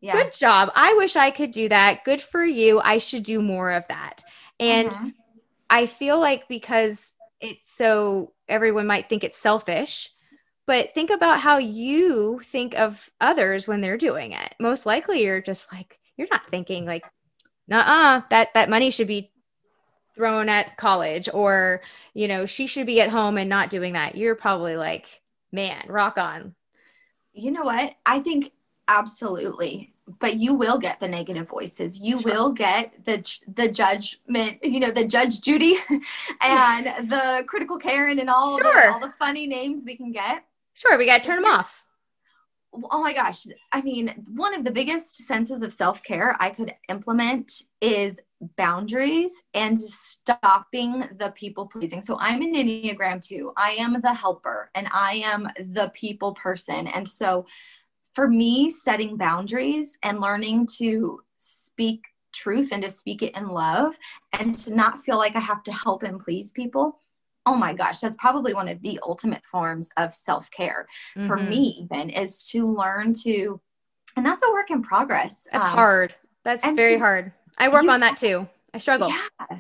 Yeah. 0.02 0.14
Good 0.14 0.34
job. 0.34 0.72
I 0.76 0.94
wish 0.96 1.16
I 1.16 1.32
could 1.32 1.52
do 1.52 1.70
that. 1.70 2.04
Good 2.04 2.22
for 2.22 2.44
you. 2.44 2.80
I 2.80 2.98
should 2.98 3.24
do 3.24 3.42
more 3.42 3.72
of 3.72 3.88
that. 3.88 4.24
And 4.60 4.90
mm-hmm. 4.90 5.10
I 5.74 5.88
feel 5.88 6.20
like 6.20 6.48
because 6.48 7.16
it's 7.42 7.76
so 7.76 8.34
everyone 8.48 8.86
might 8.86 9.10
think 9.10 9.24
it's 9.24 9.40
selfish, 9.40 10.08
but 10.68 10.94
think 10.94 11.10
about 11.10 11.40
how 11.40 11.58
you 11.58 12.40
think 12.44 12.78
of 12.78 13.10
others 13.20 13.68
when 13.68 13.82
they're 13.82 13.98
doing 13.98 14.34
it. 14.34 14.54
Most 14.60 14.86
likely 14.86 15.24
you're 15.24 15.42
just 15.42 15.74
like 15.74 15.98
you're 16.16 16.28
not 16.30 16.48
thinking 16.48 16.86
like 16.86 17.10
nah 17.68 18.22
that 18.30 18.54
that 18.54 18.70
money 18.70 18.92
should 18.92 19.08
be 19.08 19.32
thrown 20.16 20.48
at 20.48 20.78
college 20.78 21.28
or 21.34 21.82
you 22.14 22.28
know 22.28 22.46
she 22.46 22.68
should 22.68 22.86
be 22.86 23.02
at 23.02 23.10
home 23.10 23.40
and 23.40 23.50
not 23.50 23.72
doing 23.72 23.94
that. 23.94 24.16
You're 24.16 24.36
probably 24.36 24.78
like 24.78 25.22
man, 25.52 25.86
rock 25.88 26.20
on. 26.20 26.54
You 27.34 27.50
know 27.50 27.64
what? 27.64 27.96
I 28.06 28.20
think 28.20 28.52
absolutely. 28.88 29.93
But 30.20 30.38
you 30.38 30.54
will 30.54 30.78
get 30.78 31.00
the 31.00 31.08
negative 31.08 31.48
voices. 31.48 32.00
You 32.00 32.20
sure. 32.20 32.32
will 32.32 32.52
get 32.52 33.06
the 33.06 33.40
the 33.48 33.70
judgment, 33.70 34.60
you 34.64 34.80
know, 34.80 34.92
the 34.92 35.06
Judge 35.06 35.42
Judy 35.42 35.76
and 36.42 36.86
the 37.10 37.44
critical 37.48 37.78
Karen 37.78 38.20
and 38.20 38.30
all, 38.30 38.58
sure. 38.60 38.74
the, 38.74 38.92
all 38.92 39.00
the 39.00 39.14
funny 39.18 39.48
names 39.48 39.84
we 39.86 39.96
can 39.96 40.12
get. 40.12 40.46
Sure, 40.74 40.98
we 40.98 41.06
got 41.06 41.24
to 41.24 41.28
turn 41.28 41.42
them 41.42 41.52
off. 41.52 41.84
Oh 42.92 43.02
my 43.02 43.14
gosh. 43.14 43.46
I 43.72 43.82
mean, 43.82 44.26
one 44.34 44.56
of 44.56 44.64
the 44.64 44.72
biggest 44.72 45.16
senses 45.28 45.62
of 45.62 45.72
self 45.72 46.02
care 46.04 46.36
I 46.40 46.50
could 46.50 46.74
implement 46.90 47.62
is 47.82 48.20
boundaries 48.58 49.44
and 49.54 49.80
stopping 49.80 51.00
the 51.18 51.32
people 51.36 51.68
pleasing. 51.68 52.02
So 52.02 52.18
I'm 52.20 52.42
an 52.42 52.54
Enneagram 52.54 53.22
two. 53.22 53.54
I 53.56 53.72
am 53.80 54.02
the 54.02 54.14
helper 54.14 54.70
and 54.76 54.88
I 54.92 55.22
am 55.26 55.48
the 55.60 55.92
people 55.94 56.34
person. 56.34 56.88
And 56.88 57.08
so 57.08 57.46
for 58.14 58.28
me, 58.28 58.70
setting 58.70 59.18
boundaries 59.18 59.98
and 60.04 60.20
learning 60.20 60.68
to 60.78 61.22
speak 61.38 62.04
truth 62.34 62.72
and 62.72 62.82
to 62.84 62.90
speak 62.90 63.22
it 63.22 63.36
in 63.36 63.48
love 63.48 63.96
and 64.40 64.56
to 64.56 64.76
not 64.76 65.02
feel 65.02 65.18
like 65.18 65.36
I 65.36 65.40
have 65.40 65.64
to 65.64 65.74
help 65.74 66.04
and 66.04 66.20
please 66.20 66.52
people. 66.52 67.00
Oh 67.46 67.56
my 67.56 67.74
gosh, 67.74 67.98
that's 67.98 68.18
probably 68.18 68.54
one 68.54 68.68
of 68.68 68.82
the 68.82 69.00
ultimate 69.04 69.46
forms 69.46 69.90
of 69.98 70.16
self 70.16 70.50
care 70.52 70.88
mm-hmm. 71.16 71.28
for 71.28 71.38
me, 71.38 71.88
even 71.92 72.10
is 72.10 72.48
to 72.50 72.66
learn 72.66 73.14
to, 73.24 73.60
and 74.16 74.26
that's 74.26 74.44
a 74.44 74.52
work 74.52 74.72
in 74.72 74.82
progress. 74.82 75.48
That's 75.52 75.68
um, 75.68 75.74
hard. 75.74 76.16
That's 76.46 76.66
very 76.66 76.96
so 76.96 77.00
hard. 77.00 77.32
I 77.58 77.70
work 77.70 77.86
on 77.86 78.00
that 78.00 78.18
too. 78.18 78.48
I 78.74 78.78
struggle. 78.78 79.10
Yeah. 79.10 79.60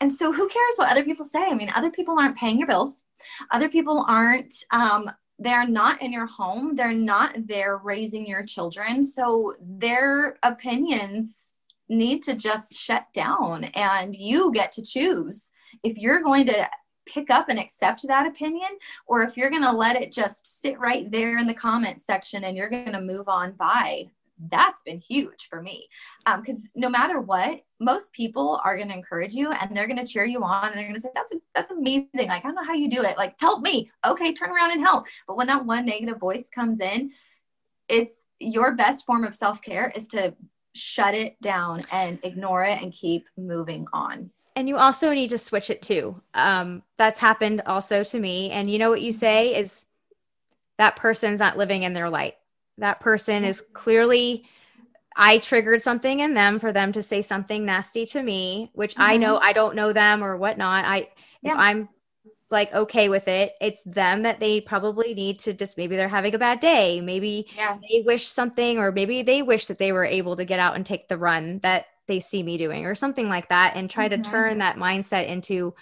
And 0.00 0.12
so, 0.12 0.32
who 0.32 0.48
cares 0.48 0.74
what 0.76 0.90
other 0.90 1.04
people 1.04 1.24
say? 1.24 1.42
I 1.42 1.54
mean, 1.54 1.70
other 1.74 1.90
people 1.90 2.18
aren't 2.18 2.36
paying 2.36 2.58
your 2.58 2.68
bills. 2.68 3.04
Other 3.52 3.68
people 3.68 4.04
aren't 4.08 4.54
um, 4.70 5.10
they're 5.38 5.66
not 5.66 6.00
in 6.02 6.12
your 6.12 6.26
home 6.26 6.74
they're 6.76 6.92
not 6.92 7.36
there 7.46 7.78
raising 7.78 8.26
your 8.26 8.44
children 8.44 9.02
so 9.02 9.54
their 9.60 10.36
opinions 10.42 11.52
need 11.88 12.22
to 12.22 12.34
just 12.34 12.74
shut 12.74 13.06
down 13.12 13.64
and 13.74 14.14
you 14.14 14.52
get 14.52 14.72
to 14.72 14.82
choose 14.82 15.50
if 15.82 15.96
you're 15.96 16.22
going 16.22 16.46
to 16.46 16.68
pick 17.06 17.30
up 17.30 17.48
and 17.48 17.58
accept 17.58 18.06
that 18.06 18.26
opinion 18.26 18.68
or 19.06 19.22
if 19.22 19.36
you're 19.36 19.50
going 19.50 19.62
to 19.62 19.72
let 19.72 20.00
it 20.00 20.12
just 20.12 20.60
sit 20.62 20.78
right 20.78 21.10
there 21.10 21.38
in 21.38 21.46
the 21.46 21.54
comment 21.54 22.00
section 22.00 22.44
and 22.44 22.56
you're 22.56 22.70
going 22.70 22.92
to 22.92 23.00
move 23.00 23.28
on. 23.28 23.52
By 23.52 24.06
that's 24.50 24.82
been 24.82 25.00
huge 25.00 25.48
for 25.48 25.62
me. 25.62 25.88
Because 26.24 26.70
um, 26.74 26.80
no 26.80 26.88
matter 26.88 27.20
what 27.20 27.60
most 27.80 28.12
people 28.12 28.60
are 28.64 28.76
going 28.76 28.88
to 28.88 28.94
encourage 28.94 29.34
you 29.34 29.50
and 29.52 29.76
they're 29.76 29.86
going 29.86 30.04
to 30.04 30.06
cheer 30.06 30.24
you 30.24 30.42
on 30.42 30.68
and 30.68 30.76
they're 30.76 30.84
going 30.84 30.94
to 30.94 31.00
say 31.00 31.10
that's 31.14 31.32
that's 31.54 31.70
amazing. 31.70 32.08
Like 32.14 32.44
i 32.44 32.48
don't 32.48 32.54
know 32.54 32.64
how 32.64 32.74
you 32.74 32.88
do 32.88 33.02
it. 33.02 33.18
Like 33.18 33.34
help 33.38 33.62
me. 33.62 33.90
Okay 34.06 34.32
turn 34.32 34.50
around 34.50 34.72
and 34.72 34.80
help. 34.80 35.06
But 35.26 35.36
when 35.36 35.46
that 35.48 35.64
one 35.64 35.86
negative 35.86 36.18
voice 36.18 36.48
comes 36.54 36.80
in 36.80 37.12
it's 37.88 38.24
your 38.38 38.74
best 38.74 39.04
form 39.06 39.24
of 39.24 39.34
self-care 39.34 39.92
is 39.94 40.06
to 40.08 40.34
shut 40.74 41.14
it 41.14 41.40
down 41.40 41.80
and 41.92 42.18
ignore 42.24 42.64
it 42.64 42.82
and 42.82 42.92
keep 42.92 43.26
moving 43.36 43.86
on. 43.92 44.30
And 44.56 44.68
you 44.68 44.76
also 44.76 45.12
need 45.12 45.30
to 45.30 45.38
switch 45.38 45.70
it 45.70 45.82
too. 45.82 46.20
Um, 46.32 46.82
that's 46.96 47.18
happened 47.18 47.62
also 47.66 48.04
to 48.04 48.18
me. 48.18 48.50
And 48.50 48.70
you 48.70 48.78
know 48.78 48.90
what 48.90 49.02
you 49.02 49.12
say 49.12 49.54
is 49.54 49.86
that 50.78 50.96
person's 50.96 51.40
not 51.40 51.56
living 51.56 51.82
in 51.82 51.92
their 51.92 52.10
light 52.10 52.36
that 52.78 53.00
person 53.00 53.44
is 53.44 53.60
clearly 53.60 54.46
I 55.16 55.38
triggered 55.38 55.80
something 55.80 56.20
in 56.20 56.34
them 56.34 56.58
for 56.58 56.72
them 56.72 56.92
to 56.92 57.02
say 57.02 57.22
something 57.22 57.64
nasty 57.64 58.04
to 58.06 58.22
me, 58.22 58.70
which 58.74 58.94
mm-hmm. 58.94 59.10
I 59.10 59.16
know 59.16 59.38
I 59.38 59.52
don't 59.52 59.76
know 59.76 59.92
them 59.92 60.24
or 60.24 60.36
whatnot. 60.36 60.84
I 60.84 61.08
yeah. 61.42 61.52
if 61.52 61.58
I'm 61.58 61.88
like 62.50 62.72
okay 62.74 63.08
with 63.08 63.28
it, 63.28 63.52
it's 63.60 63.82
them 63.82 64.22
that 64.22 64.40
they 64.40 64.60
probably 64.60 65.14
need 65.14 65.38
to 65.40 65.52
just 65.52 65.78
maybe 65.78 65.96
they're 65.96 66.08
having 66.08 66.34
a 66.34 66.38
bad 66.38 66.60
day. 66.60 67.00
Maybe 67.00 67.48
yeah. 67.56 67.78
they 67.88 68.02
wish 68.04 68.26
something, 68.26 68.78
or 68.78 68.92
maybe 68.92 69.22
they 69.22 69.42
wish 69.42 69.66
that 69.66 69.78
they 69.78 69.92
were 69.92 70.04
able 70.04 70.36
to 70.36 70.44
get 70.44 70.58
out 70.58 70.74
and 70.74 70.84
take 70.84 71.08
the 71.08 71.18
run 71.18 71.60
that 71.60 71.86
they 72.06 72.20
see 72.20 72.42
me 72.42 72.58
doing, 72.58 72.84
or 72.84 72.94
something 72.94 73.28
like 73.28 73.48
that, 73.48 73.76
and 73.76 73.88
try 73.88 74.08
mm-hmm. 74.08 74.22
to 74.22 74.30
turn 74.30 74.58
that 74.58 74.76
mindset 74.76 75.26
into 75.26 75.74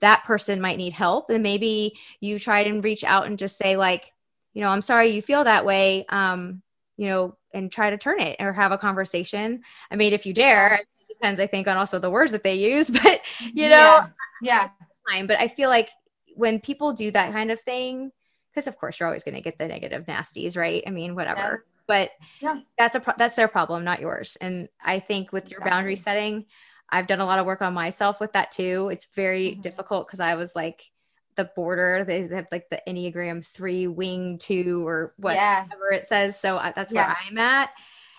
that 0.00 0.24
person 0.24 0.60
might 0.60 0.78
need 0.78 0.92
help. 0.92 1.30
And 1.30 1.42
maybe 1.42 1.98
you 2.20 2.38
try 2.38 2.60
and 2.60 2.82
reach 2.82 3.04
out 3.04 3.26
and 3.26 3.38
just 3.38 3.56
say, 3.56 3.76
like, 3.76 4.12
you 4.52 4.62
know, 4.62 4.68
I'm 4.68 4.82
sorry 4.82 5.10
you 5.10 5.22
feel 5.22 5.44
that 5.44 5.64
way. 5.64 6.04
Um, 6.08 6.62
you 6.96 7.08
know, 7.08 7.36
and 7.54 7.72
try 7.72 7.90
to 7.90 7.96
turn 7.96 8.20
it 8.20 8.36
or 8.40 8.52
have 8.52 8.72
a 8.72 8.78
conversation. 8.78 9.62
I 9.90 9.96
mean, 9.96 10.12
if 10.12 10.26
you 10.26 10.34
dare, 10.34 10.74
it 10.74 10.86
depends, 11.08 11.40
I 11.40 11.46
think, 11.46 11.66
on 11.66 11.76
also 11.76 11.98
the 11.98 12.10
words 12.10 12.32
that 12.32 12.42
they 12.42 12.56
use, 12.56 12.90
but 13.02 13.20
you 13.54 13.68
know, 13.68 14.06
yeah. 14.42 14.68
yeah. 15.08 15.26
But 15.26 15.40
I 15.40 15.48
feel 15.48 15.70
like 15.70 15.88
when 16.34 16.60
people 16.60 16.92
do 16.92 17.10
that 17.10 17.32
kind 17.32 17.50
of 17.50 17.60
thing, 17.60 18.12
because 18.52 18.66
of 18.66 18.76
course 18.76 19.00
you're 19.00 19.06
always 19.06 19.24
going 19.24 19.34
to 19.34 19.40
get 19.40 19.58
the 19.58 19.66
negative 19.66 20.04
nasties, 20.06 20.56
right? 20.56 20.82
I 20.86 20.90
mean, 20.90 21.14
whatever. 21.14 21.40
Yeah. 21.40 21.56
But 21.86 22.10
yeah. 22.40 22.60
that's 22.78 22.94
a 22.94 23.00
pro- 23.00 23.14
that's 23.16 23.36
their 23.36 23.48
problem, 23.48 23.82
not 23.82 24.00
yours. 24.00 24.36
And 24.40 24.68
I 24.84 25.00
think 25.00 25.32
with 25.32 25.50
your 25.50 25.60
boundary 25.60 25.96
setting, 25.96 26.46
I've 26.90 27.06
done 27.06 27.20
a 27.20 27.24
lot 27.24 27.38
of 27.38 27.46
work 27.46 27.62
on 27.62 27.74
myself 27.74 28.20
with 28.20 28.32
that 28.32 28.50
too. 28.50 28.90
It's 28.92 29.08
very 29.14 29.52
mm-hmm. 29.52 29.60
difficult 29.60 30.06
because 30.06 30.20
I 30.20 30.34
was 30.34 30.54
like, 30.54 30.84
the 31.40 31.50
border. 31.56 32.04
They 32.04 32.28
have 32.28 32.48
like 32.52 32.68
the 32.68 32.82
Enneagram 32.86 33.44
three 33.44 33.86
wing 33.86 34.38
two 34.38 34.86
or 34.86 35.14
whatever 35.16 35.68
yeah. 35.90 35.96
it 35.96 36.06
says. 36.06 36.38
So 36.38 36.56
uh, 36.56 36.72
that's 36.74 36.92
yeah. 36.92 37.06
where 37.06 37.16
I'm 37.28 37.38
at. 37.38 37.70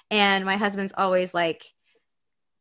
And 0.10 0.44
my 0.44 0.58
husband's 0.58 0.94
always 0.98 1.34
like, 1.34 1.72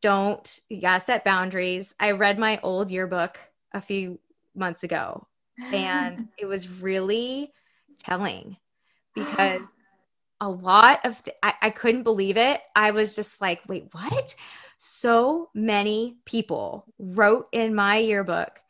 don't, 0.03 0.61
yeah, 0.69 0.99
set 0.99 1.25
boundaries. 1.25 1.95
I 1.99 2.13
read 2.13 2.39
my 2.39 2.61
old 2.63 2.91
yearbook 2.91 3.39
a 3.73 3.81
few 3.81 4.19
months 4.55 4.83
ago 4.83 5.27
and 5.73 6.29
it 6.39 6.47
was 6.47 6.69
really 6.69 7.53
telling 7.99 8.57
because 9.15 9.75
a 10.41 10.49
lot 10.49 11.01
of 11.05 11.23
th- 11.25 11.37
I, 11.43 11.55
I 11.63 11.71
couldn't 11.71 12.03
believe 12.03 12.37
it. 12.37 12.61
I 12.77 12.91
was 12.91 13.17
just 13.17 13.41
like, 13.41 13.63
wait, 13.69 13.89
what? 13.93 14.35
so 14.83 15.51
many 15.53 16.17
people 16.25 16.87
wrote 16.99 17.47
in 17.53 17.75
my 17.75 17.99
yearbook 17.99 18.61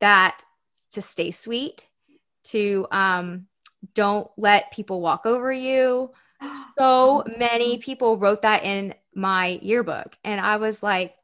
that 0.00 0.42
to 0.94 1.02
stay 1.02 1.30
sweet, 1.30 1.84
to 2.44 2.86
um, 2.90 3.46
don't 3.94 4.30
let 4.36 4.72
people 4.72 5.00
walk 5.00 5.26
over 5.26 5.52
you. 5.52 6.10
So 6.76 7.24
many 7.38 7.78
people 7.78 8.18
wrote 8.18 8.42
that 8.42 8.64
in 8.64 8.94
my 9.14 9.58
yearbook. 9.62 10.18
And 10.24 10.38
I 10.38 10.58
was 10.58 10.82
like, 10.82 11.14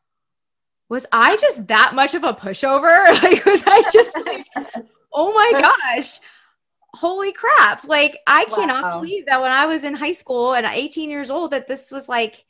was 0.89 1.07
I 1.12 1.37
just 1.37 1.66
that 1.68 1.93
much 1.95 2.14
of 2.14 2.25
a 2.25 2.33
pushover? 2.33 3.07
Like, 3.23 3.45
was 3.45 3.62
I 3.66 3.83
just 3.93 4.16
like, 4.27 4.47
oh 5.12 5.33
my 5.35 5.73
gosh, 5.93 6.21
holy 6.95 7.33
crap. 7.33 7.85
Like, 7.85 8.18
I 8.27 8.47
cannot 8.47 8.83
wow. 8.83 9.01
believe 9.01 9.27
that 9.27 9.43
when 9.43 9.53
I 9.53 9.66
was 9.66 9.85
in 9.85 9.95
high 9.95 10.12
school 10.12 10.55
and 10.55 10.66
18 10.66 11.11
years 11.11 11.31
old, 11.31 11.51
that 11.51 11.68
this 11.68 11.91
was 11.91 12.09
like 12.09 12.45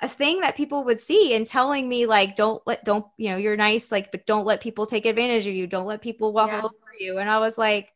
a, 0.00 0.08
thing 0.08 0.40
that 0.40 0.56
people 0.56 0.84
would 0.84 1.00
see 1.00 1.34
and 1.34 1.46
telling 1.46 1.88
me, 1.88 2.06
like, 2.06 2.36
don't 2.36 2.62
let, 2.66 2.84
don't, 2.84 3.06
you 3.16 3.30
know, 3.30 3.36
you're 3.36 3.56
nice, 3.56 3.92
like, 3.92 4.10
but 4.10 4.26
don't 4.26 4.46
let 4.46 4.60
people 4.60 4.86
take 4.86 5.06
advantage 5.06 5.46
of 5.46 5.54
you. 5.54 5.66
Don't 5.66 5.86
let 5.86 6.02
people 6.02 6.32
walk 6.32 6.50
yeah. 6.50 6.58
over 6.58 6.74
you. 6.98 7.18
And 7.18 7.28
I 7.28 7.38
was 7.38 7.58
like, 7.58 7.92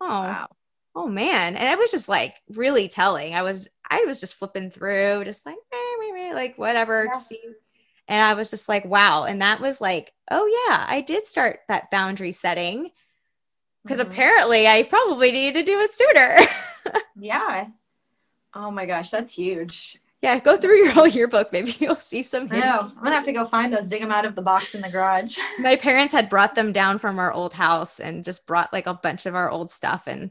oh, 0.00 0.06
wow. 0.06 0.48
oh 0.94 1.08
man. 1.08 1.56
And 1.56 1.68
i 1.68 1.74
was 1.74 1.90
just 1.90 2.08
like 2.08 2.36
really 2.50 2.88
telling. 2.88 3.34
I 3.34 3.42
was, 3.42 3.68
I 3.88 4.04
was 4.06 4.20
just 4.20 4.34
flipping 4.34 4.70
through, 4.70 5.24
just 5.24 5.46
like, 5.46 5.56
like 6.32 6.58
whatever, 6.58 7.06
yeah. 7.06 7.18
see 7.18 7.40
and 8.08 8.22
I 8.22 8.34
was 8.34 8.50
just 8.50 8.68
like, 8.68 8.84
wow. 8.84 9.24
And 9.24 9.42
that 9.42 9.60
was 9.60 9.80
like, 9.80 10.12
oh, 10.30 10.46
yeah, 10.68 10.84
I 10.88 11.00
did 11.00 11.26
start 11.26 11.60
that 11.68 11.90
boundary 11.90 12.32
setting 12.32 12.90
because 13.82 13.98
mm-hmm. 13.98 14.10
apparently 14.10 14.66
I 14.68 14.84
probably 14.84 15.32
needed 15.32 15.64
to 15.64 15.72
do 15.72 15.80
it 15.80 15.92
sooner. 15.92 16.36
yeah. 17.16 17.68
Oh 18.54 18.70
my 18.70 18.86
gosh, 18.86 19.10
that's 19.10 19.34
huge. 19.34 19.98
Yeah, 20.22 20.38
go 20.38 20.56
through 20.56 20.76
your 20.76 20.90
whole 20.92 21.06
yearbook. 21.06 21.52
Maybe 21.52 21.76
you'll 21.78 21.96
see 21.96 22.22
some. 22.22 22.48
I 22.50 22.60
know. 22.60 22.92
I'm 22.96 23.04
gonna 23.04 23.14
have 23.14 23.24
to 23.24 23.32
go 23.32 23.44
find 23.44 23.72
those, 23.72 23.88
dig 23.88 24.00
them 24.00 24.10
out 24.10 24.24
of 24.24 24.34
the 24.34 24.42
box 24.42 24.74
in 24.74 24.80
the 24.80 24.88
garage. 24.88 25.38
my 25.58 25.76
parents 25.76 26.12
had 26.12 26.28
brought 26.28 26.54
them 26.54 26.72
down 26.72 26.98
from 26.98 27.18
our 27.18 27.32
old 27.32 27.54
house 27.54 28.00
and 28.00 28.24
just 28.24 28.46
brought 28.46 28.72
like 28.72 28.86
a 28.86 28.94
bunch 28.94 29.26
of 29.26 29.34
our 29.34 29.50
old 29.50 29.70
stuff 29.70 30.06
and 30.06 30.30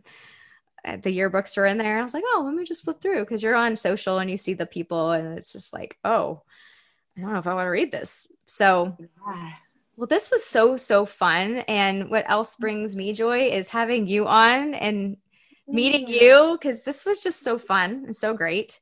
uh, 0.85 0.97
the 1.01 1.15
yearbooks 1.15 1.57
were 1.57 1.65
in 1.65 1.77
there. 1.77 1.99
I 1.99 2.03
was 2.03 2.13
like, 2.13 2.23
oh, 2.27 2.43
let 2.45 2.53
me 2.53 2.63
just 2.63 2.83
flip 2.83 3.01
through 3.01 3.21
because 3.21 3.41
you're 3.41 3.55
on 3.55 3.75
social 3.75 4.19
and 4.19 4.29
you 4.29 4.37
see 4.37 4.53
the 4.53 4.65
people 4.65 5.11
and 5.11 5.37
it's 5.37 5.51
just 5.51 5.73
like, 5.73 5.97
oh, 6.03 6.43
I 7.17 7.21
don't 7.21 7.33
know 7.33 7.39
if 7.39 7.47
I 7.47 7.53
want 7.53 7.65
to 7.65 7.69
read 7.69 7.91
this. 7.91 8.31
So, 8.45 8.95
yeah. 8.99 9.53
well, 9.95 10.07
this 10.07 10.29
was 10.29 10.43
so, 10.43 10.77
so 10.77 11.05
fun. 11.05 11.59
And 11.67 12.09
what 12.09 12.29
else 12.29 12.55
brings 12.57 12.95
me 12.95 13.13
joy 13.13 13.47
is 13.49 13.69
having 13.69 14.05
you 14.05 14.27
on 14.27 14.73
and 14.75 15.17
meeting 15.67 16.07
you 16.07 16.57
because 16.59 16.83
this 16.83 17.05
was 17.05 17.23
just 17.23 17.41
so 17.41 17.57
fun 17.57 18.03
and 18.05 18.15
so 18.15 18.33
great. 18.33 18.79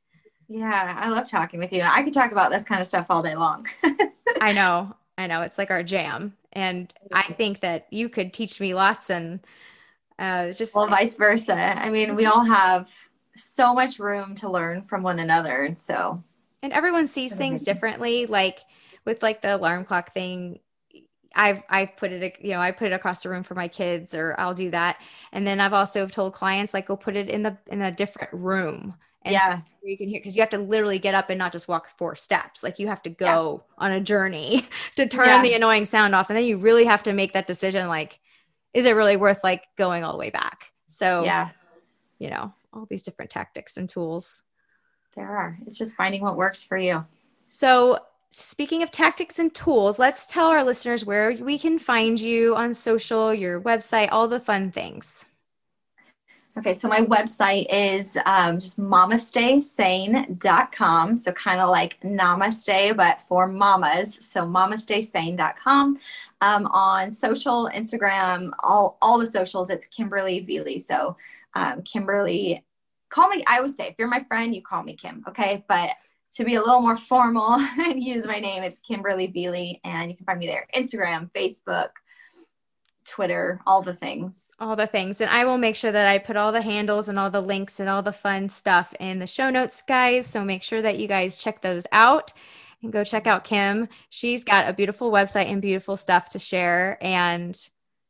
Yeah, 0.54 0.94
I 0.96 1.08
love 1.08 1.26
talking 1.26 1.58
with 1.58 1.72
you. 1.72 1.82
I 1.82 2.02
could 2.04 2.14
talk 2.14 2.30
about 2.30 2.52
this 2.52 2.64
kind 2.64 2.80
of 2.80 2.86
stuff 2.86 3.06
all 3.10 3.22
day 3.22 3.34
long. 3.34 3.66
I 4.40 4.52
know. 4.52 4.94
I 5.18 5.26
know. 5.26 5.42
It's 5.42 5.58
like 5.58 5.70
our 5.70 5.82
jam. 5.82 6.36
And 6.52 6.94
I 7.12 7.22
think 7.22 7.60
that 7.60 7.88
you 7.90 8.08
could 8.08 8.32
teach 8.32 8.60
me 8.60 8.72
lots 8.72 9.10
and 9.10 9.40
uh, 10.18 10.52
just. 10.52 10.76
Well, 10.76 10.86
vice 10.86 11.16
versa. 11.16 11.56
I 11.56 11.90
mean, 11.90 12.14
we 12.14 12.26
all 12.26 12.44
have 12.44 12.92
so 13.34 13.74
much 13.74 13.98
room 13.98 14.36
to 14.36 14.48
learn 14.48 14.82
from 14.82 15.02
one 15.02 15.18
another. 15.18 15.64
And 15.64 15.80
So 15.80 16.22
and 16.62 16.72
everyone 16.72 17.06
sees 17.06 17.34
things 17.34 17.62
differently 17.62 18.26
like 18.26 18.60
with 19.04 19.22
like 19.22 19.42
the 19.42 19.54
alarm 19.54 19.84
clock 19.84 20.12
thing 20.12 20.60
I've 21.34 21.62
I've 21.68 21.96
put 21.96 22.10
it 22.10 22.36
you 22.40 22.52
know 22.52 22.60
I 22.60 22.70
put 22.70 22.86
it 22.86 22.92
across 22.94 23.22
the 23.22 23.28
room 23.28 23.42
for 23.42 23.54
my 23.54 23.68
kids 23.68 24.14
or 24.14 24.34
I'll 24.38 24.54
do 24.54 24.70
that 24.70 24.96
and 25.32 25.46
then 25.46 25.60
I've 25.60 25.74
also 25.74 26.06
told 26.06 26.32
clients 26.32 26.72
like 26.72 26.86
go 26.86 26.96
put 26.96 27.16
it 27.16 27.28
in 27.28 27.42
the 27.42 27.58
in 27.66 27.82
a 27.82 27.92
different 27.92 28.32
room 28.32 28.94
and 29.24 29.32
yeah 29.32 29.58
so 29.58 29.62
you 29.82 29.96
can 29.96 30.08
hear 30.08 30.20
because 30.20 30.36
you 30.36 30.42
have 30.42 30.50
to 30.50 30.58
literally 30.58 30.98
get 30.98 31.14
up 31.14 31.30
and 31.30 31.38
not 31.38 31.52
just 31.52 31.68
walk 31.68 31.88
four 31.96 32.14
steps 32.14 32.62
like 32.62 32.78
you 32.78 32.86
have 32.86 33.02
to 33.02 33.10
go 33.10 33.62
yeah. 33.64 33.84
on 33.84 33.92
a 33.92 34.00
journey 34.00 34.66
to 34.96 35.06
turn 35.06 35.26
yeah. 35.26 35.42
the 35.42 35.54
annoying 35.54 35.84
sound 35.84 36.14
off 36.14 36.30
and 36.30 36.36
then 36.36 36.44
you 36.44 36.58
really 36.58 36.84
have 36.84 37.02
to 37.02 37.12
make 37.12 37.32
that 37.32 37.46
decision 37.46 37.88
like 37.88 38.20
is 38.72 38.86
it 38.86 38.92
really 38.92 39.16
worth 39.16 39.42
like 39.42 39.64
going 39.76 40.04
all 40.04 40.12
the 40.12 40.18
way 40.18 40.30
back 40.30 40.72
so 40.88 41.24
yeah 41.24 41.50
you 42.18 42.30
know 42.30 42.52
all 42.72 42.86
these 42.90 43.02
different 43.02 43.30
tactics 43.30 43.76
and 43.76 43.88
tools 43.88 44.42
there 45.14 45.36
are. 45.36 45.58
It's 45.66 45.78
just 45.78 45.96
finding 45.96 46.22
what 46.22 46.36
works 46.36 46.64
for 46.64 46.76
you. 46.76 47.04
So, 47.48 47.98
speaking 48.30 48.82
of 48.82 48.90
tactics 48.90 49.38
and 49.38 49.54
tools, 49.54 49.98
let's 49.98 50.26
tell 50.26 50.48
our 50.48 50.64
listeners 50.64 51.04
where 51.04 51.32
we 51.32 51.58
can 51.58 51.78
find 51.78 52.20
you 52.20 52.54
on 52.56 52.74
social, 52.74 53.32
your 53.32 53.60
website, 53.60 54.08
all 54.10 54.28
the 54.28 54.40
fun 54.40 54.70
things. 54.70 55.26
Okay, 56.56 56.72
so 56.72 56.86
my 56.86 57.00
website 57.00 57.66
is 57.68 58.16
um, 58.26 58.58
just 58.58 58.78
mamastaysane.com. 58.78 61.16
So 61.16 61.32
kind 61.32 61.60
of 61.60 61.68
like 61.68 62.00
namaste, 62.02 62.96
but 62.96 63.18
for 63.28 63.48
mamas. 63.48 64.18
So 64.20 64.42
mamastaysane.com. 64.42 65.98
Um, 66.40 66.66
on 66.66 67.10
social, 67.10 67.68
Instagram, 67.74 68.52
all, 68.62 68.98
all 69.02 69.18
the 69.18 69.26
socials, 69.26 69.68
it's 69.68 69.86
Kimberly 69.86 70.46
Veely. 70.46 70.80
So 70.80 71.16
um, 71.54 71.82
Kimberly 71.82 72.64
call 73.14 73.28
me, 73.28 73.42
I 73.48 73.56
always 73.56 73.76
say, 73.76 73.88
if 73.88 73.94
you're 73.98 74.08
my 74.08 74.22
friend, 74.24 74.54
you 74.54 74.62
call 74.62 74.84
me 74.84 74.94
Kim, 74.94 75.24
okay? 75.28 75.64
But 75.68 75.90
to 76.34 76.44
be 76.44 76.54
a 76.54 76.60
little 76.60 76.80
more 76.80 76.96
formal 76.96 77.54
and 77.54 78.02
use 78.02 78.26
my 78.26 78.38
name, 78.38 78.62
it's 78.62 78.80
Kimberly 78.80 79.28
Veely, 79.28 79.80
and 79.84 80.10
you 80.10 80.16
can 80.16 80.26
find 80.26 80.38
me 80.38 80.46
there 80.46 80.66
Instagram, 80.74 81.30
Facebook, 81.32 81.90
Twitter, 83.04 83.60
all 83.66 83.82
the 83.82 83.94
things. 83.94 84.50
All 84.58 84.76
the 84.76 84.86
things. 84.86 85.20
And 85.20 85.30
I 85.30 85.44
will 85.44 85.58
make 85.58 85.76
sure 85.76 85.92
that 85.92 86.06
I 86.06 86.18
put 86.18 86.36
all 86.36 86.52
the 86.52 86.62
handles 86.62 87.08
and 87.08 87.18
all 87.18 87.30
the 87.30 87.40
links 87.40 87.80
and 87.80 87.88
all 87.88 88.02
the 88.02 88.12
fun 88.12 88.48
stuff 88.48 88.94
in 88.98 89.18
the 89.18 89.26
show 89.26 89.50
notes, 89.50 89.82
guys. 89.82 90.26
So 90.26 90.44
make 90.44 90.62
sure 90.62 90.82
that 90.82 90.98
you 90.98 91.06
guys 91.06 91.38
check 91.38 91.62
those 91.62 91.86
out 91.92 92.32
and 92.82 92.92
go 92.92 93.04
check 93.04 93.26
out 93.26 93.44
Kim. 93.44 93.88
She's 94.10 94.44
got 94.44 94.68
a 94.68 94.72
beautiful 94.72 95.10
website 95.10 95.50
and 95.50 95.60
beautiful 95.60 95.96
stuff 95.96 96.28
to 96.30 96.38
share. 96.38 96.98
And 97.00 97.56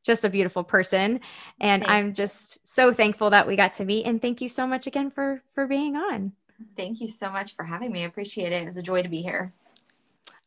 just 0.05 0.25
a 0.25 0.29
beautiful 0.29 0.63
person 0.63 1.19
and 1.61 1.83
Thanks. 1.83 1.91
i'm 1.91 2.13
just 2.13 2.67
so 2.67 2.93
thankful 2.93 3.31
that 3.31 3.47
we 3.47 3.57
got 3.57 3.73
to 3.73 3.85
meet 3.85 4.05
and 4.05 4.21
thank 4.21 4.41
you 4.41 4.49
so 4.49 4.67
much 4.67 4.87
again 4.87 5.11
for 5.11 5.43
for 5.55 5.67
being 5.67 5.97
on 5.97 6.33
thank 6.77 7.01
you 7.01 7.09
so 7.09 7.31
much 7.31 7.57
for 7.57 7.65
having 7.65 7.91
me 7.91 8.03
i 8.03 8.07
appreciate 8.07 8.53
it 8.53 8.63
it 8.63 8.67
was 8.67 8.77
a 8.77 8.83
joy 8.83 9.03
to 9.03 9.09
be 9.09 9.23
here 9.23 9.53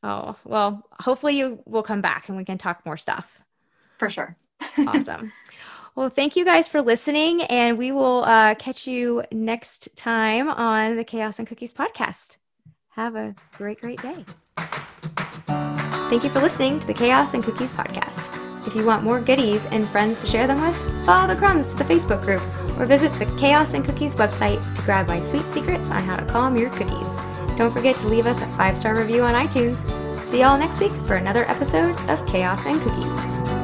oh 0.03 0.35
well 0.45 0.87
hopefully 0.99 1.35
you 1.37 1.59
will 1.65 1.81
come 1.81 2.01
back 2.01 2.29
and 2.29 2.37
we 2.37 2.45
can 2.45 2.59
talk 2.59 2.85
more 2.85 2.97
stuff 2.97 3.41
for 3.97 4.09
sure 4.09 4.35
awesome 4.87 5.31
well 5.95 6.09
thank 6.09 6.35
you 6.35 6.45
guys 6.45 6.67
for 6.67 6.81
listening 6.81 7.41
and 7.43 7.77
we 7.77 7.91
will 7.91 8.23
uh, 8.25 8.55
catch 8.55 8.87
you 8.87 9.23
next 9.31 9.89
time 9.95 10.49
on 10.49 10.95
the 10.95 11.03
chaos 11.03 11.39
and 11.39 11.47
cookies 11.47 11.73
podcast 11.73 12.37
have 12.89 13.15
a 13.15 13.35
great 13.53 13.79
great 13.79 14.01
day 14.01 14.25
thank 16.09 16.23
you 16.23 16.29
for 16.29 16.39
listening 16.39 16.79
to 16.79 16.87
the 16.87 16.93
chaos 16.93 17.33
and 17.33 17.43
cookies 17.43 17.71
podcast 17.71 18.27
if 18.67 18.75
you 18.75 18.85
want 18.85 19.03
more 19.03 19.21
goodies 19.21 19.65
and 19.67 19.87
friends 19.87 20.19
to 20.21 20.27
share 20.27 20.45
them 20.45 20.61
with, 20.61 20.75
follow 21.05 21.33
the 21.33 21.39
crumbs 21.39 21.73
to 21.73 21.83
the 21.83 21.93
Facebook 21.93 22.21
group 22.21 22.41
or 22.77 22.85
visit 22.85 23.13
the 23.13 23.25
Chaos 23.37 23.73
and 23.73 23.85
Cookies 23.85 24.13
website 24.13 24.61
to 24.75 24.81
grab 24.81 25.07
my 25.07 25.21
sweet 25.21 25.47
secrets 25.47 25.89
on 25.89 26.03
how 26.03 26.17
to 26.17 26.25
calm 26.25 26.57
your 26.57 26.69
cookies. 26.71 27.17
Don't 27.55 27.71
forget 27.71 27.97
to 27.99 28.07
leave 28.09 28.27
us 28.27 28.41
a 28.41 28.47
five 28.49 28.77
star 28.77 28.95
review 28.95 29.23
on 29.23 29.33
iTunes. 29.33 29.87
See 30.25 30.41
y'all 30.41 30.59
next 30.59 30.81
week 30.81 30.91
for 31.07 31.15
another 31.15 31.49
episode 31.49 31.97
of 32.09 32.27
Chaos 32.27 32.65
and 32.65 32.81
Cookies. 32.81 33.56